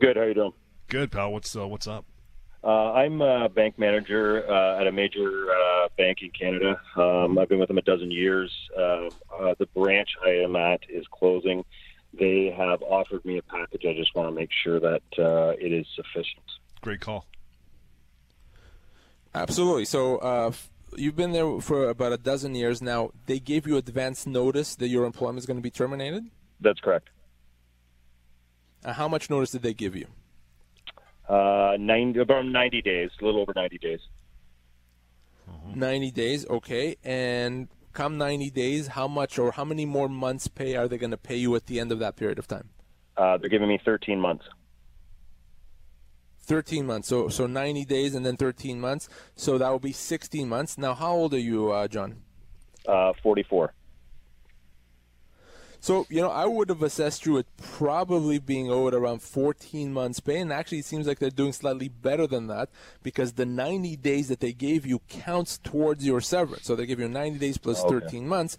Good. 0.00 0.16
How 0.16 0.22
you 0.22 0.34
doing? 0.34 0.52
Good, 0.88 1.10
pal. 1.10 1.32
What's 1.32 1.54
uh, 1.56 1.66
what's 1.66 1.88
up? 1.88 2.06
Uh, 2.64 2.92
I'm 2.92 3.20
a 3.20 3.48
bank 3.48 3.76
manager 3.78 4.48
uh, 4.48 4.80
at 4.80 4.86
a 4.86 4.92
major 4.92 5.48
uh, 5.50 5.88
bank 5.98 6.18
in 6.22 6.30
Canada. 6.30 6.80
Um, 6.96 7.36
I've 7.38 7.48
been 7.48 7.58
with 7.58 7.68
them 7.68 7.78
a 7.78 7.82
dozen 7.82 8.10
years. 8.10 8.52
Uh, 8.76 9.06
uh, 9.36 9.54
the 9.58 9.66
branch 9.74 10.10
I 10.24 10.30
am 10.30 10.54
at 10.54 10.80
is 10.88 11.04
closing. 11.10 11.64
They 12.14 12.54
have 12.56 12.82
offered 12.82 13.24
me 13.24 13.38
a 13.38 13.42
package. 13.42 13.84
I 13.84 13.94
just 13.94 14.14
want 14.14 14.28
to 14.28 14.34
make 14.34 14.50
sure 14.52 14.78
that 14.78 15.02
uh, 15.18 15.54
it 15.58 15.72
is 15.72 15.86
sufficient. 15.96 16.44
Great 16.82 17.00
call. 17.00 17.26
Absolutely. 19.34 19.86
So 19.86 20.18
uh, 20.18 20.48
f- 20.48 20.70
you've 20.96 21.16
been 21.16 21.32
there 21.32 21.60
for 21.60 21.88
about 21.88 22.12
a 22.12 22.18
dozen 22.18 22.54
years 22.54 22.80
now. 22.82 23.10
They 23.26 23.40
gave 23.40 23.66
you 23.66 23.76
advance 23.76 24.26
notice 24.26 24.76
that 24.76 24.88
your 24.88 25.04
employment 25.04 25.38
is 25.38 25.46
going 25.46 25.56
to 25.56 25.62
be 25.62 25.70
terminated. 25.70 26.24
That's 26.60 26.80
correct. 26.80 27.08
Uh, 28.84 28.92
how 28.92 29.08
much 29.08 29.30
notice 29.30 29.50
did 29.50 29.62
they 29.62 29.74
give 29.74 29.96
you? 29.96 30.06
Uh, 31.28 31.76
90, 31.78 32.20
about 32.20 32.44
90 32.44 32.82
days, 32.82 33.10
a 33.20 33.24
little 33.24 33.40
over 33.40 33.52
90 33.54 33.78
days. 33.78 34.00
90 35.74 36.10
days, 36.10 36.46
okay. 36.48 36.96
And 37.04 37.68
come 37.92 38.18
90 38.18 38.50
days, 38.50 38.88
how 38.88 39.08
much 39.08 39.38
or 39.38 39.52
how 39.52 39.64
many 39.64 39.86
more 39.86 40.08
months' 40.08 40.48
pay 40.48 40.76
are 40.76 40.88
they 40.88 40.98
going 40.98 41.10
to 41.10 41.16
pay 41.16 41.36
you 41.36 41.54
at 41.56 41.66
the 41.66 41.80
end 41.80 41.92
of 41.92 41.98
that 42.00 42.16
period 42.16 42.38
of 42.38 42.48
time? 42.48 42.70
Uh, 43.16 43.38
they're 43.38 43.50
giving 43.50 43.68
me 43.68 43.80
13 43.84 44.18
months. 44.20 44.44
13 46.44 46.84
months. 46.86 47.08
So 47.08 47.28
so 47.28 47.46
90 47.46 47.84
days 47.84 48.14
and 48.14 48.26
then 48.26 48.36
13 48.36 48.80
months. 48.80 49.08
So 49.36 49.58
that 49.58 49.70
will 49.70 49.78
be 49.78 49.92
16 49.92 50.48
months. 50.48 50.76
Now, 50.76 50.94
how 50.94 51.12
old 51.12 51.34
are 51.34 51.38
you, 51.38 51.70
uh, 51.70 51.88
John? 51.88 52.22
Uh, 52.86 53.12
44. 53.22 53.72
So, 55.82 56.06
you 56.08 56.20
know, 56.20 56.30
I 56.30 56.46
would 56.46 56.68
have 56.68 56.80
assessed 56.80 57.26
you 57.26 57.38
at 57.38 57.46
probably 57.60 58.38
being 58.38 58.70
owed 58.70 58.94
around 58.94 59.20
14 59.20 59.92
months' 59.92 60.20
pay, 60.20 60.38
and 60.38 60.52
actually 60.52 60.78
it 60.78 60.84
seems 60.84 61.08
like 61.08 61.18
they're 61.18 61.28
doing 61.28 61.52
slightly 61.52 61.88
better 61.88 62.28
than 62.28 62.46
that 62.46 62.68
because 63.02 63.32
the 63.32 63.44
90 63.44 63.96
days 63.96 64.28
that 64.28 64.38
they 64.38 64.52
gave 64.52 64.86
you 64.86 65.00
counts 65.08 65.58
towards 65.58 66.06
your 66.06 66.20
severance. 66.20 66.66
So 66.66 66.76
they 66.76 66.86
give 66.86 67.00
you 67.00 67.08
90 67.08 67.36
days 67.40 67.58
plus 67.58 67.82
Okay. 67.82 67.98
13 67.98 68.28
months. 68.28 68.56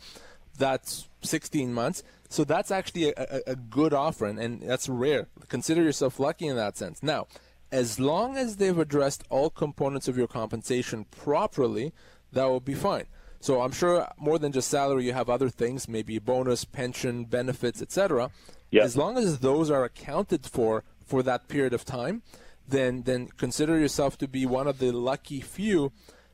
That's 0.57 1.07
16 1.21 1.73
months. 1.73 2.03
So 2.27 2.43
that's 2.43 2.71
actually 2.71 3.13
a, 3.13 3.13
a, 3.17 3.51
a 3.51 3.55
good 3.55 3.93
offer, 3.93 4.25
and, 4.25 4.37
and 4.37 4.61
that's 4.61 4.89
rare. 4.89 5.27
Consider 5.47 5.81
yourself 5.81 6.19
lucky 6.19 6.47
in 6.47 6.57
that 6.57 6.75
sense. 6.75 7.01
Now, 7.01 7.27
as 7.71 8.01
long 8.01 8.35
as 8.35 8.57
they've 8.57 8.77
addressed 8.77 9.23
all 9.29 9.49
components 9.49 10.09
of 10.09 10.17
your 10.17 10.27
compensation 10.27 11.05
properly, 11.05 11.93
that 12.33 12.45
will 12.47 12.59
be 12.59 12.73
fine. 12.73 13.05
So 13.43 13.59
I'm 13.59 13.73
sure 13.73 14.07
more 14.17 14.39
than 14.39 14.53
just 14.53 14.69
salary, 14.69 15.03
you 15.03 15.11
have 15.11 15.29
other 15.29 15.49
things, 15.49 15.89
maybe 15.89 16.17
bonus, 16.17 16.63
pension, 16.63 17.25
benefits, 17.25 17.81
etc. 17.81 18.31
Yeah. 18.71 18.83
As 18.83 18.95
long 18.95 19.17
as 19.17 19.39
those 19.39 19.69
are 19.69 19.83
accounted 19.83 20.45
for 20.45 20.85
for 21.05 21.21
that 21.23 21.49
period 21.49 21.73
of 21.73 21.83
time, 21.83 22.21
then 22.65 23.03
then 23.03 23.27
consider 23.35 23.77
yourself 23.77 24.17
to 24.19 24.29
be 24.29 24.45
one 24.45 24.65
of 24.65 24.79
the 24.79 24.93
lucky 24.93 25.41
few 25.41 25.91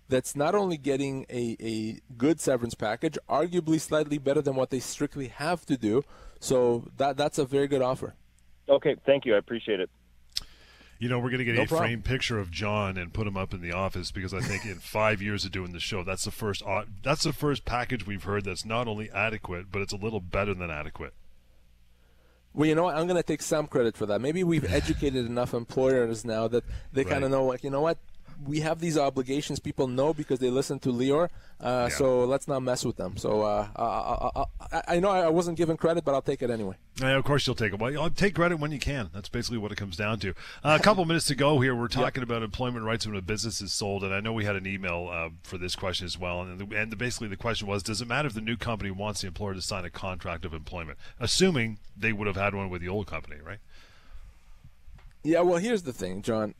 that's 0.07 0.35
not 0.35 0.53
only 0.53 0.77
getting 0.77 1.25
a, 1.31 1.57
a 1.59 1.99
good 2.15 2.39
severance 2.39 2.75
package, 2.75 3.17
arguably 3.27 3.81
slightly 3.81 4.19
better 4.19 4.43
than 4.43 4.53
what 4.53 4.69
they 4.69 4.79
strictly 4.79 5.29
have 5.29 5.65
to 5.65 5.77
do. 5.77 6.03
So 6.39 6.91
that 6.97 7.17
that's 7.17 7.39
a 7.39 7.45
very 7.45 7.67
good 7.67 7.81
offer. 7.81 8.13
Okay, 8.69 8.95
thank 9.07 9.25
you. 9.25 9.33
I 9.33 9.39
appreciate 9.39 9.79
it. 9.79 9.89
You 10.99 11.07
know, 11.07 11.17
we're 11.17 11.29
going 11.29 11.39
to 11.39 11.45
get 11.45 11.55
No 11.55 11.61
a 11.63 11.65
problem. 11.65 11.87
framed 11.87 12.05
picture 12.05 12.39
of 12.39 12.51
John 12.51 12.97
and 12.97 13.13
put 13.13 13.25
him 13.25 13.37
up 13.37 13.53
in 13.53 13.61
the 13.61 13.71
office 13.71 14.11
because 14.11 14.33
I 14.33 14.41
think 14.41 14.65
in 14.65 14.75
five 14.79 15.21
years 15.21 15.45
of 15.45 15.51
doing 15.51 15.71
the 15.71 15.79
show, 15.79 16.03
that's 16.03 16.25
the 16.25 16.31
first 16.31 16.61
that's 17.01 17.23
the 17.23 17.31
first 17.31 17.63
package 17.63 18.05
we've 18.05 18.23
heard 18.23 18.43
that's 18.43 18.65
not 18.65 18.87
only 18.87 19.09
adequate, 19.11 19.71
but 19.71 19.81
it's 19.81 19.93
a 19.93 19.97
little 19.97 20.19
better 20.19 20.53
than 20.53 20.69
adequate. 20.69 21.13
Well, 22.53 22.67
you 22.67 22.75
know 22.75 22.83
what? 22.83 22.95
I'm 22.95 23.07
going 23.07 23.15
to 23.15 23.23
take 23.23 23.41
some 23.41 23.67
credit 23.67 23.95
for 23.95 24.05
that. 24.07 24.19
Maybe 24.19 24.43
we've 24.43 24.65
educated 24.73 25.25
enough 25.25 25.53
employers 25.53 26.25
now 26.25 26.47
that 26.49 26.63
they 26.91 27.05
kind 27.05 27.23
of 27.23 27.31
know, 27.31 27.45
like, 27.45 27.63
you 27.63 27.69
know 27.69 27.81
what? 27.81 27.97
We 28.45 28.61
have 28.61 28.79
these 28.79 28.97
obligations. 28.97 29.59
People 29.59 29.87
know 29.87 30.13
because 30.13 30.39
they 30.39 30.49
listen 30.49 30.79
to 30.79 30.89
Lior. 30.89 31.29
Uh, 31.59 31.87
Yeah. 31.89 31.97
So 31.97 32.23
let's 32.23 32.47
not 32.47 32.61
mess 32.61 32.85
with 32.85 32.95
them. 32.95 33.17
So 33.17 33.41
uh, 33.41 33.67
I, 33.75 33.83
I, 33.83 34.43
I, 34.71 34.95
I 34.95 34.99
know 34.99 35.09
I 35.09 35.27
wasn't 35.27 35.57
given 35.57 35.75
credit, 35.75 36.05
but 36.05 36.13
I'll 36.13 36.21
take 36.21 36.41
it 36.41 36.49
anyway. 36.49 36.75
Yeah, 37.01 37.17
of 37.17 37.23
course 37.25 37.45
you'll 37.45 37.55
take 37.55 37.73
it. 37.73 37.79
Well, 37.79 37.91
you'll 37.91 38.09
take 38.09 38.35
credit 38.35 38.59
when 38.59 38.71
you 38.71 38.79
can. 38.79 39.09
That's 39.13 39.29
basically 39.29 39.57
what 39.57 39.71
it 39.71 39.75
comes 39.77 39.95
down 39.97 40.19
to. 40.19 40.29
Uh, 40.63 40.77
a 40.79 40.83
couple 40.83 41.03
minutes 41.05 41.25
to 41.27 41.35
go 41.35 41.59
here. 41.59 41.75
We're 41.75 41.87
talking 41.87 42.23
about 42.23 42.43
employment 42.43 42.85
rights 42.85 43.05
when 43.05 43.15
a 43.15 43.21
business 43.21 43.61
is 43.61 43.73
sold, 43.73 44.03
and 44.03 44.13
I 44.13 44.19
know 44.19 44.33
we 44.33 44.45
had 44.45 44.55
an 44.55 44.67
email 44.67 45.09
uh, 45.11 45.29
for 45.43 45.57
this 45.57 45.75
question 45.75 46.05
as 46.05 46.17
well. 46.17 46.41
And, 46.41 46.59
the, 46.59 46.77
and 46.77 46.91
the, 46.91 46.95
basically 46.95 47.27
the 47.27 47.37
question 47.37 47.67
was, 47.67 47.83
does 47.83 48.01
it 48.01 48.07
matter 48.07 48.27
if 48.27 48.33
the 48.33 48.41
new 48.41 48.57
company 48.57 48.91
wants 48.91 49.21
the 49.21 49.27
employer 49.27 49.53
to 49.53 49.61
sign 49.61 49.85
a 49.85 49.89
contract 49.89 50.45
of 50.45 50.53
employment, 50.53 50.97
assuming 51.19 51.79
they 51.95 52.13
would 52.13 52.27
have 52.27 52.37
had 52.37 52.55
one 52.55 52.69
with 52.69 52.81
the 52.81 52.89
old 52.89 53.07
company, 53.07 53.37
right? 53.45 53.59
Yeah, 55.23 55.41
well, 55.41 55.57
here's 55.57 55.83
the 55.83 55.93
thing, 55.93 56.21
John. 56.21 56.55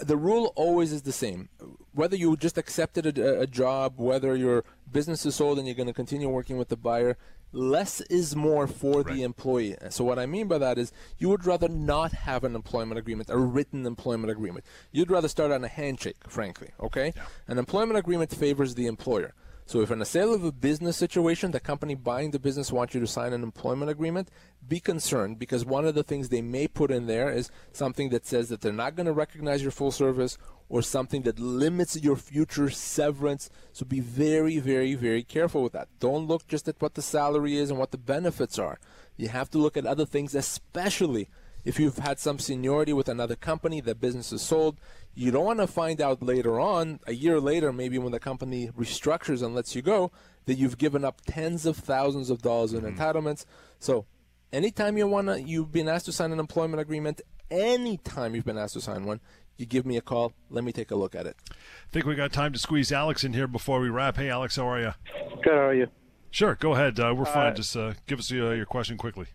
The 0.00 0.16
rule 0.16 0.52
always 0.54 0.92
is 0.92 1.02
the 1.02 1.12
same. 1.12 1.48
Whether 1.92 2.16
you 2.16 2.36
just 2.36 2.56
accepted 2.56 3.18
a, 3.18 3.40
a 3.40 3.46
job, 3.46 3.94
whether 3.96 4.36
your 4.36 4.64
business 4.90 5.26
is 5.26 5.34
sold 5.34 5.58
and 5.58 5.66
you're 5.66 5.74
going 5.74 5.88
to 5.88 5.92
continue 5.92 6.28
working 6.28 6.58
with 6.58 6.68
the 6.68 6.76
buyer, 6.76 7.16
less 7.50 8.00
is 8.02 8.36
more 8.36 8.66
for 8.66 9.02
right. 9.02 9.14
the 9.14 9.22
employee. 9.22 9.76
So 9.90 10.04
what 10.04 10.18
I 10.18 10.26
mean 10.26 10.46
by 10.46 10.58
that 10.58 10.78
is 10.78 10.92
you 11.18 11.28
would 11.28 11.44
rather 11.44 11.68
not 11.68 12.12
have 12.12 12.44
an 12.44 12.54
employment 12.54 12.98
agreement, 12.98 13.30
a 13.30 13.36
written 13.36 13.84
employment 13.84 14.30
agreement. 14.30 14.64
You'd 14.92 15.10
rather 15.10 15.28
start 15.28 15.50
on 15.50 15.64
a 15.64 15.68
handshake, 15.68 16.16
frankly, 16.28 16.70
okay? 16.80 17.12
Yeah. 17.16 17.22
An 17.48 17.58
employment 17.58 17.98
agreement 17.98 18.34
favors 18.34 18.74
the 18.74 18.86
employer. 18.86 19.34
So 19.64 19.80
if 19.80 19.90
in 19.90 20.02
a 20.02 20.04
sale 20.04 20.34
of 20.34 20.44
a 20.44 20.52
business 20.52 20.96
situation, 20.96 21.52
the 21.52 21.60
company 21.60 21.94
buying 21.94 22.30
the 22.30 22.38
business 22.38 22.72
wants 22.72 22.94
you 22.94 23.00
to 23.00 23.06
sign 23.06 23.32
an 23.32 23.42
employment 23.42 23.90
agreement, 23.90 24.28
be 24.66 24.80
concerned 24.80 25.38
because 25.38 25.64
one 25.64 25.86
of 25.86 25.94
the 25.94 26.02
things 26.02 26.28
they 26.28 26.42
may 26.42 26.66
put 26.66 26.90
in 26.90 27.06
there 27.06 27.30
is 27.30 27.50
something 27.72 28.10
that 28.10 28.26
says 28.26 28.48
that 28.48 28.60
they're 28.60 28.72
not 28.72 28.96
going 28.96 29.06
to 29.06 29.12
recognize 29.12 29.62
your 29.62 29.70
full 29.70 29.92
service 29.92 30.36
or 30.68 30.82
something 30.82 31.22
that 31.22 31.38
limits 31.38 31.96
your 32.02 32.16
future 32.16 32.70
severance. 32.70 33.50
So 33.72 33.84
be 33.84 34.00
very, 34.00 34.58
very, 34.58 34.94
very 34.94 35.22
careful 35.22 35.62
with 35.62 35.72
that. 35.72 35.88
Don't 36.00 36.26
look 36.26 36.46
just 36.48 36.68
at 36.68 36.80
what 36.80 36.94
the 36.94 37.02
salary 37.02 37.56
is 37.56 37.70
and 37.70 37.78
what 37.78 37.92
the 37.92 37.98
benefits 37.98 38.58
are. 38.58 38.78
You 39.16 39.28
have 39.28 39.50
to 39.50 39.58
look 39.58 39.76
at 39.76 39.86
other 39.86 40.06
things, 40.06 40.34
especially 40.34 41.28
if 41.64 41.78
you've 41.78 41.98
had 41.98 42.18
some 42.18 42.38
seniority 42.38 42.92
with 42.92 43.08
another 43.08 43.36
company, 43.36 43.80
the 43.80 43.94
business 43.94 44.32
is 44.32 44.42
sold, 44.42 44.78
you 45.14 45.30
don't 45.30 45.44
want 45.44 45.60
to 45.60 45.66
find 45.66 46.00
out 46.00 46.22
later 46.22 46.58
on, 46.58 47.00
a 47.06 47.12
year 47.12 47.38
later, 47.38 47.72
maybe 47.72 47.98
when 47.98 48.12
the 48.12 48.20
company 48.20 48.70
restructures 48.76 49.42
and 49.42 49.54
lets 49.54 49.74
you 49.76 49.82
go, 49.82 50.10
that 50.46 50.54
you've 50.54 50.78
given 50.78 51.04
up 51.04 51.20
tens 51.26 51.66
of 51.66 51.76
thousands 51.76 52.30
of 52.30 52.42
dollars 52.42 52.72
in 52.72 52.82
mm-hmm. 52.82 53.00
entitlements. 53.00 53.44
So, 53.78 54.06
anytime 54.52 54.96
you 54.96 55.06
want 55.06 55.28
to, 55.28 55.40
you've 55.40 55.70
been 55.70 55.88
asked 55.88 56.06
to 56.06 56.12
sign 56.12 56.32
an 56.32 56.40
employment 56.40 56.80
agreement, 56.80 57.20
anytime 57.50 58.34
you've 58.34 58.44
been 58.44 58.58
asked 58.58 58.74
to 58.74 58.80
sign 58.80 59.04
one, 59.04 59.20
you 59.56 59.66
give 59.66 59.86
me 59.86 59.96
a 59.96 60.00
call. 60.00 60.32
Let 60.50 60.64
me 60.64 60.72
take 60.72 60.90
a 60.90 60.96
look 60.96 61.14
at 61.14 61.26
it. 61.26 61.36
I 61.50 61.90
think 61.92 62.06
we 62.06 62.14
got 62.14 62.32
time 62.32 62.52
to 62.52 62.58
squeeze 62.58 62.90
Alex 62.90 63.22
in 63.22 63.32
here 63.32 63.46
before 63.46 63.80
we 63.80 63.88
wrap. 63.88 64.16
Hey, 64.16 64.30
Alex, 64.30 64.56
how 64.56 64.66
are 64.66 64.80
you? 64.80 64.94
Good. 65.42 65.52
How 65.52 65.58
are 65.58 65.74
you? 65.74 65.86
Sure. 66.30 66.54
Go 66.54 66.72
ahead. 66.72 66.98
Uh, 66.98 67.14
we're 67.16 67.26
fine. 67.26 67.52
Uh, 67.52 67.54
Just 67.54 67.76
uh, 67.76 67.92
give 68.06 68.18
us 68.18 68.32
uh, 68.32 68.50
your 68.50 68.64
question 68.64 68.96
quickly. 68.96 69.26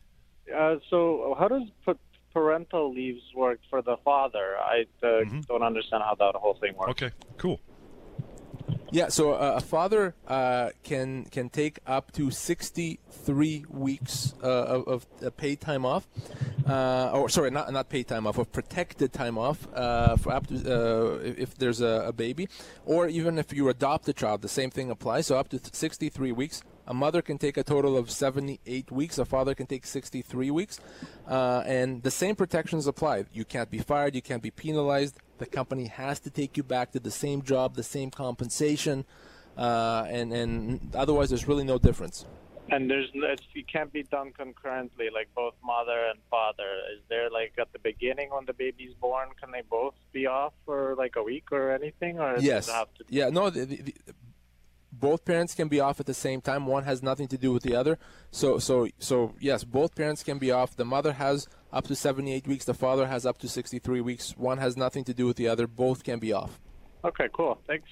Uh, 0.54 0.76
so, 0.90 1.36
how 1.38 1.48
does 1.48 1.64
put 1.86 2.00
parental 2.38 2.94
leaves 2.94 3.24
work 3.36 3.60
for 3.70 3.82
the 3.82 3.98
father. 4.06 4.58
I 4.60 4.86
uh, 5.02 5.06
mm-hmm. 5.06 5.40
don't 5.48 5.64
understand 5.64 6.04
how 6.04 6.16
that 6.16 6.36
whole 6.36 6.58
thing 6.62 6.74
works. 6.78 6.92
Okay, 6.92 7.12
cool. 7.38 7.60
Yeah, 8.92 9.10
so 9.10 9.34
uh, 9.34 9.56
a 9.58 9.62
father 9.62 10.16
uh, 10.28 10.70
can 10.84 11.26
can 11.26 11.50
take 11.50 11.80
up 11.86 12.12
to 12.14 12.32
63 12.32 13.66
weeks 13.70 14.34
uh, 14.42 14.48
of, 14.48 14.88
of 14.88 15.08
uh, 15.26 15.30
paid 15.32 15.60
time 15.60 15.84
off, 15.86 16.08
uh, 16.66 17.12
or 17.12 17.28
sorry, 17.28 17.50
not 17.50 17.72
not 17.74 17.90
paid 17.90 18.08
time 18.08 18.26
off, 18.28 18.38
of 18.38 18.52
protected 18.52 19.12
time 19.12 19.38
off 19.38 19.68
uh, 19.74 20.16
for 20.16 20.32
up 20.32 20.48
to 20.48 20.56
if 21.44 21.58
there's 21.58 21.82
a, 21.82 22.04
a, 22.08 22.14
baby, 22.14 22.48
or 22.86 23.08
even 23.08 23.38
if 23.38 23.52
you 23.52 23.68
adopt 23.68 24.08
a 24.08 24.14
child, 24.14 24.42
the 24.42 24.48
same 24.60 24.70
thing 24.70 24.90
applies. 24.90 25.28
So 25.28 25.38
up 25.38 25.50
to 25.50 25.60
63 25.60 26.32
weeks. 26.32 26.62
A 26.88 26.94
mother 26.94 27.22
can 27.22 27.38
take 27.38 27.58
a 27.58 27.64
total 27.64 27.98
of 27.98 28.10
78 28.10 28.92
weeks. 28.92 29.18
A 29.18 29.26
father 29.26 29.54
can 29.54 29.68
take 29.68 29.86
63 29.86 30.52
weeks, 30.52 30.80
and 31.28 32.02
the 32.04 32.12
same 32.12 32.36
protections 32.36 32.88
apply. 32.88 33.26
You 33.34 33.46
can't 33.46 33.70
be 33.70 33.80
fired. 33.80 34.16
You 34.16 34.22
can't 34.22 34.42
be 34.42 34.52
penalized 34.52 35.20
the 35.38 35.46
company 35.46 35.86
has 35.86 36.20
to 36.22 36.30
take 36.30 36.58
you 36.58 36.64
back 36.64 36.92
to 36.92 37.00
the 37.00 37.12
same 37.12 37.42
job, 37.42 37.76
the 37.76 37.84
same 37.84 38.12
compensation, 38.12 39.06
uh, 39.58 40.06
and 40.08 40.34
and 40.34 40.96
otherwise 40.96 41.30
there's 41.30 41.48
really 41.48 41.64
no 41.64 41.78
difference. 41.78 42.26
And 42.70 42.90
there's 42.90 43.10
it 43.14 43.68
can't 43.72 43.94
be 43.94 44.04
done 44.04 44.34
concurrently, 44.34 45.10
like 45.14 45.30
both 45.36 45.54
mother 45.64 46.08
and 46.10 46.20
father. 46.30 46.70
Is 46.94 47.02
there 47.08 47.30
like 47.30 47.54
at 47.60 47.72
the 47.72 47.80
beginning 47.80 48.30
when 48.32 48.46
the 48.46 48.54
baby's 48.54 48.94
born, 48.96 49.30
can 49.40 49.52
they 49.52 49.62
both 49.70 49.94
be 50.12 50.28
off 50.28 50.54
for 50.66 50.96
like 50.98 51.16
a 51.16 51.24
week 51.24 51.52
or 51.52 51.72
anything, 51.72 52.20
or 52.20 52.38
yes, 52.40 52.70
yeah, 53.10 53.30
no, 53.30 53.50
the, 53.50 53.66
the, 53.66 53.94
both 55.00 55.26
parents 55.26 55.54
can 55.54 55.68
be 55.68 55.80
off 55.80 56.00
at 56.00 56.06
the 56.06 56.14
same 56.14 56.42
time. 56.42 56.66
One 56.66 56.84
has 56.84 57.04
nothing 57.04 57.28
to 57.30 57.38
do 57.38 57.52
with 57.52 57.64
the 57.64 57.76
other. 57.76 57.98
So 58.32 58.60
so 58.60 58.88
so 59.00 59.34
yes, 59.40 59.64
both 59.64 59.96
parents 59.96 60.24
can 60.24 60.38
be 60.38 60.52
off. 60.52 60.76
The 60.76 60.86
mother 60.86 61.14
has 61.14 61.48
up 61.72 61.88
to 61.88 61.96
78 61.96 62.48
weeks. 62.48 62.66
The 62.66 62.74
father 62.74 63.08
has 63.08 63.26
up 63.26 63.38
to 63.40 63.50
63 63.50 64.02
weeks. 64.02 64.38
One 64.38 64.58
has 64.58 64.78
nothing 64.78 65.04
to 65.06 65.14
do 65.14 65.26
with 65.26 65.38
the 65.38 65.48
other. 65.48 65.68
Both 65.68 66.04
can 66.04 66.20
be 66.20 66.34
off. 66.34 66.60
Okay, 67.04 67.28
cool. 67.34 67.60
Thanks. 67.68 67.90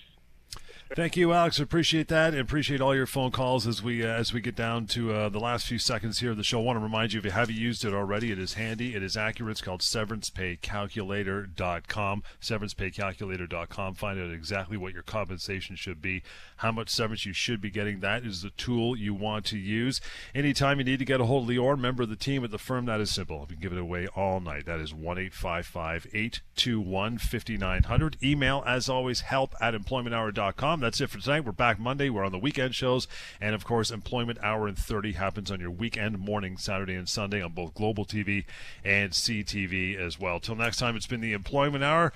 Thank 0.94 1.18
you, 1.18 1.34
Alex. 1.34 1.60
Appreciate 1.60 2.10
that. 2.10 2.34
And 2.34 2.42
appreciate 2.42 2.80
all 2.80 2.94
your 2.94 3.08
phone 3.08 3.32
calls 3.32 3.66
as 3.66 3.82
we 3.82 4.06
uh, 4.06 4.08
as 4.08 4.32
we 4.32 4.40
get 4.40 4.56
down 4.56 4.86
to 4.88 5.12
uh, 5.12 5.30
the 5.30 5.40
last 5.40 5.66
few 5.66 5.80
seconds 5.80 6.20
here 6.20 6.30
of 6.32 6.38
the 6.38 6.44
show. 6.44 6.60
I 6.60 6.64
want 6.64 6.78
to 6.78 6.84
remind 6.84 7.12
you 7.12 7.18
if 7.20 7.26
you 7.26 7.32
haven't 7.32 7.56
used 7.56 7.84
it 7.84 7.92
already, 7.92 8.32
it 8.32 8.38
is 8.38 8.54
handy. 8.54 8.96
It 8.96 9.02
is 9.02 9.18
accurate. 9.18 9.54
It's 9.54 9.62
called 9.62 9.82
severancepaycalculator.com. 9.82 12.24
Severancepaycalculator.com. 12.40 13.96
Find 13.96 14.20
out 14.20 14.30
exactly 14.32 14.78
what 14.78 14.94
your 14.94 15.02
compensation 15.02 15.76
should 15.76 16.04
be, 16.04 16.22
how 16.58 16.72
much 16.72 16.90
severance 16.90 17.26
you 17.26 17.34
should 17.34 17.62
be 17.62 17.72
getting. 17.72 18.02
That 18.02 18.24
is 18.24 18.44
the 18.44 18.52
tool 18.52 18.96
you 18.96 19.16
want 19.16 19.46
to 19.46 19.58
use. 19.58 20.00
Anytime 20.36 20.78
you 20.78 20.86
need 20.86 21.00
to 21.00 21.06
get 21.06 21.20
a 21.20 21.26
hold 21.26 21.50
of 21.50 21.56
Lior, 21.56 21.80
member 21.80 22.04
of 22.04 22.10
the 22.10 22.16
team 22.16 22.44
at 22.44 22.52
the 22.52 22.60
firm, 22.60 22.86
that 22.86 23.02
is 23.02 23.12
simple. 23.12 23.48
You 23.50 23.56
can 23.56 23.64
give 23.64 23.74
it 23.74 23.80
away 23.80 24.06
all 24.16 24.40
night. 24.40 24.68
That 24.68 24.80
is 24.80 24.94
1 24.94 25.18
821 25.18 27.18
5900. 27.18 28.18
Email, 28.22 28.64
as 28.68 28.88
always, 28.88 29.22
help 29.22 29.56
at 29.60 29.74
employmenthour.com. 29.74 30.75
That's 30.80 31.00
it 31.00 31.10
for 31.10 31.20
tonight. 31.20 31.46
We're 31.46 31.52
back 31.54 31.80
Monday. 31.80 32.10
We're 32.10 32.26
on 32.26 32.32
the 32.32 32.38
weekend 32.38 32.76
shows. 32.76 33.08
And 33.40 33.56
of 33.56 33.64
course, 33.66 33.92
Employment 33.92 34.40
Hour 34.42 34.68
and 34.68 34.78
30 34.78 35.14
happens 35.14 35.50
on 35.50 35.60
your 35.60 35.72
weekend 35.72 36.20
morning, 36.20 36.58
Saturday 36.58 36.96
and 36.96 37.08
Sunday 37.08 37.42
on 37.42 37.54
both 37.54 37.74
Global 37.74 38.06
TV 38.06 38.46
and 38.84 39.12
CTV 39.12 39.98
as 39.98 40.20
well. 40.20 40.40
Till 40.40 40.56
next 40.56 40.78
time, 40.78 40.96
it's 40.96 41.08
been 41.08 41.22
the 41.22 41.34
Employment 41.34 41.84
Hour. 41.84 42.04